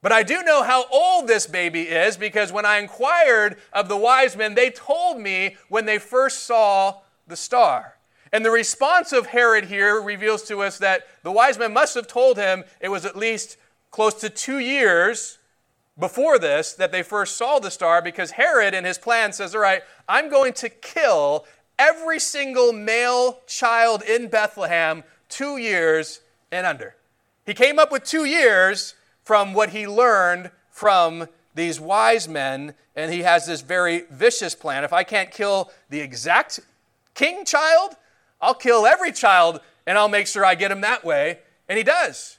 But 0.07 0.13
I 0.13 0.23
do 0.23 0.45
know 0.45 0.63
how 0.63 0.87
old 0.87 1.27
this 1.27 1.49
baby 1.49 1.83
is 1.83 2.17
because 2.17 2.53
when 2.53 2.65
I 2.65 2.79
inquired 2.79 3.57
of 3.73 3.89
the 3.89 3.97
wise 3.97 4.37
men, 4.37 4.55
they 4.55 4.71
told 4.71 5.19
me 5.19 5.57
when 5.69 5.85
they 5.85 5.99
first 5.99 6.45
saw 6.45 7.01
the 7.27 7.35
star. 7.35 7.97
And 8.33 8.45
the 8.45 8.53
response 8.53 9.13
of 9.13 9.27
Herod 9.27 9.65
here 9.65 10.01
reveals 10.01 10.45
to 10.45 10.63
us 10.63 10.79
that 10.79 11.09
the 11.25 11.33
wise 11.33 11.59
men 11.59 11.73
must 11.73 11.97
have 11.97 12.07
told 12.07 12.37
him 12.37 12.63
it 12.81 12.89
was 12.89 13.05
at 13.05 13.17
least 13.17 13.57
close 13.91 14.15
to 14.21 14.31
two 14.31 14.61
years 14.61 15.39
before 15.99 16.39
this 16.39 16.73
that 16.75 16.93
they 16.93 17.03
first 17.03 17.37
saw 17.37 17.59
the 17.59 17.73
star 17.73 18.01
because 18.01 18.31
Herod 18.31 18.75
in 18.75 18.85
his 18.85 18.99
plan 18.99 19.33
says, 19.33 19.57
All 19.57 19.61
right, 19.61 19.83
I'm 20.09 20.31
going 20.31 20.53
to 20.53 20.69
kill 20.69 21.47
every 21.81 22.21
single 22.21 22.73
male 22.73 23.41
child 23.49 24.03
in 24.03 24.29
Bethlehem 24.29 25.03
two 25.29 25.57
years 25.57 26.21
and 26.53 26.65
under. 26.65 26.95
He 27.45 27.55
came 27.55 27.81
up 27.81 27.91
with 27.91 28.05
two 28.05 28.25
years 28.25 28.95
from 29.27 29.55
what 29.55 29.71
he 29.71 29.89
learned 29.89 30.53
from 30.71 31.27
these 31.57 31.81
wise 31.81 32.29
men, 32.29 32.75
and 32.95 33.13
he 33.13 33.23
has 33.23 33.45
this 33.45 33.61
very 33.61 34.05
vicious 34.09 34.55
plan. 34.55 34.85
If 34.85 34.93
I 34.93 35.03
can't 35.03 35.33
kill 35.33 35.73
the 35.91 35.99
exact 35.99 36.61
king 37.13 37.45
child, 37.45 37.97
I'll 38.41 38.55
kill 38.55 38.87
every 38.87 39.11
child 39.11 39.61
and 39.85 39.99
I'll 39.99 40.09
make 40.09 40.29
sure 40.29 40.45
I 40.45 40.55
get 40.55 40.71
him 40.71 40.81
that 40.83 41.05
way. 41.05 41.41
And 41.69 41.77
he 41.77 41.83
does. 41.83 42.39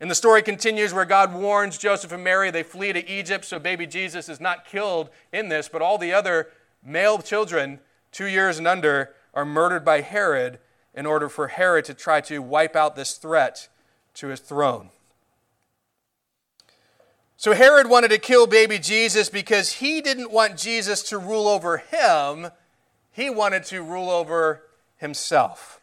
And 0.00 0.10
the 0.10 0.14
story 0.14 0.42
continues 0.42 0.92
where 0.92 1.06
God 1.06 1.32
warns 1.32 1.78
Joseph 1.78 2.12
and 2.12 2.22
Mary. 2.22 2.50
They 2.50 2.62
flee 2.62 2.92
to 2.92 3.08
Egypt, 3.08 3.46
so 3.46 3.58
baby 3.58 3.86
Jesus 3.86 4.28
is 4.28 4.38
not 4.38 4.66
killed 4.66 5.08
in 5.32 5.48
this, 5.48 5.66
but 5.66 5.80
all 5.80 5.96
the 5.96 6.12
other 6.12 6.48
male 6.84 7.18
children, 7.20 7.80
two 8.12 8.26
years 8.26 8.58
and 8.58 8.68
under, 8.68 9.14
are 9.32 9.46
murdered 9.46 9.82
by 9.82 10.02
Herod 10.02 10.58
in 10.94 11.06
order 11.06 11.30
for 11.30 11.48
Herod 11.48 11.86
to 11.86 11.94
try 11.94 12.20
to 12.22 12.40
wipe 12.40 12.76
out 12.76 12.96
this 12.96 13.14
threat 13.14 13.68
to 14.14 14.26
his 14.26 14.40
throne. 14.40 14.90
So 17.40 17.54
Herod 17.54 17.88
wanted 17.88 18.08
to 18.08 18.18
kill 18.18 18.48
baby 18.48 18.80
Jesus 18.80 19.30
because 19.30 19.74
he 19.74 20.00
didn't 20.00 20.32
want 20.32 20.56
Jesus 20.56 21.04
to 21.04 21.18
rule 21.18 21.46
over 21.46 21.78
him, 21.78 22.48
he 23.12 23.30
wanted 23.30 23.62
to 23.66 23.80
rule 23.80 24.10
over 24.10 24.64
himself. 24.96 25.80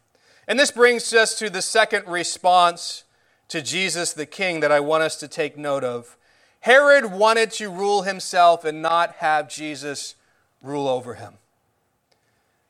And 0.49 0.59
this 0.59 0.69
brings 0.69 1.13
us 1.13 1.39
to 1.39 1.49
the 1.49 1.61
second 1.61 2.07
response 2.07 3.05
to 3.47 3.61
Jesus 3.61 4.11
the 4.11 4.25
King 4.25 4.59
that 4.59 4.71
I 4.73 4.81
want 4.81 5.03
us 5.03 5.15
to 5.21 5.29
take 5.29 5.57
note 5.57 5.85
of. 5.85 6.17
Herod 6.59 7.13
wanted 7.13 7.51
to 7.51 7.69
rule 7.69 8.01
himself 8.01 8.65
and 8.65 8.81
not 8.81 9.13
have 9.19 9.47
Jesus 9.47 10.15
rule 10.61 10.89
over 10.89 11.13
him. 11.13 11.35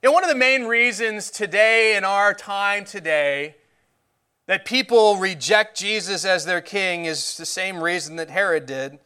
Know, 0.04 0.12
one 0.12 0.24
of 0.24 0.30
the 0.30 0.36
main 0.36 0.66
reasons 0.66 1.32
today, 1.32 1.98
in 1.98 2.04
our 2.04 2.36
time 2.36 2.86
today, 2.86 3.56
that 4.48 4.66
people 4.66 5.18
reject 5.18 5.78
Jesus 5.78 6.26
as 6.26 6.46
their 6.46 6.62
king 6.62 7.06
is 7.06 7.38
the 7.38 7.46
same 7.46 7.82
reason 7.82 8.16
that 8.18 8.30
Herod 8.30 8.66
did, 8.66 9.00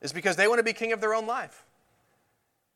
is 0.00 0.12
because 0.12 0.36
they 0.36 0.48
want 0.48 0.58
to 0.58 0.64
be 0.64 0.72
king 0.72 0.92
of 0.92 1.00
their 1.00 1.14
own 1.14 1.26
life. 1.26 1.64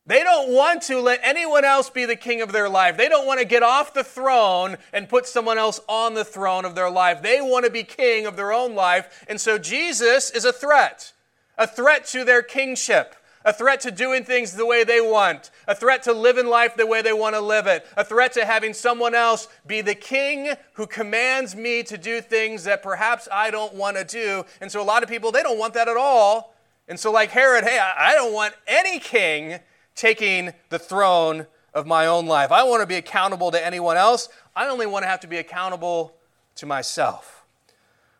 They 0.07 0.23
don't 0.23 0.53
want 0.53 0.83
to 0.83 1.01
let 1.01 1.19
anyone 1.21 1.65
else 1.65 1.89
be 1.89 2.05
the 2.05 2.15
king 2.15 2.41
of 2.41 2.53
their 2.53 2.69
life. 2.69 2.95
They 2.95 3.09
don't 3.09 3.27
want 3.27 3.41
to 3.41 3.45
get 3.45 3.61
off 3.61 3.93
the 3.93 4.05
throne 4.05 4.77
and 4.93 5.09
put 5.09 5.27
someone 5.27 5.57
else 5.57 5.81
on 5.89 6.13
the 6.13 6.23
throne 6.23 6.63
of 6.63 6.75
their 6.75 6.89
life. 6.89 7.21
They 7.21 7.41
want 7.41 7.65
to 7.65 7.71
be 7.71 7.83
king 7.83 8.25
of 8.25 8.37
their 8.37 8.53
own 8.53 8.73
life. 8.73 9.25
And 9.27 9.39
so 9.39 9.57
Jesus 9.57 10.31
is 10.31 10.45
a 10.45 10.53
threat, 10.53 11.11
a 11.57 11.67
threat 11.67 12.05
to 12.07 12.23
their 12.23 12.41
kingship, 12.41 13.15
a 13.47 13.53
threat 13.53 13.79
to 13.79 13.91
doing 13.91 14.25
things 14.25 14.51
the 14.51 14.65
way 14.65 14.83
they 14.83 14.99
want, 14.99 15.51
a 15.69 15.73
threat 15.73 16.03
to 16.03 16.11
living 16.11 16.47
life 16.47 16.75
the 16.75 16.85
way 16.85 17.01
they 17.01 17.13
want 17.13 17.33
to 17.33 17.39
live 17.39 17.65
it, 17.65 17.87
a 17.95 18.03
threat 18.03 18.33
to 18.33 18.43
having 18.43 18.73
someone 18.73 19.15
else 19.15 19.47
be 19.65 19.79
the 19.79 19.95
king 19.95 20.53
who 20.73 20.85
commands 20.85 21.55
me 21.55 21.81
to 21.81 21.97
do 21.97 22.19
things 22.19 22.65
that 22.65 22.83
perhaps 22.83 23.25
I 23.31 23.49
don't 23.49 23.73
want 23.73 23.95
to 23.95 24.03
do. 24.03 24.43
And 24.59 24.69
so 24.69 24.81
a 24.81 24.83
lot 24.83 25.01
of 25.01 25.07
people, 25.07 25.31
they 25.31 25.43
don't 25.43 25.57
want 25.57 25.73
that 25.75 25.87
at 25.87 25.95
all. 25.95 26.55
And 26.89 26.99
so, 26.99 27.09
like 27.09 27.31
Herod, 27.31 27.63
hey, 27.63 27.79
I 27.79 28.13
don't 28.15 28.33
want 28.33 28.53
any 28.67 28.99
king 28.99 29.59
taking 29.95 30.53
the 30.67 30.77
throne 30.77 31.47
of 31.73 31.87
my 31.87 32.05
own 32.05 32.25
life. 32.25 32.51
I 32.51 32.63
want 32.63 32.81
to 32.81 32.87
be 32.87 32.95
accountable 32.95 33.51
to 33.51 33.65
anyone 33.65 33.95
else. 33.95 34.27
I 34.57 34.67
only 34.67 34.87
want 34.87 35.03
to 35.03 35.09
have 35.09 35.21
to 35.21 35.27
be 35.27 35.37
accountable 35.37 36.17
to 36.55 36.65
myself. 36.65 37.36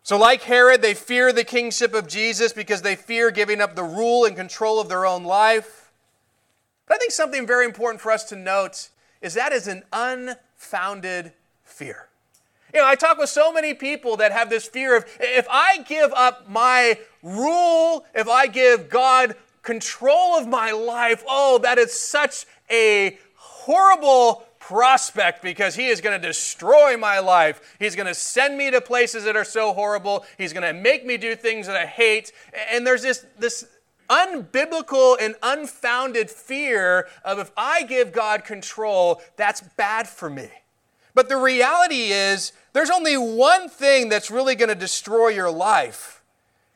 So, 0.08 0.16
like 0.16 0.44
Herod, 0.44 0.80
they 0.80 0.94
fear 0.94 1.34
the 1.34 1.44
kingship 1.44 1.92
of 1.92 2.08
Jesus 2.08 2.54
because 2.54 2.80
they 2.80 2.96
fear 2.96 3.30
giving 3.30 3.60
up 3.60 3.76
the 3.76 3.84
rule 3.84 4.24
and 4.24 4.34
control 4.34 4.80
of 4.80 4.88
their 4.88 5.04
own 5.04 5.22
life. 5.22 5.90
But 6.86 6.94
I 6.94 6.96
think 6.96 7.12
something 7.12 7.46
very 7.46 7.66
important 7.66 8.00
for 8.00 8.10
us 8.10 8.24
to 8.30 8.34
note 8.34 8.88
is 9.20 9.34
that 9.34 9.52
is 9.52 9.68
an 9.68 9.82
unfounded 9.92 11.32
fear. 11.62 12.08
You 12.72 12.80
know, 12.80 12.86
I 12.86 12.94
talk 12.94 13.18
with 13.18 13.28
so 13.28 13.52
many 13.52 13.74
people 13.74 14.16
that 14.16 14.32
have 14.32 14.48
this 14.48 14.66
fear 14.66 14.96
of 14.96 15.04
if 15.20 15.46
I 15.50 15.82
give 15.86 16.10
up 16.14 16.48
my 16.48 16.98
rule, 17.22 18.06
if 18.14 18.28
I 18.28 18.46
give 18.46 18.88
God 18.88 19.36
control 19.62 20.38
of 20.38 20.48
my 20.48 20.70
life, 20.70 21.22
oh, 21.28 21.58
that 21.58 21.76
is 21.76 21.92
such 21.92 22.46
a 22.70 23.18
horrible 23.34 24.47
prospect 24.68 25.40
because 25.40 25.74
he 25.74 25.86
is 25.86 26.02
going 26.02 26.20
to 26.20 26.26
destroy 26.26 26.94
my 26.94 27.20
life. 27.20 27.74
He's 27.78 27.96
going 27.96 28.06
to 28.06 28.14
send 28.14 28.58
me 28.58 28.70
to 28.70 28.82
places 28.82 29.24
that 29.24 29.34
are 29.34 29.44
so 29.44 29.72
horrible. 29.72 30.26
He's 30.36 30.52
going 30.52 30.62
to 30.62 30.78
make 30.78 31.06
me 31.06 31.16
do 31.16 31.34
things 31.34 31.66
that 31.68 31.76
I 31.76 31.86
hate. 31.86 32.32
And 32.70 32.86
there's 32.86 33.00
this, 33.00 33.24
this 33.38 33.66
unbiblical 34.10 35.16
and 35.18 35.36
unfounded 35.42 36.28
fear 36.28 37.08
of 37.24 37.38
if 37.38 37.50
I 37.56 37.84
give 37.84 38.12
God 38.12 38.44
control, 38.44 39.22
that's 39.36 39.62
bad 39.78 40.06
for 40.06 40.28
me. 40.28 40.50
But 41.14 41.30
the 41.30 41.38
reality 41.38 42.12
is, 42.12 42.52
there's 42.74 42.90
only 42.90 43.16
one 43.16 43.70
thing 43.70 44.10
that's 44.10 44.30
really 44.30 44.54
going 44.54 44.68
to 44.68 44.74
destroy 44.74 45.28
your 45.28 45.50
life, 45.50 46.22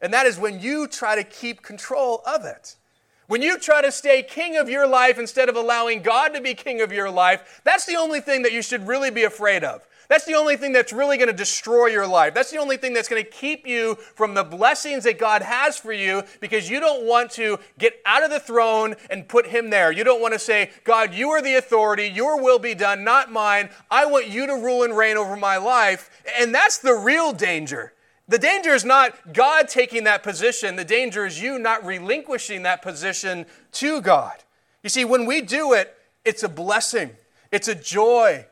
and 0.00 0.14
that 0.14 0.24
is 0.24 0.38
when 0.38 0.60
you 0.60 0.88
try 0.88 1.14
to 1.14 1.24
keep 1.24 1.60
control 1.60 2.22
of 2.26 2.46
it. 2.46 2.74
When 3.26 3.42
you 3.42 3.58
try 3.58 3.82
to 3.82 3.92
stay 3.92 4.22
king 4.22 4.56
of 4.56 4.68
your 4.68 4.86
life 4.86 5.18
instead 5.18 5.48
of 5.48 5.56
allowing 5.56 6.02
God 6.02 6.34
to 6.34 6.40
be 6.40 6.54
king 6.54 6.80
of 6.80 6.92
your 6.92 7.10
life, 7.10 7.60
that's 7.64 7.86
the 7.86 7.96
only 7.96 8.20
thing 8.20 8.42
that 8.42 8.52
you 8.52 8.62
should 8.62 8.86
really 8.86 9.10
be 9.10 9.24
afraid 9.24 9.64
of. 9.64 9.86
That's 10.08 10.26
the 10.26 10.34
only 10.34 10.58
thing 10.58 10.72
that's 10.72 10.92
really 10.92 11.16
going 11.16 11.30
to 11.30 11.32
destroy 11.32 11.86
your 11.86 12.06
life. 12.06 12.34
That's 12.34 12.50
the 12.50 12.58
only 12.58 12.76
thing 12.76 12.92
that's 12.92 13.08
going 13.08 13.24
to 13.24 13.30
keep 13.30 13.66
you 13.66 13.94
from 14.14 14.34
the 14.34 14.44
blessings 14.44 15.04
that 15.04 15.18
God 15.18 15.40
has 15.40 15.78
for 15.78 15.92
you 15.92 16.24
because 16.40 16.68
you 16.68 16.80
don't 16.80 17.06
want 17.06 17.30
to 17.32 17.58
get 17.78 17.94
out 18.04 18.22
of 18.22 18.30
the 18.30 18.38
throne 18.38 18.96
and 19.08 19.26
put 19.26 19.46
Him 19.46 19.70
there. 19.70 19.90
You 19.90 20.04
don't 20.04 20.20
want 20.20 20.34
to 20.34 20.38
say, 20.38 20.70
God, 20.84 21.14
you 21.14 21.30
are 21.30 21.40
the 21.40 21.54
authority. 21.54 22.08
Your 22.08 22.42
will 22.42 22.58
be 22.58 22.74
done, 22.74 23.04
not 23.04 23.32
mine. 23.32 23.70
I 23.90 24.04
want 24.04 24.26
you 24.26 24.46
to 24.48 24.54
rule 24.54 24.82
and 24.82 24.94
reign 24.94 25.16
over 25.16 25.36
my 25.36 25.56
life. 25.56 26.10
And 26.38 26.54
that's 26.54 26.76
the 26.76 26.94
real 26.94 27.32
danger. 27.32 27.94
The 28.28 28.38
danger 28.38 28.70
is 28.70 28.84
not 28.84 29.32
God 29.32 29.68
taking 29.68 30.04
that 30.04 30.22
position, 30.22 30.76
the 30.76 30.84
danger 30.84 31.26
is 31.26 31.40
you 31.40 31.58
not 31.58 31.84
relinquishing 31.84 32.62
that 32.62 32.82
position 32.82 33.46
to 33.72 34.00
God. 34.00 34.44
You 34.82 34.90
see, 34.90 35.04
when 35.04 35.26
we 35.26 35.40
do 35.40 35.72
it, 35.72 35.94
it's 36.24 36.42
a 36.42 36.48
blessing, 36.48 37.10
it's 37.50 37.68
a 37.68 37.74
joy. 37.74 38.46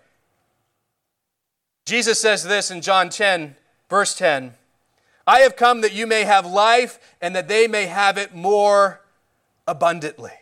Jesus 1.84 2.20
says 2.20 2.44
this 2.44 2.70
in 2.70 2.82
John 2.82 3.08
10, 3.08 3.56
verse 3.88 4.14
10 4.14 4.54
I 5.26 5.40
have 5.40 5.56
come 5.56 5.80
that 5.82 5.92
you 5.92 6.06
may 6.06 6.24
have 6.24 6.44
life 6.44 6.98
and 7.20 7.36
that 7.36 7.48
they 7.48 7.68
may 7.68 7.86
have 7.86 8.18
it 8.18 8.34
more 8.34 9.00
abundantly. 9.66 10.32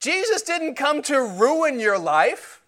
Jesus 0.00 0.42
didn't 0.42 0.74
come 0.74 1.00
to 1.02 1.18
ruin 1.18 1.80
your 1.80 1.98
life, 1.98 2.62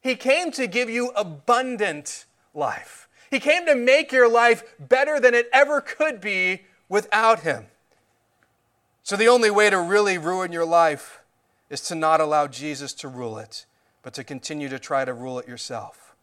He 0.00 0.16
came 0.16 0.50
to 0.52 0.66
give 0.66 0.90
you 0.90 1.12
abundant 1.14 2.24
life. 2.54 3.05
He 3.30 3.40
came 3.40 3.66
to 3.66 3.74
make 3.74 4.12
your 4.12 4.30
life 4.30 4.74
better 4.78 5.18
than 5.20 5.34
it 5.34 5.48
ever 5.52 5.80
could 5.80 6.20
be 6.20 6.62
without 6.88 7.40
Him. 7.40 7.66
So, 9.02 9.16
the 9.16 9.28
only 9.28 9.50
way 9.50 9.70
to 9.70 9.80
really 9.80 10.18
ruin 10.18 10.52
your 10.52 10.64
life 10.64 11.20
is 11.70 11.80
to 11.82 11.94
not 11.94 12.20
allow 12.20 12.46
Jesus 12.46 12.92
to 12.94 13.08
rule 13.08 13.38
it, 13.38 13.66
but 14.02 14.14
to 14.14 14.24
continue 14.24 14.68
to 14.68 14.78
try 14.78 15.04
to 15.04 15.12
rule 15.12 15.38
it 15.38 15.48
yourself. 15.48 16.14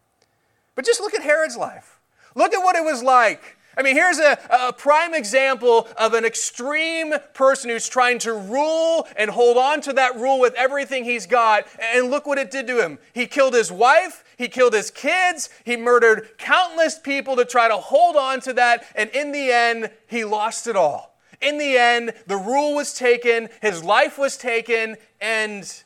But 0.76 0.86
just 0.86 1.02
look 1.02 1.14
at 1.14 1.22
Herod's 1.22 1.58
life. 1.58 2.00
Look 2.36 2.54
at 2.54 2.64
what 2.64 2.76
it 2.76 2.84
was 2.84 3.04
like 3.04 3.58
I 3.76 3.82
mean, 3.82 3.96
here's 3.96 4.20
a, 4.20 4.38
a 4.50 4.74
prime 4.74 5.14
example 5.14 5.88
of 5.98 6.14
an 6.14 6.26
extreme 6.26 7.14
person 7.34 7.70
who's 7.70 7.90
trying 7.90 8.20
to 8.20 8.34
rule 8.34 9.08
and 9.18 9.32
hold 9.32 9.58
on 9.58 9.82
to 9.82 9.94
that 9.94 10.16
rule 10.16 10.40
with 10.40 10.54
everything 10.54 11.04
he's 11.04 11.26
got. 11.26 11.66
And 11.80 12.12
look 12.12 12.28
what 12.28 12.38
it 12.38 12.52
did 12.52 12.68
to 12.68 12.84
him. 12.84 13.00
He 13.14 13.26
killed 13.26 13.54
his 13.54 13.72
wife, 13.72 14.24
he 14.38 14.48
killed 14.48 14.74
his 14.74 14.92
kids, 14.92 15.50
he 15.64 15.76
murdered 15.76 16.38
countless 16.38 17.00
people 17.00 17.36
to 17.36 17.46
try 17.46 17.68
to 17.68 17.78
hold 17.78 18.16
on 18.16 18.42
to 18.42 18.54
that. 18.54 18.86
And 18.96 19.10
in 19.10 19.32
the 19.32 19.52
end, 19.52 19.90
he 20.08 20.24
lost 20.24 20.68
it 20.68 20.76
all. 20.76 21.18
In 21.42 21.58
the 21.58 21.78
end, 21.78 22.14
the 22.28 22.38
rule 22.38 22.76
was 22.76 22.94
taken, 22.94 23.50
his 23.62 23.84
life 23.84 24.18
was 24.18 24.38
taken, 24.38 24.96
and 25.20 25.84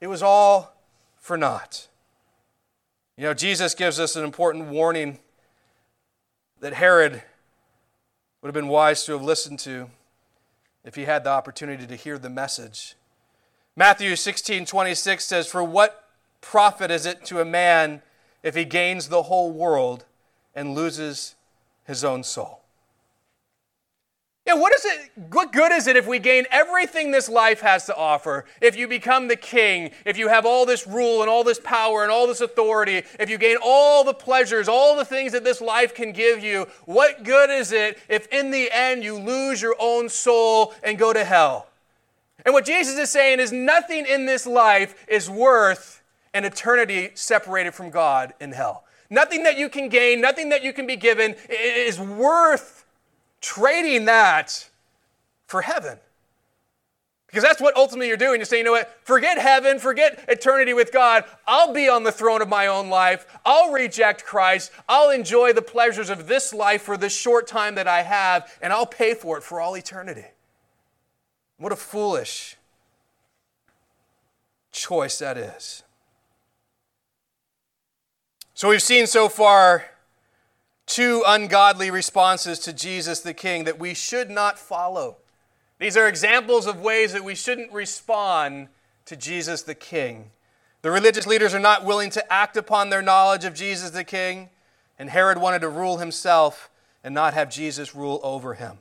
it 0.00 0.08
was 0.08 0.22
all 0.22 0.76
for 1.18 1.36
naught. 1.36 1.88
You 3.16 3.24
know, 3.24 3.34
Jesus 3.34 3.74
gives 3.74 4.00
us 4.00 4.16
an 4.16 4.24
important 4.24 4.66
warning 4.66 5.18
that 6.60 6.74
Herod 6.74 7.22
would 8.40 8.48
have 8.48 8.54
been 8.54 8.68
wise 8.68 9.04
to 9.04 9.12
have 9.12 9.22
listened 9.22 9.58
to 9.60 9.90
if 10.84 10.94
he 10.94 11.04
had 11.04 11.24
the 11.24 11.30
opportunity 11.30 11.86
to 11.86 11.96
hear 11.96 12.18
the 12.18 12.30
message. 12.30 12.94
Matthew 13.74 14.16
16 14.16 14.66
26 14.66 15.24
says, 15.24 15.46
For 15.46 15.62
what 15.62 16.08
profit 16.40 16.90
is 16.90 17.06
it 17.06 17.24
to 17.26 17.40
a 17.40 17.44
man 17.44 18.02
if 18.42 18.54
he 18.54 18.64
gains 18.64 19.08
the 19.08 19.24
whole 19.24 19.50
world 19.50 20.04
and 20.54 20.74
loses 20.74 21.34
his 21.84 22.04
own 22.04 22.22
soul? 22.22 22.62
Yeah, 24.46 24.54
what 24.54 24.72
is 24.74 24.84
it? 24.84 25.10
What 25.32 25.52
good 25.52 25.72
is 25.72 25.88
it 25.88 25.96
if 25.96 26.06
we 26.06 26.20
gain 26.20 26.46
everything 26.52 27.10
this 27.10 27.28
life 27.28 27.60
has 27.62 27.86
to 27.86 27.96
offer? 27.96 28.44
If 28.60 28.76
you 28.76 28.86
become 28.86 29.26
the 29.26 29.34
king, 29.34 29.90
if 30.04 30.16
you 30.16 30.28
have 30.28 30.46
all 30.46 30.64
this 30.64 30.86
rule 30.86 31.20
and 31.22 31.28
all 31.28 31.42
this 31.42 31.58
power 31.58 32.04
and 32.04 32.12
all 32.12 32.28
this 32.28 32.40
authority, 32.40 33.02
if 33.18 33.28
you 33.28 33.38
gain 33.38 33.56
all 33.60 34.04
the 34.04 34.14
pleasures, 34.14 34.68
all 34.68 34.94
the 34.94 35.04
things 35.04 35.32
that 35.32 35.42
this 35.42 35.60
life 35.60 35.96
can 35.96 36.12
give 36.12 36.44
you, 36.44 36.68
what 36.84 37.24
good 37.24 37.50
is 37.50 37.72
it 37.72 37.98
if 38.08 38.28
in 38.28 38.52
the 38.52 38.70
end 38.70 39.02
you 39.02 39.18
lose 39.18 39.60
your 39.60 39.74
own 39.80 40.08
soul 40.08 40.72
and 40.84 40.96
go 40.96 41.12
to 41.12 41.24
hell? 41.24 41.66
And 42.44 42.52
what 42.52 42.64
Jesus 42.64 42.96
is 42.96 43.10
saying 43.10 43.40
is 43.40 43.50
nothing 43.50 44.06
in 44.06 44.26
this 44.26 44.46
life 44.46 44.94
is 45.08 45.28
worth 45.28 46.04
an 46.32 46.44
eternity 46.44 47.10
separated 47.14 47.74
from 47.74 47.90
God 47.90 48.32
in 48.40 48.52
hell. 48.52 48.84
Nothing 49.10 49.42
that 49.42 49.58
you 49.58 49.68
can 49.68 49.88
gain, 49.88 50.20
nothing 50.20 50.50
that 50.50 50.62
you 50.62 50.72
can 50.72 50.86
be 50.86 50.96
given 50.96 51.34
is 51.48 51.98
worth 51.98 52.75
trading 53.40 54.06
that 54.06 54.68
for 55.46 55.62
heaven. 55.62 55.98
Because 57.26 57.42
that's 57.42 57.60
what 57.60 57.76
ultimately 57.76 58.08
you're 58.08 58.16
doing. 58.16 58.38
You're 58.38 58.46
saying, 58.46 58.60
you 58.60 58.64
know 58.64 58.72
what? 58.72 58.98
Forget 59.02 59.36
heaven, 59.36 59.78
forget 59.78 60.24
eternity 60.28 60.72
with 60.72 60.92
God. 60.92 61.24
I'll 61.46 61.72
be 61.72 61.88
on 61.88 62.02
the 62.04 62.12
throne 62.12 62.40
of 62.40 62.48
my 62.48 62.66
own 62.66 62.88
life. 62.88 63.26
I'll 63.44 63.72
reject 63.72 64.24
Christ. 64.24 64.70
I'll 64.88 65.10
enjoy 65.10 65.52
the 65.52 65.60
pleasures 65.60 66.08
of 66.08 66.28
this 66.28 66.54
life 66.54 66.82
for 66.82 66.96
this 66.96 67.14
short 67.14 67.46
time 67.46 67.74
that 67.74 67.86
I 67.86 68.02
have, 68.02 68.50
and 68.62 68.72
I'll 68.72 68.86
pay 68.86 69.12
for 69.12 69.36
it 69.36 69.42
for 69.42 69.60
all 69.60 69.76
eternity. 69.76 70.24
What 71.58 71.72
a 71.72 71.76
foolish 71.76 72.56
choice 74.72 75.18
that 75.18 75.36
is. 75.36 75.82
So 78.54 78.70
we've 78.70 78.82
seen 78.82 79.06
so 79.06 79.28
far 79.28 79.84
two 80.86 81.22
ungodly 81.26 81.90
responses 81.90 82.58
to 82.60 82.72
Jesus 82.72 83.20
the 83.20 83.34
King 83.34 83.64
that 83.64 83.78
we 83.78 83.92
should 83.92 84.30
not 84.30 84.58
follow. 84.58 85.16
These 85.78 85.96
are 85.96 86.08
examples 86.08 86.66
of 86.66 86.80
ways 86.80 87.12
that 87.12 87.24
we 87.24 87.34
shouldn't 87.34 87.72
respond 87.72 88.68
to 89.04 89.16
Jesus 89.16 89.62
the 89.62 89.74
King. 89.74 90.30
The 90.82 90.90
religious 90.90 91.26
leaders 91.26 91.54
are 91.54 91.60
not 91.60 91.84
willing 91.84 92.10
to 92.10 92.32
act 92.32 92.56
upon 92.56 92.90
their 92.90 93.02
knowledge 93.02 93.44
of 93.44 93.54
Jesus 93.54 93.90
the 93.90 94.04
King, 94.04 94.50
and 94.98 95.10
Herod 95.10 95.38
wanted 95.38 95.60
to 95.60 95.68
rule 95.68 95.98
himself 95.98 96.70
and 97.02 97.14
not 97.14 97.34
have 97.34 97.50
Jesus 97.50 97.94
rule 97.94 98.20
over 98.22 98.54
him. 98.54 98.78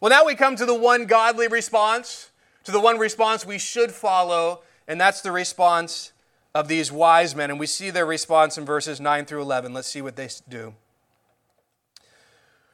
Well, 0.00 0.10
now 0.10 0.24
we 0.24 0.34
come 0.34 0.56
to 0.56 0.66
the 0.66 0.74
one 0.74 1.06
godly 1.06 1.48
response, 1.48 2.30
to 2.64 2.72
the 2.72 2.80
one 2.80 2.98
response 2.98 3.46
we 3.46 3.58
should 3.58 3.92
follow, 3.92 4.62
and 4.88 5.00
that's 5.00 5.20
the 5.20 5.32
response 5.32 6.12
of 6.54 6.68
these 6.68 6.90
wise 6.90 7.34
men. 7.34 7.50
And 7.50 7.60
we 7.60 7.66
see 7.66 7.90
their 7.90 8.06
response 8.06 8.58
in 8.58 8.64
verses 8.64 9.00
9 9.00 9.24
through 9.24 9.42
11. 9.42 9.72
Let's 9.72 9.88
see 9.88 10.02
what 10.02 10.16
they 10.16 10.28
do. 10.48 10.74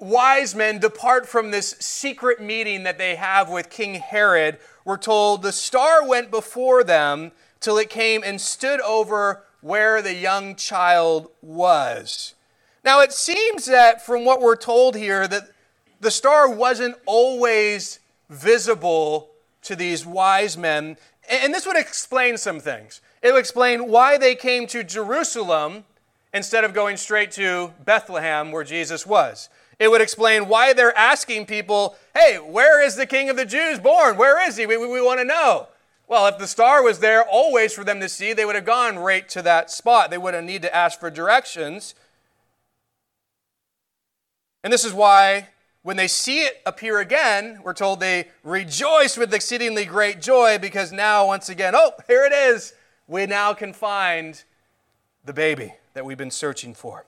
wise 0.00 0.54
men 0.54 0.78
depart 0.78 1.28
from 1.28 1.50
this 1.50 1.76
secret 1.78 2.40
meeting 2.40 2.82
that 2.82 2.98
they 2.98 3.16
have 3.16 3.48
with 3.48 3.70
King 3.70 3.94
Herod, 3.94 4.58
we're 4.84 4.96
told 4.96 5.42
the 5.42 5.52
star 5.52 6.06
went 6.06 6.30
before 6.30 6.82
them 6.82 7.32
till 7.60 7.78
it 7.78 7.90
came 7.90 8.22
and 8.24 8.40
stood 8.40 8.80
over 8.80 9.44
where 9.60 10.00
the 10.00 10.14
young 10.14 10.56
child 10.56 11.30
was. 11.42 12.34
Now 12.82 13.00
it 13.00 13.12
seems 13.12 13.66
that 13.66 14.04
from 14.04 14.24
what 14.24 14.40
we're 14.40 14.56
told 14.56 14.96
here 14.96 15.28
that 15.28 15.50
the 16.00 16.10
star 16.10 16.48
wasn't 16.48 16.96
always 17.04 17.98
visible 18.30 19.30
to 19.62 19.76
these 19.76 20.06
wise 20.06 20.56
men, 20.56 20.96
and 21.28 21.52
this 21.52 21.66
would 21.66 21.76
explain 21.76 22.38
some 22.38 22.58
things. 22.58 23.02
It 23.22 23.32
would 23.32 23.40
explain 23.40 23.88
why 23.88 24.16
they 24.16 24.34
came 24.34 24.66
to 24.68 24.82
Jerusalem 24.82 25.84
instead 26.32 26.64
of 26.64 26.72
going 26.72 26.96
straight 26.96 27.30
to 27.32 27.74
Bethlehem 27.84 28.50
where 28.50 28.64
Jesus 28.64 29.06
was. 29.06 29.50
It 29.80 29.90
would 29.90 30.02
explain 30.02 30.46
why 30.46 30.74
they're 30.74 30.96
asking 30.96 31.46
people, 31.46 31.96
hey, 32.14 32.36
where 32.36 32.84
is 32.84 32.96
the 32.96 33.06
King 33.06 33.30
of 33.30 33.36
the 33.36 33.46
Jews 33.46 33.80
born? 33.80 34.18
Where 34.18 34.46
is 34.46 34.58
he? 34.58 34.66
We, 34.66 34.76
we, 34.76 34.86
we 34.86 35.00
want 35.00 35.20
to 35.20 35.24
know. 35.24 35.68
Well, 36.06 36.26
if 36.26 36.38
the 36.38 36.46
star 36.46 36.82
was 36.82 36.98
there 36.98 37.24
always 37.24 37.72
for 37.72 37.82
them 37.82 37.98
to 38.00 38.08
see, 38.08 38.34
they 38.34 38.44
would 38.44 38.56
have 38.56 38.66
gone 38.66 38.98
right 38.98 39.26
to 39.30 39.40
that 39.42 39.70
spot. 39.70 40.10
They 40.10 40.18
wouldn't 40.18 40.46
need 40.46 40.60
to 40.62 40.74
ask 40.74 41.00
for 41.00 41.10
directions. 41.10 41.94
And 44.62 44.70
this 44.70 44.84
is 44.84 44.92
why 44.92 45.48
when 45.82 45.96
they 45.96 46.08
see 46.08 46.40
it 46.40 46.60
appear 46.66 46.98
again, 46.98 47.60
we're 47.64 47.72
told 47.72 48.00
they 48.00 48.28
rejoice 48.44 49.16
with 49.16 49.32
exceedingly 49.32 49.86
great 49.86 50.20
joy 50.20 50.58
because 50.58 50.92
now, 50.92 51.26
once 51.26 51.48
again, 51.48 51.72
oh, 51.74 51.92
here 52.06 52.26
it 52.26 52.34
is. 52.34 52.74
We 53.08 53.24
now 53.24 53.54
can 53.54 53.72
find 53.72 54.44
the 55.24 55.32
baby 55.32 55.74
that 55.94 56.04
we've 56.04 56.18
been 56.18 56.30
searching 56.30 56.74
for. 56.74 57.06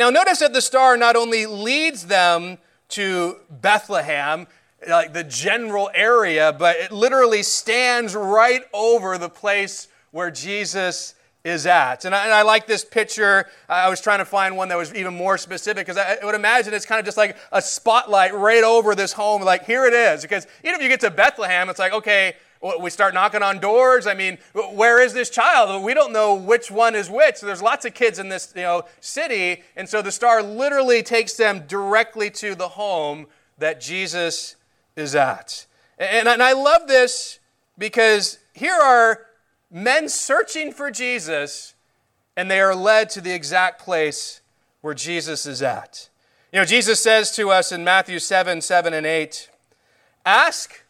Now, 0.00 0.08
notice 0.08 0.38
that 0.38 0.54
the 0.54 0.62
star 0.62 0.96
not 0.96 1.14
only 1.14 1.44
leads 1.44 2.06
them 2.06 2.56
to 2.88 3.36
Bethlehem, 3.50 4.46
like 4.88 5.12
the 5.12 5.24
general 5.24 5.90
area, 5.94 6.56
but 6.58 6.76
it 6.76 6.90
literally 6.90 7.42
stands 7.42 8.14
right 8.14 8.62
over 8.72 9.18
the 9.18 9.28
place 9.28 9.88
where 10.10 10.30
Jesus 10.30 11.16
is 11.44 11.66
at. 11.66 12.06
And 12.06 12.14
I, 12.14 12.24
and 12.24 12.32
I, 12.32 12.40
like 12.40 12.66
this 12.66 12.82
picture. 12.82 13.46
I 13.68 13.90
was 13.90 14.00
trying 14.00 14.20
to 14.20 14.24
find 14.24 14.56
one 14.56 14.68
that 14.68 14.78
was 14.78 14.94
even 14.94 15.14
more 15.14 15.36
specific 15.36 15.84
because 15.84 15.98
I, 15.98 16.16
I 16.22 16.24
would 16.24 16.34
imagine 16.34 16.72
it's 16.72 16.86
kind 16.86 16.98
of 16.98 17.04
just 17.04 17.18
like 17.18 17.36
a 17.52 17.60
spotlight 17.60 18.34
right 18.34 18.64
over 18.64 18.94
this 18.94 19.12
home, 19.12 19.42
like 19.42 19.66
here 19.66 19.84
it 19.84 19.92
is. 19.92 20.22
Because 20.22 20.46
even 20.64 20.76
if 20.76 20.82
you 20.82 20.88
get 20.88 21.00
to 21.00 21.10
Bethlehem, 21.10 21.68
it's 21.68 21.78
like, 21.78 21.92
okay, 21.92 22.36
we 22.60 22.90
start 22.90 23.14
knocking 23.14 23.42
on 23.42 23.58
doors. 23.58 24.06
I 24.06 24.14
mean, 24.14 24.38
where 24.52 25.00
is 25.00 25.14
this 25.14 25.30
child? 25.30 25.82
We 25.82 25.94
don't 25.94 26.12
know 26.12 26.34
which 26.34 26.70
one 26.70 26.94
is 26.94 27.08
which. 27.08 27.40
There's 27.40 27.62
lots 27.62 27.86
of 27.86 27.94
kids 27.94 28.18
in 28.18 28.28
this 28.28 28.52
you 28.54 28.62
know, 28.62 28.82
city. 29.00 29.62
And 29.76 29.88
so 29.88 30.02
the 30.02 30.12
star 30.12 30.42
literally 30.42 31.02
takes 31.02 31.34
them 31.34 31.64
directly 31.66 32.30
to 32.32 32.54
the 32.54 32.68
home 32.68 33.26
that 33.58 33.80
Jesus 33.80 34.56
is 34.94 35.14
at. 35.14 35.66
And, 35.98 36.28
and 36.28 36.42
I 36.42 36.52
love 36.52 36.86
this 36.86 37.38
because 37.78 38.38
here 38.52 38.74
are 38.74 39.26
men 39.70 40.08
searching 40.08 40.72
for 40.72 40.90
Jesus, 40.90 41.74
and 42.36 42.50
they 42.50 42.60
are 42.60 42.74
led 42.74 43.08
to 43.10 43.22
the 43.22 43.32
exact 43.32 43.80
place 43.80 44.42
where 44.82 44.94
Jesus 44.94 45.46
is 45.46 45.62
at. 45.62 46.10
You 46.52 46.58
know, 46.58 46.66
Jesus 46.66 47.00
says 47.00 47.34
to 47.36 47.50
us 47.50 47.72
in 47.72 47.84
Matthew 47.84 48.18
7 48.18 48.60
7 48.60 48.92
and 48.92 49.06
8, 49.06 49.48
Ask, 50.26 50.82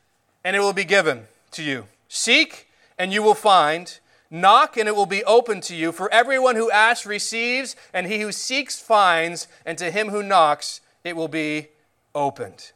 and 0.42 0.56
it 0.56 0.60
will 0.60 0.72
be 0.72 0.84
given 0.84 1.28
to 1.52 1.62
you. 1.62 1.86
Seek, 2.08 2.68
and 2.98 3.12
you 3.12 3.22
will 3.22 3.34
find. 3.34 3.98
Knock, 4.30 4.76
and 4.76 4.88
it 4.88 4.94
will 4.94 5.06
be 5.06 5.24
open 5.24 5.60
to 5.62 5.74
you. 5.74 5.90
For 5.90 6.12
everyone 6.12 6.56
who 6.56 6.70
asks 6.70 7.04
receives, 7.04 7.74
and 7.92 8.06
he 8.06 8.20
who 8.20 8.30
seeks 8.30 8.78
finds, 8.78 9.48
and 9.66 9.76
to 9.78 9.90
him 9.90 10.08
who 10.08 10.22
knocks 10.22 10.80
it 11.02 11.16
will 11.16 11.28
be 11.28 11.68
opened. 12.14 12.72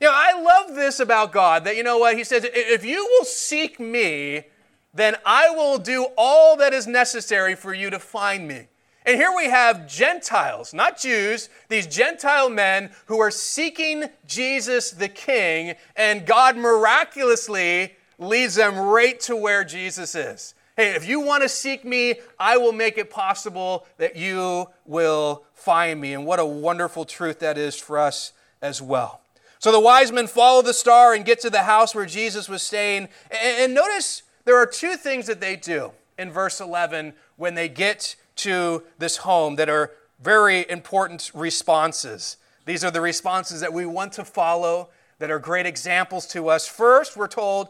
You 0.00 0.08
know, 0.08 0.14
I 0.14 0.40
love 0.40 0.74
this 0.74 0.98
about 1.00 1.32
God 1.32 1.64
that, 1.64 1.76
you 1.76 1.82
know 1.82 1.98
what? 1.98 2.16
He 2.16 2.24
says, 2.24 2.46
if 2.52 2.84
you 2.84 3.06
will 3.06 3.24
seek 3.24 3.78
me, 3.78 4.44
then 4.92 5.14
I 5.24 5.50
will 5.50 5.78
do 5.78 6.08
all 6.16 6.56
that 6.56 6.72
is 6.72 6.86
necessary 6.86 7.54
for 7.54 7.72
you 7.72 7.90
to 7.90 7.98
find 7.98 8.48
me. 8.48 8.66
And 9.06 9.16
here 9.16 9.32
we 9.34 9.46
have 9.46 9.88
Gentiles, 9.88 10.74
not 10.74 10.98
Jews, 10.98 11.48
these 11.68 11.86
Gentile 11.86 12.50
men 12.50 12.90
who 13.06 13.18
are 13.18 13.30
seeking 13.30 14.04
Jesus 14.26 14.90
the 14.90 15.08
King, 15.08 15.74
and 15.96 16.26
God 16.26 16.56
miraculously 16.56 17.94
leads 18.20 18.54
them 18.54 18.78
right 18.78 19.18
to 19.20 19.34
where 19.34 19.64
Jesus 19.64 20.14
is. 20.14 20.54
Hey, 20.76 20.94
if 20.94 21.08
you 21.08 21.20
want 21.20 21.42
to 21.42 21.48
seek 21.48 21.84
me, 21.84 22.14
I 22.38 22.56
will 22.56 22.72
make 22.72 22.96
it 22.96 23.10
possible 23.10 23.86
that 23.96 24.14
you 24.14 24.68
will 24.86 25.44
find 25.54 26.00
me. 26.00 26.14
And 26.14 26.24
what 26.24 26.38
a 26.38 26.44
wonderful 26.44 27.04
truth 27.04 27.40
that 27.40 27.58
is 27.58 27.74
for 27.76 27.98
us 27.98 28.32
as 28.62 28.80
well. 28.80 29.20
So 29.58 29.72
the 29.72 29.80
wise 29.80 30.12
men 30.12 30.26
follow 30.26 30.62
the 30.62 30.72
star 30.72 31.12
and 31.12 31.24
get 31.24 31.40
to 31.40 31.50
the 31.50 31.62
house 31.62 31.94
where 31.94 32.06
Jesus 32.06 32.48
was 32.48 32.62
staying. 32.62 33.08
And 33.30 33.74
notice 33.74 34.22
there 34.44 34.56
are 34.56 34.66
two 34.66 34.96
things 34.96 35.26
that 35.26 35.40
they 35.40 35.56
do 35.56 35.92
in 36.18 36.30
verse 36.30 36.60
11 36.60 37.14
when 37.36 37.54
they 37.54 37.68
get 37.68 38.16
to 38.36 38.84
this 38.98 39.18
home 39.18 39.56
that 39.56 39.68
are 39.68 39.90
very 40.22 40.68
important 40.70 41.30
responses. 41.34 42.36
These 42.64 42.84
are 42.84 42.90
the 42.90 43.00
responses 43.00 43.60
that 43.60 43.72
we 43.72 43.84
want 43.84 44.12
to 44.14 44.24
follow 44.24 44.90
that 45.18 45.30
are 45.30 45.38
great 45.38 45.66
examples 45.66 46.26
to 46.28 46.48
us. 46.48 46.66
First, 46.66 47.16
we're 47.16 47.28
told 47.28 47.68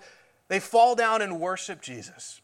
they 0.50 0.58
fall 0.58 0.96
down 0.96 1.22
and 1.22 1.38
worship 1.38 1.80
Jesus. 1.80 2.40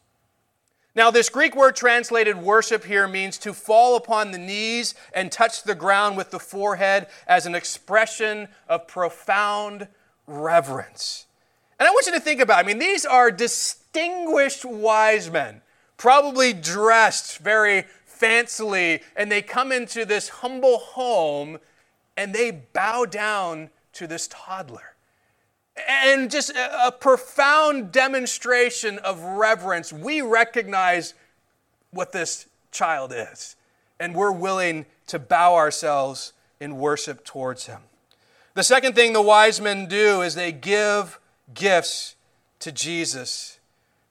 Now, 0.95 1.11
this 1.11 1.27
Greek 1.27 1.57
word 1.57 1.75
translated 1.75 2.37
worship 2.37 2.85
here 2.85 3.05
means 3.05 3.37
to 3.39 3.53
fall 3.53 3.97
upon 3.97 4.31
the 4.31 4.37
knees 4.37 4.95
and 5.13 5.29
touch 5.29 5.63
the 5.63 5.75
ground 5.75 6.15
with 6.15 6.31
the 6.31 6.39
forehead 6.39 7.07
as 7.27 7.45
an 7.45 7.53
expression 7.53 8.47
of 8.69 8.87
profound 8.87 9.89
reverence. 10.25 11.25
And 11.77 11.85
I 11.85 11.91
want 11.91 12.05
you 12.05 12.13
to 12.13 12.19
think 12.21 12.39
about 12.39 12.63
I 12.63 12.67
mean, 12.67 12.79
these 12.79 13.05
are 13.05 13.29
distinguished 13.29 14.63
wise 14.63 15.29
men, 15.29 15.61
probably 15.97 16.53
dressed 16.53 17.39
very 17.39 17.83
fancily, 18.09 19.03
and 19.17 19.29
they 19.29 19.41
come 19.41 19.73
into 19.73 20.05
this 20.05 20.29
humble 20.29 20.77
home 20.77 21.57
and 22.15 22.33
they 22.33 22.51
bow 22.51 23.03
down 23.03 23.69
to 23.91 24.07
this 24.07 24.29
toddler 24.31 24.96
and 25.87 26.31
just 26.31 26.51
a, 26.51 26.91
profound 26.91 27.91
demonstration 27.91 28.99
of 28.99 29.21
reverence. 29.21 29.91
We 29.93 30.21
recognize 30.21 31.13
what 31.91 32.11
this 32.11 32.47
child 32.71 33.13
is, 33.15 33.55
and 33.99 34.15
we're 34.15 34.31
willing 34.31 34.85
to 35.07 35.19
bow 35.19 35.55
ourselves 35.55 36.33
in 36.59 36.77
worship 36.77 37.23
towards 37.23 37.67
him. 37.67 37.81
The 38.53 38.63
second 38.63 38.95
thing 38.95 39.13
the 39.13 39.21
wise 39.21 39.61
men 39.61 39.87
do 39.87 40.21
is 40.21 40.35
they 40.35 40.51
give 40.51 41.19
gifts 41.53 42.15
to 42.59 42.71
Jesus 42.71 43.57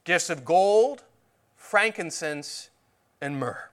gifts 0.05 0.31
of 0.31 0.45
gold, 0.45 1.03
frankincense, 1.57 2.71
and 3.21 3.39
myrrh. 3.39 3.71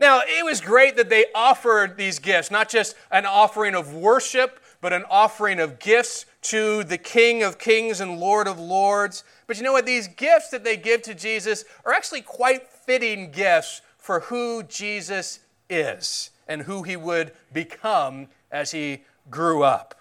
Now, 0.00 0.20
it 0.24 0.44
was 0.44 0.60
great 0.60 0.96
that 0.96 1.10
they 1.10 1.26
offered 1.34 1.96
these 1.96 2.20
gifts, 2.20 2.50
not 2.50 2.68
just 2.68 2.94
an 3.10 3.26
offering 3.26 3.74
of 3.74 3.92
worship, 3.92 4.60
but 4.80 4.92
an 4.92 5.04
offering 5.10 5.58
of 5.58 5.78
gifts 5.78 6.26
to 6.42 6.84
the 6.84 6.98
King 6.98 7.42
of 7.42 7.58
Kings 7.58 8.00
and 8.00 8.18
Lord 8.18 8.46
of 8.46 8.58
Lords. 8.58 9.24
But 9.46 9.56
you 9.56 9.62
know 9.62 9.72
what? 9.72 9.86
These 9.86 10.08
gifts 10.08 10.50
that 10.50 10.64
they 10.64 10.76
give 10.76 11.02
to 11.02 11.14
Jesus 11.14 11.64
are 11.84 11.92
actually 11.92 12.22
quite 12.22 12.68
fitting 12.68 13.30
gifts 13.30 13.82
for 13.96 14.20
who 14.20 14.62
Jesus 14.62 15.40
is 15.68 16.30
and 16.46 16.62
who 16.62 16.82
he 16.82 16.96
would 16.96 17.32
become 17.52 18.28
as 18.50 18.70
he 18.70 19.02
grew 19.30 19.62
up. 19.62 19.94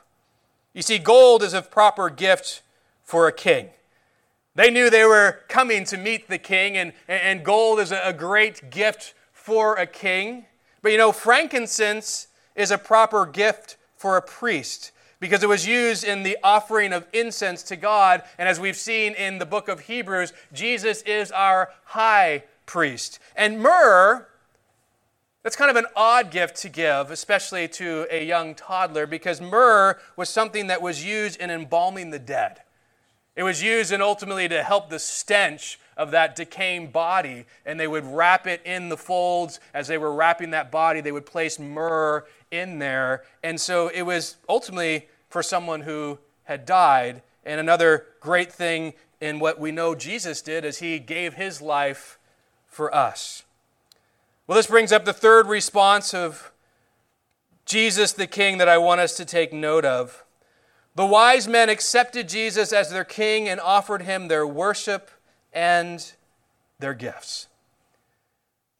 You 0.74 0.82
see, 0.82 1.00
gold 1.00 1.44
is 1.44 1.54
a 1.54 1.62
proper 1.62 2.10
gift 2.10 2.62
for 3.04 3.28
a 3.28 3.32
king. 3.32 3.70
They 4.56 4.70
knew 4.70 4.90
they 4.90 5.06
were 5.06 5.40
coming 5.48 5.86
to 5.86 5.98
meet 5.98 6.28
the 6.28 6.38
king, 6.38 6.78
and, 6.78 6.94
and 7.08 7.44
gold 7.44 7.80
is 7.80 7.92
a 7.92 8.14
great 8.14 8.72
gift 8.72 9.14
for 9.32 9.76
a 9.76 9.86
king. 9.86 10.46
But 10.82 10.92
you 10.92 10.98
know, 10.98 11.12
frankincense 11.12 12.28
is 12.56 12.72
a 12.72 12.78
proper 12.78 13.26
gift 13.26 13.77
for 13.98 14.16
a 14.16 14.22
priest 14.22 14.92
because 15.20 15.44
it 15.44 15.50
was 15.50 15.66
used 15.66 16.04
in 16.04 16.24
the 16.24 16.38
offering 16.44 16.94
of 16.94 17.08
incense 17.12 17.64
to 17.64 17.76
God. 17.76 18.24
And 18.38 18.48
as 18.48 18.60
we've 18.60 18.78
seen 18.78 19.14
in 19.14 19.40
the 19.40 19.46
book 19.46 19.68
of 19.68 19.82
Hebrews, 19.82 20.32
Jesus 20.54 21.02
is 21.02 21.32
our 21.32 21.72
high 21.86 22.44
priest. 22.66 23.20
And 23.36 23.60
myrrh, 23.60 24.28
that's 25.44 25.56
kind 25.56 25.72
of 25.72 25.78
an 25.78 25.88
odd 25.96 26.30
gift 26.30 26.58
to 26.58 26.70
give, 26.70 27.10
especially 27.10 27.68
to 27.70 28.06
a 28.12 28.24
young 28.24 28.54
toddler, 28.54 29.08
because 29.08 29.42
myrrh 29.42 29.98
was 30.16 30.30
something 30.30 30.68
that 30.68 30.82
was 30.82 31.04
used 31.04 31.40
in 31.40 31.50
embalming 31.50 32.12
the 32.12 32.20
dead. 32.20 32.62
It 33.36 33.44
was 33.44 33.64
used 33.64 33.92
and 33.92 34.04
ultimately 34.04 34.48
to 34.50 34.64
help 34.64 34.90
the 34.90 35.00
stench 35.00 35.80
of 35.98 36.12
that 36.12 36.36
decaying 36.36 36.92
body, 36.92 37.46
and 37.66 37.80
they 37.80 37.88
would 37.88 38.06
wrap 38.06 38.48
it 38.48 38.62
in 38.64 38.90
the 38.90 38.98
folds. 38.98 39.60
As 39.74 39.88
they 39.88 39.98
were 39.98 40.14
wrapping 40.14 40.52
that 40.52 40.72
body, 40.72 41.02
they 41.02 41.12
would 41.12 41.26
place 41.26 41.60
myrrh 41.60 42.26
in 42.52 42.80
there. 42.80 43.24
And 43.44 43.60
so 43.60 43.90
it 43.90 44.04
was 44.04 44.38
ultimately 44.48 45.08
for 45.30 45.44
someone 45.44 45.82
who 45.82 46.20
had 46.44 46.66
died. 46.66 47.22
And 47.46 47.60
another 47.60 48.06
great 48.20 48.52
thing 48.52 48.94
in 49.20 49.40
what 49.40 49.60
we 49.60 49.72
know 49.72 49.96
Jesus 49.96 50.42
did 50.42 50.64
is 50.64 50.78
he 50.78 51.00
gave 51.00 51.34
his 51.34 51.62
life 51.62 52.20
for 52.68 52.94
us. 52.94 53.44
Well, 54.46 54.56
this 54.56 54.68
brings 54.68 54.92
up 54.92 55.04
the 55.04 55.14
third 55.14 55.48
response 55.48 56.14
of 56.14 56.52
Jesus 57.66 58.14
the 58.14 58.28
King 58.28 58.60
that 58.60 58.70
I 58.70 58.78
want 58.78 59.02
us 59.02 59.18
to 59.18 59.26
take 59.26 59.52
note 59.52 59.84
of. 59.84 60.24
The 60.96 61.06
wise 61.06 61.48
men 61.48 61.70
accepted 61.70 62.30
Jesus 62.30 62.74
as 62.74 62.90
their 62.90 63.04
king 63.04 63.48
and 63.48 63.60
offered 63.60 64.02
him 64.02 64.28
their 64.28 64.48
worship 64.48 65.12
and 65.58 66.14
their 66.78 66.94
gifts. 66.94 67.48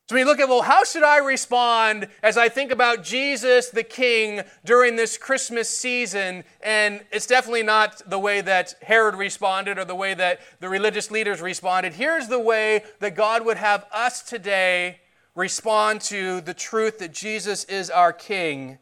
So 0.08 0.16
we 0.16 0.24
look 0.24 0.40
at, 0.40 0.48
well, 0.48 0.62
how 0.62 0.84
should 0.84 1.02
I 1.02 1.18
respond 1.18 2.08
as 2.22 2.38
I 2.38 2.50
think 2.50 2.72
about 2.72 3.04
Jesus 3.04 3.72
the 3.72 3.84
King 3.84 4.42
during 4.64 4.96
this 4.96 5.18
Christmas 5.18 5.68
season? 5.68 6.44
And 6.62 7.04
it's 7.12 7.26
definitely 7.26 7.64
not 7.64 8.08
the 8.08 8.20
way 8.20 8.42
that 8.42 8.76
Herod 8.84 9.16
responded 9.16 9.80
or 9.80 9.86
the 9.86 9.96
way 9.96 10.14
that 10.14 10.40
the 10.60 10.70
religious 10.70 11.10
leaders 11.10 11.42
responded. 11.42 11.94
Here's 11.94 12.28
the 12.28 12.40
way 12.40 12.84
that 13.00 13.16
God 13.16 13.44
would 13.44 13.58
have 13.58 13.88
us 13.92 14.22
today 14.22 15.00
respond 15.34 16.02
to 16.02 16.42
the 16.42 16.54
truth 16.54 17.00
that 17.00 17.12
Jesus 17.12 17.64
is 17.66 17.90
our 17.90 18.14
King. 18.14 18.78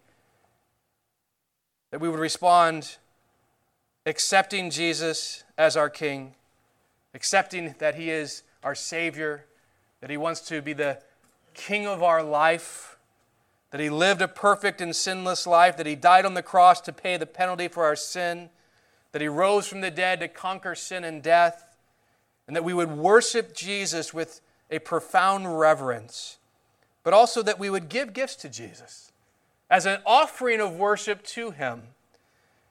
That 1.92 2.02
we 2.02 2.10
would 2.10 2.20
respond 2.20 2.98
accepting 4.06 4.70
Jesus 4.70 5.46
as 5.58 5.78
our 5.78 5.90
King, 5.90 6.36
accepting 7.16 7.74
that 7.80 7.96
He 7.96 8.12
is 8.12 8.44
our 8.62 8.76
Savior, 8.76 9.46
that 10.02 10.10
He 10.10 10.18
wants 10.18 10.42
to 10.42 10.62
be 10.62 10.74
the 10.74 11.00
King 11.54 11.88
of 11.88 12.04
our 12.04 12.22
life, 12.22 12.98
that 13.72 13.80
He 13.80 13.90
lived 13.90 14.22
a 14.22 14.28
perfect 14.28 14.82
and 14.82 14.96
sinless 14.96 15.48
life, 15.48 15.78
that 15.78 15.88
He 15.88 15.96
died 15.96 16.26
on 16.26 16.34
the 16.34 16.44
cross 16.44 16.82
to 16.82 16.94
pay 16.94 17.18
the 17.18 17.26
penalty 17.26 17.68
for 17.68 17.86
our 17.86 17.96
sin, 17.96 18.50
that 19.14 19.22
He 19.22 19.28
rose 19.28 19.66
from 19.66 19.82
the 19.82 19.90
dead 19.90 20.20
to 20.20 20.28
conquer 20.28 20.76
sin 20.76 21.04
and 21.04 21.24
death, 21.24 21.78
and 22.48 22.56
that 22.56 22.64
we 22.64 22.74
would 22.74 22.92
worship 22.92 23.56
Jesus 23.56 24.14
with 24.14 24.42
a 24.70 24.80
profound 24.80 25.58
reverence, 25.58 26.38
but 27.04 27.14
also 27.14 27.42
that 27.42 27.58
we 27.58 27.70
would 27.70 27.88
give 27.88 28.14
gifts 28.14 28.36
to 28.36 28.50
Jesus 28.50 29.12
as 29.70 29.86
an 29.86 30.00
offering 30.06 30.60
of 30.60 30.76
worship 30.76 31.24
to 31.24 31.52
Him. 31.52 31.84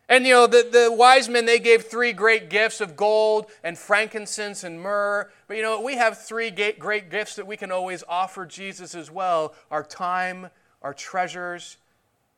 And 0.08 0.26
you 0.26 0.34
know, 0.34 0.46
the, 0.46 0.68
the 0.70 0.92
wise 0.92 1.28
men, 1.28 1.46
they 1.46 1.58
gave 1.58 1.84
three 1.84 2.12
great 2.12 2.50
gifts 2.50 2.80
of 2.80 2.94
gold 2.94 3.46
and 3.62 3.78
frankincense 3.78 4.62
and 4.62 4.80
myrrh. 4.80 5.30
But 5.48 5.56
you 5.56 5.62
know, 5.62 5.80
we 5.80 5.96
have 5.96 6.22
three 6.22 6.50
great 6.50 7.10
gifts 7.10 7.36
that 7.36 7.46
we 7.46 7.56
can 7.56 7.72
always 7.72 8.04
offer 8.08 8.44
Jesus 8.44 8.94
as 8.94 9.10
well 9.10 9.54
our 9.70 9.82
time, 9.82 10.50
our 10.82 10.92
treasures, 10.92 11.78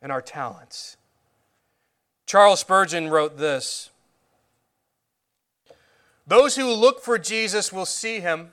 and 0.00 0.12
our 0.12 0.22
talents. 0.22 0.96
Charles 2.24 2.60
Spurgeon 2.60 3.08
wrote 3.08 3.36
this 3.36 3.90
Those 6.26 6.54
who 6.54 6.72
look 6.72 7.02
for 7.02 7.18
Jesus 7.18 7.72
will 7.72 7.86
see 7.86 8.20
him, 8.20 8.52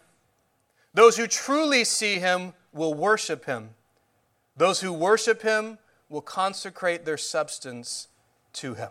those 0.94 1.18
who 1.18 1.28
truly 1.28 1.84
see 1.84 2.16
him 2.16 2.54
will 2.72 2.96
worship 2.96 3.46
him, 3.46 3.72
those 4.58 4.82
who 4.82 4.92
worship 4.92 5.44
him 5.44 5.78
will 6.10 6.22
consecrate 6.22 7.06
their 7.06 7.18
substance 7.18 8.08
to 8.54 8.74
him. 8.74 8.90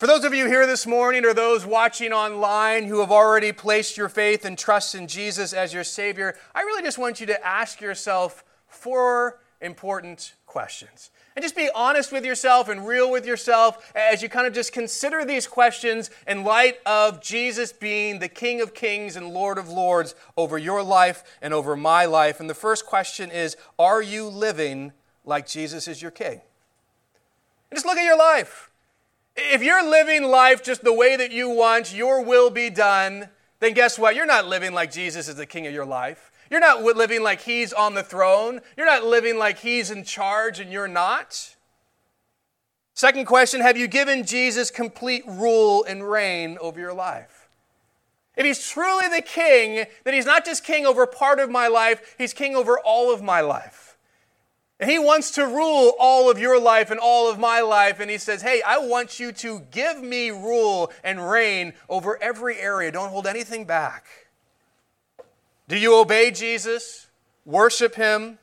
For 0.00 0.06
those 0.06 0.24
of 0.24 0.32
you 0.32 0.46
here 0.46 0.66
this 0.66 0.86
morning 0.86 1.26
or 1.26 1.34
those 1.34 1.66
watching 1.66 2.10
online 2.10 2.84
who 2.84 3.00
have 3.00 3.12
already 3.12 3.52
placed 3.52 3.98
your 3.98 4.08
faith 4.08 4.46
and 4.46 4.56
trust 4.56 4.94
in 4.94 5.06
Jesus 5.06 5.52
as 5.52 5.74
your 5.74 5.84
Savior, 5.84 6.38
I 6.54 6.62
really 6.62 6.82
just 6.82 6.96
want 6.96 7.20
you 7.20 7.26
to 7.26 7.46
ask 7.46 7.82
yourself 7.82 8.42
four 8.66 9.40
important 9.60 10.36
questions. 10.46 11.10
And 11.36 11.42
just 11.42 11.54
be 11.54 11.68
honest 11.74 12.12
with 12.12 12.24
yourself 12.24 12.70
and 12.70 12.86
real 12.86 13.10
with 13.10 13.26
yourself 13.26 13.92
as 13.94 14.22
you 14.22 14.30
kind 14.30 14.46
of 14.46 14.54
just 14.54 14.72
consider 14.72 15.26
these 15.26 15.46
questions 15.46 16.08
in 16.26 16.44
light 16.44 16.78
of 16.86 17.20
Jesus 17.20 17.70
being 17.70 18.20
the 18.20 18.28
King 18.28 18.62
of 18.62 18.72
Kings 18.72 19.16
and 19.16 19.34
Lord 19.34 19.58
of 19.58 19.68
Lords 19.68 20.14
over 20.34 20.56
your 20.56 20.82
life 20.82 21.22
and 21.42 21.52
over 21.52 21.76
my 21.76 22.06
life. 22.06 22.40
And 22.40 22.48
the 22.48 22.54
first 22.54 22.86
question 22.86 23.30
is 23.30 23.54
Are 23.78 24.00
you 24.00 24.28
living 24.28 24.94
like 25.26 25.46
Jesus 25.46 25.86
is 25.86 26.00
your 26.00 26.10
King? 26.10 26.40
And 27.70 27.74
just 27.74 27.84
look 27.84 27.98
at 27.98 28.04
your 28.04 28.16
life. 28.16 28.69
If 29.36 29.62
you're 29.62 29.88
living 29.88 30.24
life 30.24 30.62
just 30.62 30.82
the 30.82 30.92
way 30.92 31.16
that 31.16 31.32
you 31.32 31.48
want, 31.50 31.94
your 31.94 32.22
will 32.22 32.50
be 32.50 32.70
done, 32.70 33.28
then 33.60 33.74
guess 33.74 33.98
what? 33.98 34.14
You're 34.14 34.26
not 34.26 34.46
living 34.46 34.72
like 34.72 34.90
Jesus 34.90 35.28
is 35.28 35.36
the 35.36 35.46
king 35.46 35.66
of 35.66 35.72
your 35.72 35.84
life. 35.84 36.30
You're 36.50 36.60
not 36.60 36.82
living 36.82 37.22
like 37.22 37.42
he's 37.42 37.72
on 37.72 37.94
the 37.94 38.02
throne. 38.02 38.60
You're 38.76 38.86
not 38.86 39.04
living 39.04 39.38
like 39.38 39.58
he's 39.60 39.90
in 39.90 40.02
charge 40.02 40.58
and 40.58 40.72
you're 40.72 40.88
not. 40.88 41.54
Second 42.94 43.26
question 43.26 43.60
Have 43.60 43.76
you 43.76 43.86
given 43.86 44.24
Jesus 44.24 44.70
complete 44.70 45.22
rule 45.26 45.84
and 45.84 46.08
reign 46.10 46.58
over 46.60 46.80
your 46.80 46.92
life? 46.92 47.48
If 48.36 48.46
he's 48.46 48.66
truly 48.68 49.08
the 49.08 49.22
king, 49.22 49.86
then 50.04 50.14
he's 50.14 50.26
not 50.26 50.44
just 50.44 50.64
king 50.64 50.86
over 50.86 51.06
part 51.06 51.40
of 51.40 51.50
my 51.50 51.68
life, 51.68 52.14
he's 52.18 52.32
king 52.32 52.56
over 52.56 52.78
all 52.78 53.12
of 53.12 53.22
my 53.22 53.40
life. 53.40 53.89
And 54.80 54.90
he 54.90 54.98
wants 54.98 55.32
to 55.32 55.46
rule 55.46 55.92
all 56.00 56.30
of 56.30 56.38
your 56.38 56.58
life 56.58 56.90
and 56.90 56.98
all 56.98 57.30
of 57.30 57.38
my 57.38 57.60
life. 57.60 58.00
And 58.00 58.10
he 58.10 58.16
says, 58.16 58.40
Hey, 58.40 58.62
I 58.66 58.78
want 58.78 59.20
you 59.20 59.30
to 59.32 59.60
give 59.70 60.02
me 60.02 60.30
rule 60.30 60.90
and 61.04 61.30
reign 61.30 61.74
over 61.90 62.20
every 62.22 62.58
area. 62.58 62.90
Don't 62.90 63.10
hold 63.10 63.26
anything 63.26 63.66
back. 63.66 64.06
Do 65.68 65.76
you 65.76 65.94
obey 65.94 66.30
Jesus, 66.30 67.08
worship 67.44 67.94
him, 67.94 68.38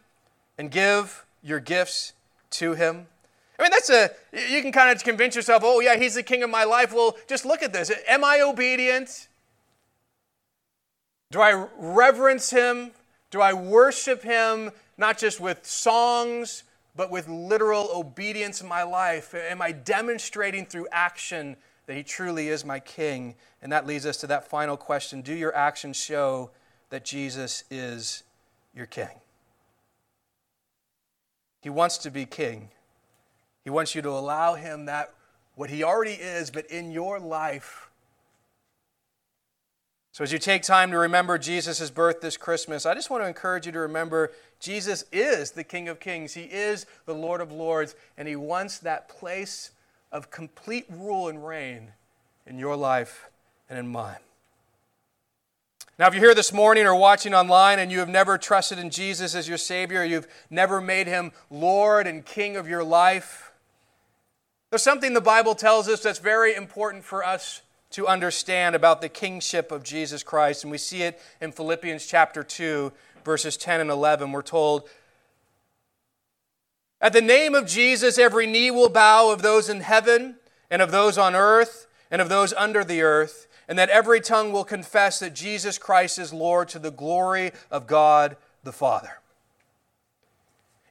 and 0.60 0.70
give 0.70 1.26
your 1.42 1.60
gifts 1.60 2.14
to 2.52 2.76
him? 2.76 3.08
I 3.60 3.64
mean, 3.64 3.72
that's 3.72 3.90
a, 3.90 4.12
you 4.32 4.62
can 4.62 4.72
kind 4.72 4.96
of 4.96 5.04
convince 5.04 5.36
yourself, 5.36 5.64
oh, 5.66 5.80
yeah, 5.80 5.98
he's 5.98 6.14
the 6.14 6.24
king 6.24 6.44
of 6.44 6.52
my 6.52 6.64
life. 6.64 6.94
Well, 6.94 7.18
just 7.28 7.46
look 7.46 7.64
at 7.64 7.74
this. 7.74 7.92
Am 8.08 8.24
I 8.24 8.42
obedient? 8.42 9.28
Do 11.32 11.42
I 11.42 11.68
reverence 11.78 12.52
him? 12.52 12.92
Do 13.32 13.42
I 13.42 13.54
worship 13.54 14.22
him, 14.22 14.72
not 14.98 15.18
just 15.18 15.40
with 15.40 15.66
songs, 15.66 16.64
but 16.96 17.12
with 17.12 17.28
literal 17.28 17.90
obedience 17.94 18.62
in 18.62 18.68
my 18.68 18.84
life? 18.84 19.34
Am 19.36 19.62
I 19.62 19.72
demonstrating 19.72 20.66
through 20.66 20.88
action 20.92 21.56
that 21.86 21.96
he 21.96 22.04
truly 22.04 22.50
is 22.50 22.66
my 22.66 22.80
king? 22.80 23.36
And 23.62 23.72
that 23.72 23.86
leads 23.86 24.06
us 24.06 24.18
to 24.18 24.28
that 24.28 24.50
final 24.50 24.78
question 24.78 25.22
Do 25.22 25.34
your 25.34 25.56
actions 25.56 25.98
show 25.98 26.52
that 26.90 27.06
Jesus 27.06 27.64
is 27.70 28.24
your 28.74 28.86
king. 28.86 29.22
He 31.62 31.70
wants 31.70 31.98
to 32.00 32.12
be 32.12 32.26
king. 32.26 32.70
He 33.64 33.70
wants 33.70 33.94
you 33.94 34.02
to 34.02 34.10
allow 34.10 34.56
him 34.56 34.86
that 34.86 35.14
what 35.56 35.70
he 35.70 35.84
already 35.84 36.14
is, 36.14 36.50
but 36.52 36.66
in 36.68 36.92
your 36.92 37.20
life. 37.20 37.90
So, 40.12 40.24
as 40.24 40.32
you 40.32 40.40
take 40.40 40.64
time 40.64 40.92
to 40.92 40.98
remember 40.98 41.38
Jesus' 41.38 41.90
birth 41.90 42.22
this 42.22 42.38
Christmas, 42.38 42.86
I 42.86 42.94
just 42.94 43.10
want 43.10 43.24
to 43.24 43.28
encourage 43.28 43.66
you 43.66 43.72
to 43.72 43.80
remember 43.80 44.32
Jesus 44.60 45.06
is 45.12 45.52
the 45.52 45.64
King 45.64 45.88
of 45.88 46.00
Kings. 46.00 46.34
He 46.34 46.44
is 46.44 46.86
the 47.06 47.14
Lord 47.14 47.42
of 47.42 47.52
Lords, 47.52 47.96
and 48.18 48.28
He 48.28 48.36
wants 48.36 48.80
that 48.80 49.10
place 49.10 49.72
of 50.12 50.32
complete 50.32 50.86
rule 50.90 51.28
and 51.28 51.46
reign 51.46 51.92
in 52.46 52.58
your 52.58 52.76
life 52.76 53.30
and 53.70 53.78
in 53.78 53.88
mine. 53.88 54.18
Now, 56.00 56.08
if 56.08 56.14
you're 56.14 56.24
here 56.24 56.36
this 56.36 56.54
morning 56.54 56.86
or 56.86 56.96
watching 56.96 57.34
online 57.34 57.80
and 57.80 57.92
you 57.92 58.00
have 58.00 58.10
never 58.10 58.38
trusted 58.38 58.78
in 58.78 58.92
Jesus 58.92 59.34
as 59.34 59.48
your 59.48 59.58
Savior, 59.58 60.04
you've 60.04 60.28
never 60.50 60.80
made 60.80 61.08
Him 61.08 61.32
Lord 61.50 62.06
and 62.06 62.24
King 62.24 62.56
of 62.56 62.68
your 62.68 62.84
life, 62.84 63.52
there's 64.70 64.84
something 64.84 65.14
the 65.14 65.22
Bible 65.22 65.56
tells 65.56 65.88
us 65.88 66.02
that's 66.02 66.20
very 66.20 66.54
important 66.54 67.04
for 67.04 67.26
us 67.26 67.62
to 67.92 68.06
understand 68.06 68.76
about 68.76 69.02
the 69.02 69.10
kingship 69.10 69.72
of 69.72 69.82
Jesus 69.82 70.24
Christ. 70.24 70.64
And 70.64 70.72
we 70.72 70.78
see 70.78 71.04
it 71.04 71.20
in 71.42 71.52
Philippians 71.52 72.06
chapter 72.06 72.44
2, 72.44 72.92
verses 73.28 73.58
10 73.58 73.82
and 73.82 73.92
11. 73.92 74.32
We're 74.32 74.42
told, 74.42 74.90
At 77.00 77.14
the 77.14 77.22
name 77.22 77.54
of 77.54 77.68
Jesus, 77.68 78.18
every 78.18 78.48
knee 78.48 78.72
will 78.72 78.90
bow 78.90 79.30
of 79.30 79.44
those 79.44 79.70
in 79.70 79.82
heaven 79.82 80.38
and 80.72 80.82
of 80.82 80.90
those 80.90 81.20
on 81.20 81.36
earth 81.36 81.86
and 82.10 82.20
of 82.20 82.30
those 82.30 82.54
under 82.54 82.84
the 82.84 83.04
earth 83.04 83.48
and 83.68 83.78
that 83.78 83.90
every 83.90 84.22
tongue 84.22 84.52
will 84.52 84.64
confess 84.64 85.20
that 85.20 85.36
Jesus 85.36 85.78
Christ 85.78 86.18
is 86.18 86.32
Lord 86.32 86.70
to 86.70 86.80
the 86.80 86.92
glory 86.92 87.52
of 87.70 87.86
God 87.86 88.38
the 88.64 88.72
Father. 88.72 89.20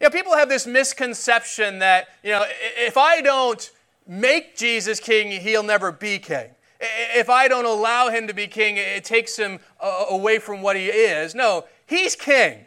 You 0.00 0.06
know, 0.06 0.10
people 0.10 0.36
have 0.36 0.50
this 0.50 0.66
misconception 0.66 1.78
that, 1.78 2.08
you 2.22 2.32
know, 2.32 2.44
if 2.76 2.98
I 2.98 3.22
don't 3.22 3.70
make 4.06 4.56
Jesus 4.56 5.00
king, 5.00 5.40
he'll 5.40 5.62
never 5.62 5.90
be 5.90 6.18
king. 6.18 6.50
If 6.78 7.30
I 7.30 7.48
don't 7.48 7.64
allow 7.64 8.10
him 8.10 8.26
to 8.26 8.34
be 8.34 8.46
king, 8.46 8.76
it 8.76 9.04
takes 9.04 9.36
him 9.36 9.58
uh, 9.80 10.04
away 10.10 10.38
from 10.38 10.60
what 10.60 10.76
he 10.76 10.88
is. 10.88 11.34
No, 11.34 11.64
he's 11.86 12.16
king. 12.16 12.66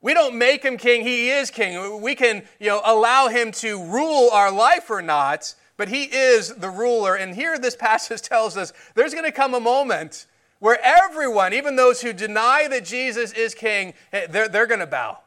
We 0.00 0.14
don't 0.14 0.38
make 0.38 0.62
him 0.62 0.76
king, 0.76 1.02
he 1.02 1.30
is 1.30 1.50
king. 1.50 2.00
We 2.00 2.14
can, 2.14 2.44
you 2.60 2.68
know, 2.68 2.80
allow 2.84 3.28
him 3.28 3.50
to 3.52 3.82
rule 3.82 4.30
our 4.32 4.52
life 4.52 4.88
or 4.90 5.02
not, 5.02 5.54
but 5.76 5.88
he 5.88 6.04
is 6.04 6.54
the 6.54 6.70
ruler. 6.70 7.14
And 7.14 7.34
here 7.34 7.58
this 7.58 7.76
passage 7.76 8.22
tells 8.28 8.56
us 8.56 8.72
there's 8.94 9.12
going 9.12 9.24
to 9.24 9.32
come 9.32 9.54
a 9.54 9.60
moment 9.60 10.26
where 10.58 10.78
everyone, 10.82 11.52
even 11.52 11.76
those 11.76 12.00
who 12.00 12.12
deny 12.12 12.66
that 12.68 12.84
Jesus 12.84 13.32
is 13.32 13.54
king, 13.54 13.94
eh, 14.12 14.26
they're, 14.28 14.48
they're 14.48 14.66
going 14.66 14.80
to 14.80 14.86
bow. 14.86 15.18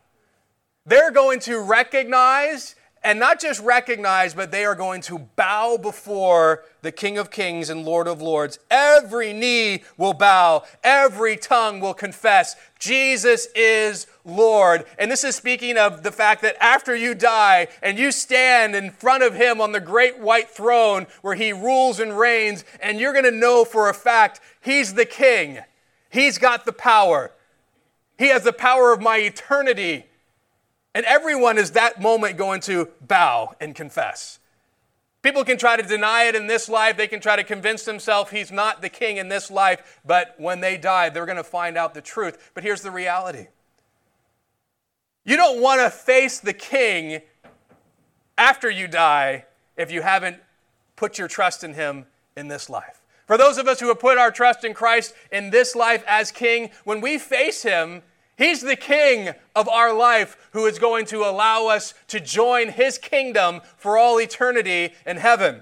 They're 0.86 1.12
going 1.12 1.40
to 1.42 1.60
recognize, 1.60 2.76
and 3.04 3.20
not 3.20 3.40
just 3.40 3.62
recognize, 3.64 4.34
but 4.34 4.52
they 4.52 4.66
are 4.66 4.76
going 4.76 5.02
to 5.02 5.20
bow 5.36 5.78
before 5.78 6.64
the 6.82 6.92
King 6.92 7.18
of 7.18 7.32
Kings 7.32 7.70
and 7.70 7.86
Lord 7.86 8.08
of 8.08 8.22
Lords. 8.22 8.60
Every 8.70 9.34
knee 9.34 9.84
will 9.98 10.14
bow, 10.14 10.64
every 10.84 11.38
tongue 11.38 11.80
will 11.80 11.94
confess 11.94 12.56
Jesus 12.80 13.48
is 13.56 14.08
Lord. 14.26 14.86
And 14.98 15.12
this 15.12 15.24
is 15.24 15.36
speaking 15.36 15.78
of 15.78 16.04
the 16.04 16.12
fact 16.12 16.42
that 16.42 16.62
after 16.64 16.96
you 16.96 17.14
die 17.14 17.68
and 17.82 17.98
you 17.98 18.12
stand 18.12 18.76
in 18.76 18.92
front 18.92 19.24
of 19.24 19.36
Him 19.36 19.60
on 19.62 19.72
the 19.72 19.80
great 19.80 20.20
white 20.20 20.50
throne 20.50 21.08
where 21.22 21.36
He 21.36 21.54
rules 21.54 22.00
and 22.00 22.18
reigns, 22.18 22.64
and 22.82 23.00
you're 23.00 23.14
going 23.14 23.26
to 23.26 23.32
know 23.32 23.66
for 23.66 23.90
a 23.90 23.94
fact 23.94 24.40
He's 24.62 24.94
the 24.94 25.06
King. 25.06 25.60
He's 26.10 26.38
got 26.38 26.66
the 26.66 26.74
power. 26.74 27.32
He 28.18 28.28
has 28.30 28.44
the 28.44 28.54
power 28.54 28.92
of 28.92 29.02
my 29.02 29.18
eternity. 29.18 30.06
And 30.96 31.06
everyone 31.06 31.58
is 31.58 31.72
that 31.72 32.02
moment 32.02 32.38
going 32.38 32.62
to 32.62 32.90
bow 33.06 33.56
and 33.60 33.76
confess. 33.76 34.40
People 35.22 35.44
can 35.44 35.58
try 35.58 35.76
to 35.76 35.84
deny 35.84 36.24
it 36.24 36.36
in 36.36 36.48
this 36.48 36.70
life. 36.70 36.96
They 36.96 37.08
can 37.08 37.20
try 37.20 37.36
to 37.36 37.44
convince 37.44 37.84
themselves 37.84 38.32
he's 38.32 38.52
not 38.52 38.82
the 38.82 38.90
king 38.90 39.18
in 39.18 39.28
this 39.28 39.52
life. 39.52 40.00
But 40.06 40.36
when 40.38 40.62
they 40.62 40.78
die, 40.78 41.10
they're 41.10 41.26
going 41.26 41.38
to 41.38 41.44
find 41.44 41.78
out 41.78 41.94
the 41.94 42.02
truth. 42.02 42.52
But 42.54 42.64
here's 42.64 42.82
the 42.82 42.92
reality 42.92 43.48
you 45.26 45.36
don't 45.36 45.62
want 45.62 45.82
to 45.82 45.90
face 45.90 46.40
the 46.40 46.54
king 46.54 47.22
after 48.38 48.70
you 48.70 48.88
die 48.88 49.46
if 49.76 49.92
you 49.92 50.02
haven't 50.02 50.38
put 50.96 51.18
your 51.18 51.28
trust 51.28 51.64
in 51.64 51.74
him 51.74 52.06
in 52.36 52.48
this 52.48 52.70
life. 52.70 53.02
For 53.28 53.38
those 53.38 53.58
of 53.58 53.68
us 53.68 53.80
who 53.80 53.90
have 53.90 54.00
put 54.00 54.18
our 54.18 54.32
trust 54.32 54.64
in 54.64 54.74
Christ 54.74 55.14
in 55.32 55.52
this 55.52 55.76
life 55.76 56.04
as 56.08 56.32
king, 56.32 56.72
when 56.84 57.00
we 57.00 57.20
face 57.20 57.62
him, 57.62 58.02
He's 58.40 58.62
the 58.62 58.78
king 58.78 59.32
of 59.54 59.68
our 59.68 59.94
life 59.94 60.50
who 60.54 60.66
is 60.66 60.80
going 60.80 61.06
to 61.08 61.26
allow 61.26 61.68
us 61.68 61.94
to 62.08 62.22
join 62.22 62.70
his 62.70 62.98
kingdom 62.98 63.60
for 63.76 63.98
all 63.98 64.18
eternity 64.18 64.94
in 65.06 65.18
heaven. 65.18 65.62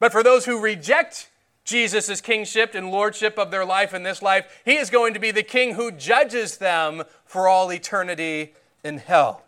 But 0.00 0.12
for 0.12 0.22
those 0.22 0.44
who 0.44 0.60
reject 0.60 1.30
Jesus' 1.64 2.20
kingship 2.20 2.74
and 2.74 2.90
lordship 2.90 3.38
of 3.38 3.50
their 3.50 3.64
life 3.64 3.94
in 3.94 4.02
this 4.02 4.20
life, 4.20 4.60
he 4.66 4.76
is 4.76 4.90
going 4.90 5.14
to 5.14 5.18
be 5.18 5.30
the 5.30 5.42
king 5.42 5.76
who 5.76 5.90
judges 5.90 6.58
them 6.58 7.04
for 7.24 7.48
all 7.48 7.72
eternity 7.72 8.52
in 8.84 8.98
hell. 8.98 9.46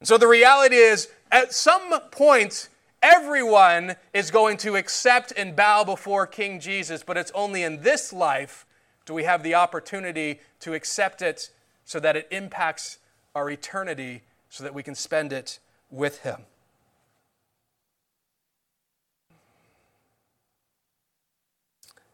And 0.00 0.06
so 0.06 0.18
the 0.18 0.28
reality 0.28 0.76
is, 0.76 1.08
at 1.32 1.54
some 1.54 2.00
point, 2.10 2.68
everyone 3.02 3.96
is 4.12 4.30
going 4.30 4.58
to 4.58 4.76
accept 4.76 5.32
and 5.34 5.56
bow 5.56 5.84
before 5.84 6.26
King 6.26 6.60
Jesus, 6.60 7.02
but 7.02 7.16
it's 7.16 7.32
only 7.34 7.62
in 7.62 7.80
this 7.80 8.12
life 8.12 8.66
do 9.06 9.14
we 9.14 9.22
have 9.22 9.42
the 9.42 9.54
opportunity 9.54 10.40
to 10.60 10.74
accept 10.74 11.22
it 11.22 11.50
so 11.84 12.00
that 12.00 12.16
it 12.16 12.28
impacts 12.30 12.98
our 13.34 13.48
eternity 13.48 14.22
so 14.50 14.64
that 14.64 14.74
we 14.74 14.82
can 14.82 14.94
spend 14.94 15.32
it 15.32 15.60
with 15.90 16.18
Him? 16.18 16.42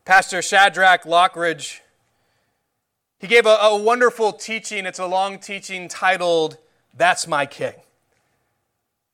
Pastor 0.04 0.42
Shadrach 0.42 1.04
Lockridge, 1.04 1.80
he 3.20 3.28
gave 3.28 3.46
a, 3.46 3.50
a, 3.50 3.80
wonderful 3.80 4.32
teaching. 4.32 4.84
It's 4.84 4.98
a 4.98 5.06
long 5.06 5.38
teaching 5.38 5.86
titled, 5.86 6.58
That's 6.92 7.28
My 7.28 7.46
King. 7.46 7.74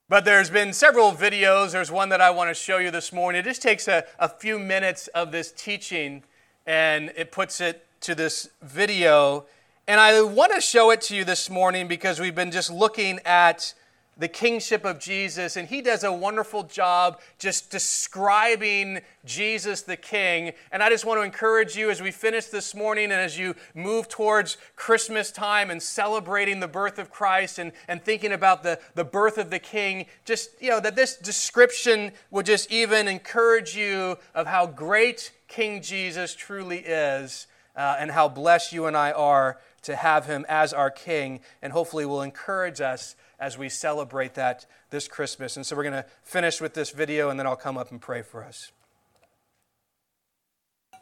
But 0.08 0.24
there's 0.24 0.48
been 0.48 0.72
several 0.72 1.12
videos. 1.12 1.72
There's 1.72 1.90
one 1.90 2.08
that 2.08 2.22
I 2.22 2.30
want 2.30 2.48
to 2.48 2.54
show 2.54 2.78
you 2.78 2.90
this 2.90 3.12
morning. 3.12 3.40
It 3.40 3.44
just 3.44 3.60
takes 3.60 3.86
a, 3.86 4.06
a 4.18 4.30
few 4.30 4.58
minutes 4.58 5.08
of 5.08 5.30
this 5.30 5.52
teaching 5.52 6.22
and 6.68 7.10
it 7.16 7.32
puts 7.32 7.62
it 7.62 7.86
to 8.02 8.14
this 8.14 8.50
video. 8.60 9.46
And 9.88 9.98
I 9.98 10.20
want 10.20 10.52
to 10.54 10.60
show 10.60 10.90
it 10.90 11.00
to 11.02 11.16
you 11.16 11.24
this 11.24 11.48
morning 11.48 11.88
because 11.88 12.20
we've 12.20 12.34
been 12.34 12.50
just 12.50 12.70
looking 12.70 13.20
at 13.24 13.72
the 14.18 14.28
kingship 14.28 14.84
of 14.84 14.98
Jesus, 14.98 15.56
and 15.56 15.68
he 15.68 15.80
does 15.80 16.02
a 16.02 16.12
wonderful 16.12 16.64
job 16.64 17.20
just 17.38 17.70
describing 17.70 19.00
Jesus 19.24 19.82
the 19.82 19.96
King. 19.96 20.52
And 20.72 20.82
I 20.82 20.90
just 20.90 21.04
want 21.04 21.20
to 21.20 21.22
encourage 21.22 21.76
you 21.76 21.88
as 21.88 22.02
we 22.02 22.10
finish 22.10 22.46
this 22.46 22.74
morning 22.74 23.04
and 23.04 23.14
as 23.14 23.38
you 23.38 23.54
move 23.74 24.08
towards 24.08 24.56
Christmas 24.74 25.30
time 25.30 25.70
and 25.70 25.80
celebrating 25.80 26.58
the 26.58 26.68
birth 26.68 26.98
of 26.98 27.10
Christ 27.10 27.60
and, 27.60 27.70
and 27.86 28.02
thinking 28.02 28.32
about 28.32 28.64
the, 28.64 28.80
the 28.96 29.04
birth 29.04 29.38
of 29.38 29.50
the 29.50 29.60
King, 29.60 30.06
just, 30.24 30.50
you 30.60 30.70
know, 30.70 30.80
that 30.80 30.96
this 30.96 31.16
description 31.16 32.10
will 32.32 32.42
just 32.42 32.72
even 32.72 33.06
encourage 33.06 33.76
you 33.76 34.18
of 34.34 34.48
how 34.48 34.66
great 34.66 35.30
King 35.46 35.80
Jesus 35.80 36.34
truly 36.34 36.78
is 36.80 37.46
uh, 37.76 37.96
and 38.00 38.10
how 38.10 38.28
blessed 38.28 38.72
you 38.72 38.86
and 38.86 38.96
I 38.96 39.12
are 39.12 39.58
to 39.82 39.94
have 39.94 40.26
him 40.26 40.44
as 40.48 40.72
our 40.72 40.90
King, 40.90 41.40
and 41.62 41.72
hopefully 41.72 42.04
will 42.04 42.22
encourage 42.22 42.80
us 42.80 43.14
as 43.38 43.56
we 43.56 43.68
celebrate 43.68 44.34
that 44.34 44.66
this 44.90 45.08
Christmas. 45.08 45.56
And 45.56 45.64
so 45.64 45.76
we're 45.76 45.84
going 45.84 46.02
to 46.02 46.06
finish 46.22 46.60
with 46.60 46.74
this 46.74 46.90
video, 46.90 47.30
and 47.30 47.38
then 47.38 47.46
I'll 47.46 47.56
come 47.56 47.78
up 47.78 47.90
and 47.90 48.00
pray 48.00 48.22
for 48.22 48.44
us. 48.44 48.72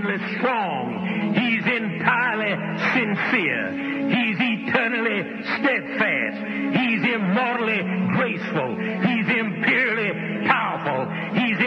enduringly 0.00 0.36
strong. 0.38 1.34
He's 1.34 1.66
entirely 1.66 2.54
sincere. 2.94 3.72
He's 4.08 4.36
eternally 4.40 5.22
steadfast. 5.58 6.38
He's 6.76 7.02
immortally 7.14 7.82
graceful. 8.16 8.76
He's 8.76 9.28
imperially 9.28 10.46
powerful. 10.46 11.06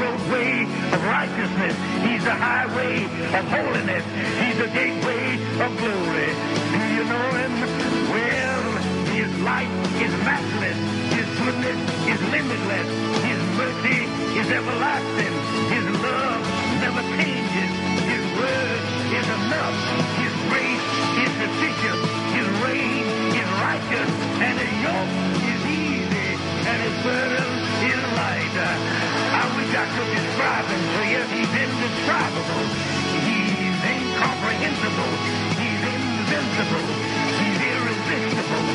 Roadway 0.00 0.64
of 0.92 1.04
righteousness. 1.04 1.76
He's 2.06 2.24
the 2.24 2.32
highway 2.32 3.04
of 3.04 3.44
holiness. 3.52 4.04
He's 4.40 4.56
the 4.56 4.68
gateway 4.72 5.36
of 5.60 5.70
glory. 5.76 6.32
Do 6.72 6.80
you 6.96 7.04
know 7.04 7.28
him? 7.36 7.52
Well, 8.08 8.64
his 9.12 9.30
light 9.44 9.68
is 10.00 10.12
matchless. 10.24 10.78
His 11.12 11.28
goodness 11.38 11.78
is 12.08 12.20
limitless. 12.32 12.88
His 13.20 13.40
mercy 13.60 14.00
is 14.40 14.48
everlasting. 14.48 15.34
His 15.76 15.86
love 16.00 16.40
never 16.80 17.02
changes. 17.20 17.70
His 18.08 18.24
word 18.40 18.80
is 19.12 19.26
enough. 19.28 19.76
His 20.24 20.34
grace 20.48 20.88
is 21.20 21.30
sufficient. 21.36 22.00
His 22.32 22.48
reign 22.64 23.04
is 23.36 23.48
righteous. 23.60 24.10
And 24.40 24.54
his 24.56 24.72
yoke 24.80 25.12
is 25.52 25.62
easy. 25.68 26.28
And 26.64 26.78
his 26.80 26.96
burden 27.04 27.71
is 27.82 28.02
light. 28.14 28.54
I 28.62 29.42
wish 29.58 29.72
I 29.74 29.86
could 29.90 30.10
describe 30.14 30.66
him 30.70 30.82
to 30.94 31.02
you. 31.02 31.22
He's 31.34 31.50
indescribable. 31.50 32.66
He's 33.26 33.80
incomprehensible. 33.82 35.12
He's 35.58 35.82
invincible. 35.82 36.86
He's 37.42 37.58
irresistible. 37.58 38.66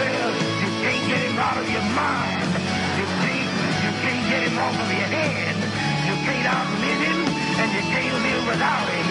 Well, 0.00 0.30
you 0.64 0.70
can't 0.80 1.04
get 1.12 1.22
him 1.28 1.36
out 1.36 1.58
of 1.60 1.68
your 1.68 1.86
mind. 1.92 2.48
You 2.96 3.06
can't, 3.20 3.52
you 3.84 3.92
can't 4.00 4.24
get 4.32 4.42
him 4.48 4.56
off 4.56 4.76
of 4.80 4.88
your 4.88 5.10
head. 5.12 5.56
You 6.08 6.16
can't 6.24 6.48
outlive 6.48 7.00
him, 7.04 7.20
and 7.60 7.68
you 7.68 7.84
can't 7.84 8.16
live 8.16 8.44
without 8.48 8.86
him. 8.88 9.08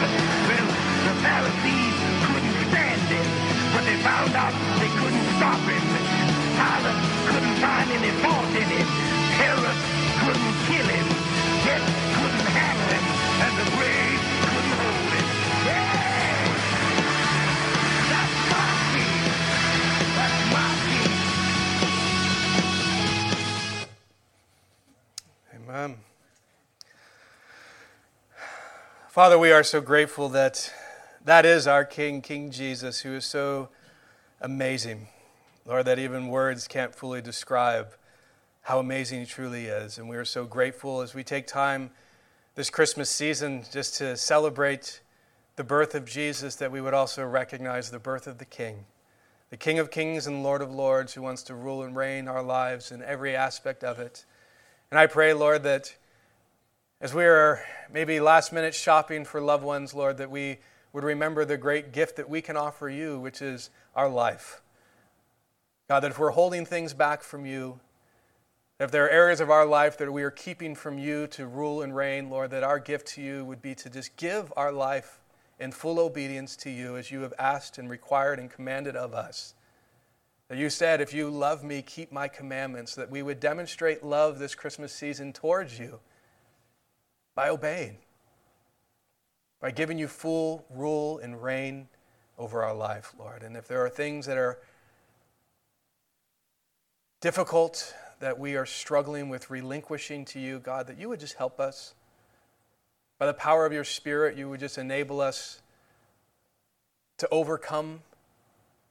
Well, 0.50 0.68
the 1.06 1.14
Pharisees 1.22 1.96
couldn't 2.26 2.58
stand 2.74 3.06
him, 3.06 3.28
but 3.70 3.84
they 3.86 3.98
found 4.02 4.34
out 4.34 4.54
they 4.82 4.90
couldn't 4.98 5.28
stop 5.38 5.62
him. 5.70 5.86
Pilate 6.58 7.02
couldn't 7.30 7.58
find 7.62 7.88
any 8.02 8.14
fault 8.22 8.50
in 8.58 8.70
him. 8.82 9.13
Couldn't 9.44 10.56
kill 10.68 10.88
him. 10.88 11.08
Couldn't 11.64 12.48
handle 12.56 12.88
him, 12.96 13.06
and 13.44 13.54
the 13.60 13.66
couldn't 14.40 14.78
hold 14.80 15.12
him. 15.12 15.28
Amen. 25.56 25.98
Father, 29.10 29.38
we 29.38 29.52
are 29.52 29.64
so 29.64 29.82
grateful 29.82 30.30
that 30.30 30.72
that 31.26 31.46
is 31.46 31.68
our 31.68 31.84
King, 31.84 32.22
King 32.22 32.50
Jesus, 32.50 33.02
who 33.02 33.16
is 33.16 33.26
so 33.26 33.68
amazing. 34.40 35.08
Lord, 35.66 35.86
that 35.88 36.00
even 36.00 36.30
words 36.30 36.66
can't 36.66 36.96
fully 36.96 37.22
describe 37.22 37.94
how 38.64 38.80
amazing 38.80 39.20
he 39.20 39.26
truly 39.26 39.66
is. 39.66 39.98
And 39.98 40.08
we 40.08 40.16
are 40.16 40.26
so 40.26 40.46
grateful 40.46 41.02
as 41.02 41.14
we 41.14 41.24
take 41.24 41.48
time 41.48 41.92
this 42.56 42.70
Christmas 42.70 43.10
season 43.10 43.66
just 43.72 43.96
to 43.96 44.16
celebrate 44.16 45.02
the 45.58 45.66
birth 45.66 45.94
of 45.96 46.06
Jesus 46.06 46.56
that 46.56 46.72
we 46.72 46.80
would 46.80 46.94
also 46.94 47.26
recognize 47.26 47.92
the 47.92 48.00
birth 48.00 48.26
of 48.26 48.38
the 48.38 48.46
King, 48.46 48.86
the 49.50 49.58
King 49.58 49.80
of 49.80 49.92
Kings 49.92 50.28
and 50.28 50.44
Lord 50.44 50.62
of 50.62 50.72
Lords 50.72 51.14
who 51.14 51.22
wants 51.22 51.44
to 51.44 51.56
rule 51.56 51.84
and 51.84 51.94
reign 51.94 52.30
our 52.30 52.42
lives 52.42 52.90
in 52.90 53.04
every 53.04 53.36
aspect 53.36 53.84
of 53.84 54.00
it. 54.00 54.24
And 54.90 54.98
I 54.98 55.08
pray, 55.08 55.34
Lord, 55.34 55.64
that 55.64 55.94
as 57.02 57.14
we 57.14 57.26
are 57.26 57.62
maybe 57.92 58.22
last 58.22 58.54
minute 58.54 58.74
shopping 58.74 59.26
for 59.26 59.42
loved 59.42 59.66
ones, 59.66 59.94
Lord, 59.94 60.18
that 60.20 60.32
we 60.32 60.60
would 60.94 61.04
remember 61.04 61.44
the 61.44 61.58
great 61.58 61.92
gift 61.92 62.16
that 62.16 62.30
we 62.30 62.42
can 62.42 62.56
offer 62.56 62.88
you, 62.88 63.20
which 63.20 63.42
is 63.42 63.72
our 63.94 64.08
life. 64.08 64.62
God, 65.90 66.00
that 66.00 66.12
if 66.12 66.20
we're 66.20 66.30
holding 66.30 66.66
things 66.66 66.94
back 66.94 67.24
from 67.24 67.46
you, 67.46 67.82
if 68.80 68.92
there 68.92 69.06
are 69.06 69.10
areas 69.10 69.40
of 69.40 69.50
our 69.50 69.66
life 69.66 69.98
that 70.00 70.12
we 70.12 70.24
are 70.24 70.32
keeping 70.32 70.76
from 70.76 70.98
you 70.98 71.28
to 71.28 71.46
rule 71.46 71.82
and 71.82 71.96
reign, 71.96 72.30
Lord, 72.30 72.52
that 72.52 72.64
our 72.64 72.80
gift 72.80 73.08
to 73.10 73.22
you 73.22 73.46
would 73.46 73.62
be 73.62 73.76
to 73.76 73.90
just 73.90 74.16
give 74.18 74.52
our 74.58 74.72
life 74.72 75.20
in 75.60 75.72
full 75.72 76.00
obedience 76.00 76.56
to 76.58 76.70
you 76.70 76.98
as 76.98 77.12
you 77.12 77.22
have 77.22 77.34
asked 77.38 77.78
and 77.78 77.90
required 77.90 78.40
and 78.40 78.50
commanded 78.50 78.96
of 78.96 79.14
us. 79.14 79.54
That 80.50 80.58
you 80.58 80.70
said, 80.70 81.02
if 81.02 81.14
you 81.14 81.30
love 81.30 81.64
me, 81.64 81.82
keep 81.82 82.12
my 82.12 82.28
commandments, 82.28 82.96
that 82.96 83.10
we 83.10 83.22
would 83.22 83.40
demonstrate 83.40 84.04
love 84.04 84.40
this 84.40 84.56
Christmas 84.56 84.92
season 84.92 85.32
towards 85.34 85.80
you 85.80 86.00
by 87.36 87.50
obeying, 87.50 87.98
by 89.62 89.72
giving 89.72 89.98
you 89.98 90.08
full 90.08 90.66
rule 90.70 91.20
and 91.20 91.42
reign 91.42 91.88
over 92.38 92.64
our 92.64 92.74
life, 92.74 93.14
Lord. 93.18 93.44
And 93.44 93.56
if 93.56 93.68
there 93.68 93.86
are 93.86 93.90
things 93.90 94.26
that 94.26 94.38
are 94.38 94.60
difficult, 97.22 97.94
that 98.24 98.40
we 98.40 98.56
are 98.56 98.66
struggling 98.66 99.28
with 99.28 99.50
relinquishing 99.50 100.24
to 100.24 100.40
you, 100.40 100.58
God, 100.58 100.88
that 100.88 100.98
you 100.98 101.10
would 101.10 101.20
just 101.20 101.34
help 101.34 101.60
us. 101.60 101.94
By 103.20 103.26
the 103.26 103.34
power 103.34 103.66
of 103.66 103.74
your 103.74 103.84
Spirit, 103.84 104.38
you 104.38 104.48
would 104.48 104.62
just 104.62 104.78
enable 104.78 105.20
us 105.20 105.62
to 107.18 107.28
overcome 107.32 108.00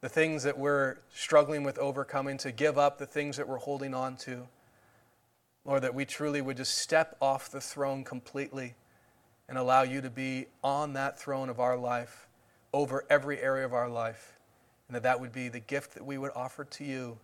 the 0.03 0.11
things 0.11 0.43
that 0.43 0.59
we're 0.59 0.99
struggling 1.15 1.63
with 1.63 1.79
overcoming, 1.79 2.37
to 2.37 2.53
give 2.53 2.77
up 2.77 2.99
the 2.99 3.07
things 3.07 3.39
that 3.39 3.49
we're 3.49 3.57
holding 3.57 3.95
on 3.95 4.19
to. 4.19 4.47
Lord, 5.65 5.81
that 5.81 5.95
we 5.95 6.05
truly 6.05 6.43
would 6.43 6.59
just 6.59 6.77
step 6.77 7.17
off 7.19 7.51
the 7.51 7.61
throne 7.63 8.05
completely 8.05 8.75
and 9.49 9.57
allow 9.57 9.81
you 9.81 10.03
to 10.03 10.11
be 10.11 10.45
on 10.63 10.93
that 10.93 11.19
throne 11.19 11.49
of 11.49 11.59
our 11.59 11.79
life, 11.79 12.29
over 12.75 13.07
every 13.09 13.41
area 13.41 13.65
of 13.65 13.73
our 13.73 13.89
life, 13.89 14.37
and 14.89 14.95
that 14.95 15.05
that 15.05 15.21
would 15.21 15.33
be 15.33 15.49
the 15.49 15.61
gift 15.61 15.95
that 15.95 16.05
we 16.05 16.19
would 16.19 16.33
offer 16.37 16.65
to 16.65 16.85
you 16.85 17.17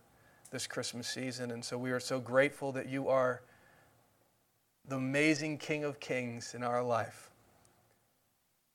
this 0.50 0.66
Christmas 0.66 1.08
season. 1.08 1.50
And 1.50 1.64
so 1.64 1.76
we 1.76 1.90
are 1.90 2.00
so 2.00 2.20
grateful 2.20 2.72
that 2.72 2.88
you 2.88 3.08
are 3.08 3.42
the 4.86 4.96
amazing 4.96 5.58
King 5.58 5.84
of 5.84 6.00
Kings 6.00 6.54
in 6.54 6.62
our 6.62 6.82
life. 6.82 7.30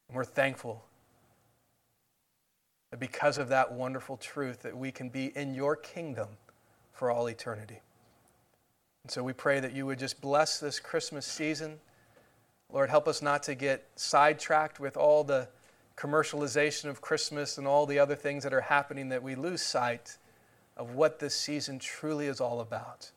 And 0.07 0.15
we're 0.15 0.25
thankful 0.25 0.83
that 2.91 2.99
because 2.99 3.37
of 3.37 3.49
that 3.49 3.73
wonderful 3.73 4.17
truth 4.17 4.61
that 4.61 4.77
we 4.77 4.91
can 4.91 5.09
be 5.09 5.31
in 5.35 5.55
your 5.55 5.75
kingdom 5.75 6.27
for 6.91 7.09
all 7.09 7.27
eternity. 7.27 7.81
And 9.03 9.11
so 9.11 9.23
we 9.23 9.33
pray 9.33 9.59
that 9.59 9.73
you 9.73 9.85
would 9.85 9.99
just 9.99 10.21
bless 10.21 10.59
this 10.59 10.79
Christmas 10.79 11.25
season. 11.25 11.79
Lord, 12.71 12.89
help 12.89 13.07
us 13.07 13.21
not 13.21 13.43
to 13.43 13.55
get 13.55 13.89
sidetracked 13.95 14.79
with 14.79 14.95
all 14.95 15.23
the 15.23 15.49
commercialization 15.97 16.85
of 16.85 17.01
Christmas 17.01 17.57
and 17.57 17.67
all 17.67 17.85
the 17.85 17.99
other 17.99 18.15
things 18.15 18.43
that 18.43 18.53
are 18.53 18.61
happening 18.61 19.09
that 19.09 19.21
we 19.21 19.35
lose 19.35 19.61
sight 19.61 20.17
of 20.77 20.95
what 20.95 21.19
this 21.19 21.35
season 21.35 21.79
truly 21.79 22.27
is 22.27 22.41
all 22.41 22.59
about. 22.59 23.11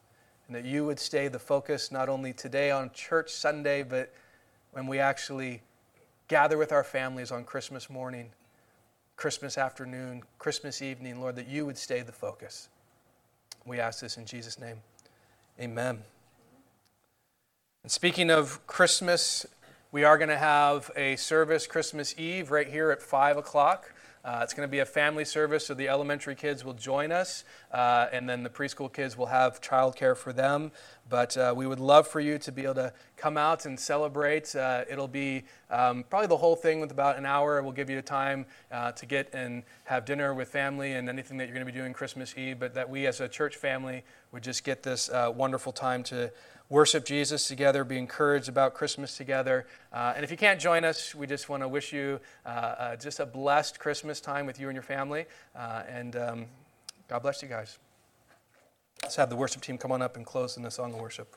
And 0.47 0.55
that 0.55 0.65
you 0.65 0.85
would 0.87 1.01
stay 1.01 1.29
the 1.29 1.39
focus 1.39 1.91
not 1.91 2.09
only 2.09 2.33
today 2.33 2.71
on 2.71 2.91
Church 2.93 3.31
Sunday, 3.31 3.83
but 3.83 4.13
when 4.73 4.87
we 4.87 4.99
actually 4.99 5.63
gather 6.29 6.59
with 6.59 6.73
our 6.73 6.85
families 6.85 7.31
on 7.31 7.45
Christmas 7.45 7.89
morning, 7.89 8.31
Christmas 9.17 9.57
afternoon, 9.57 10.23
Christmas 10.39 10.83
evening, 10.83 11.21
Lord, 11.21 11.37
that 11.37 11.49
you 11.49 11.65
would 11.67 11.79
stay 11.79 12.03
the 12.03 12.13
focus. 12.13 12.69
We 13.65 13.81
ask 13.81 14.01
this 14.01 14.17
in 14.17 14.27
Jesus' 14.27 14.59
name. 14.59 14.77
Amen. 15.61 16.03
And 17.83 17.91
speaking 17.91 18.31
of 18.31 18.65
Christmas, 18.67 19.47
we 19.91 20.05
are 20.05 20.19
going 20.19 20.29
to 20.29 20.37
have 20.37 20.91
a 20.97 21.17
service 21.17 21.67
Christmas 21.67 22.15
Eve 22.19 22.51
right 22.51 22.69
here 22.69 22.91
at 22.91 23.01
5 23.01 23.39
o'clock. 23.39 23.93
Uh, 24.27 24.41
it's 24.43 24.53
going 24.53 24.67
to 24.67 24.71
be 24.71 24.81
a 24.81 24.85
family 24.85 25.25
service, 25.25 25.67
so 25.67 25.73
the 25.73 25.89
elementary 25.89 26.35
kids 26.35 26.65
will 26.65 26.75
join 26.75 27.13
us, 27.13 27.45
uh, 27.71 28.09
and 28.13 28.29
then 28.29 28.43
the 28.43 28.51
preschool 28.51 28.93
kids 28.93 29.17
will 29.17 29.27
have 29.27 29.61
childcare 29.61 30.17
for 30.17 30.33
them. 30.33 30.73
But 31.09 31.37
uh, 31.37 31.55
we 31.57 31.69
would 31.69 31.79
love 31.79 32.09
for 32.09 32.19
you 32.19 32.37
to 32.39 32.51
be 32.51 32.65
able 32.65 32.75
to 32.75 32.93
come 33.17 33.37
out 33.37 33.67
and 33.67 33.79
celebrate. 33.79 34.57
Uh, 34.57 34.83
it'll 34.91 35.07
be 35.07 35.45
um, 35.71 36.05
probably 36.11 36.27
the 36.27 36.39
whole 36.39 36.57
thing 36.57 36.81
with 36.81 36.91
about 36.91 37.19
an 37.19 37.25
hour. 37.25 37.63
We'll 37.63 37.71
give 37.71 37.89
you 37.89 38.03
time 38.03 38.47
uh, 38.73 38.91
to 38.91 39.07
get 39.07 39.33
and 39.33 39.63
have 39.85 40.05
dinner 40.05 40.35
with 40.35 40.49
family 40.49 40.95
and 40.95 41.09
anything 41.09 41.37
that 41.37 41.45
you're 41.45 41.55
going 41.55 41.65
to 41.65 41.73
be 41.73 41.79
doing 41.79 41.93
Christmas 41.93 42.35
Eve, 42.37 42.59
but 42.59 42.75
that 42.75 42.91
we 42.91 43.07
as 43.07 43.21
a 43.21 43.29
church 43.29 43.55
family 43.55 44.03
would 44.33 44.43
just 44.43 44.65
get 44.65 44.83
this 44.83 45.09
uh, 45.09 45.33
wonderful 45.33 45.71
time 45.71 46.03
to 46.03 46.33
worship 46.69 47.05
Jesus 47.05 47.47
together, 47.49 47.85
be 47.85 47.99
encouraged 47.99 48.49
about 48.49 48.75
Christmas 48.75 49.17
together. 49.17 49.67
Uh, 49.93 50.13
and 50.17 50.25
if 50.25 50.31
you 50.31 50.37
can't 50.37 50.61
join 50.61 50.85
us, 50.85 51.15
we 51.15 51.27
just 51.27 51.49
want 51.49 51.63
to 51.63 51.69
wish 51.69 51.93
you 51.93 52.21
uh, 52.45 52.49
uh, 52.49 52.97
just 52.97 53.21
a 53.21 53.27
blessed 53.27 53.79
Christmas 53.79 54.21
time 54.21 54.47
with 54.47 54.59
you 54.59 54.69
and 54.69 54.75
your 54.75 54.83
family. 54.83 55.27
Uh, 55.55 55.83
and 55.89 56.17
um, 56.17 56.47
God 57.09 57.21
bless 57.23 57.43
you 57.43 57.49
guys. 57.49 57.79
Let's 59.03 59.17
have 59.17 59.31
the 59.31 59.37
worship 59.37 59.63
team 59.63 59.79
come 59.79 59.93
on 59.93 60.03
up 60.03 60.17
and 60.17 60.27
close 60.27 60.57
in 60.57 60.63
the 60.63 60.71
song 60.71 60.93
of 60.95 61.01
worship. 61.01 61.37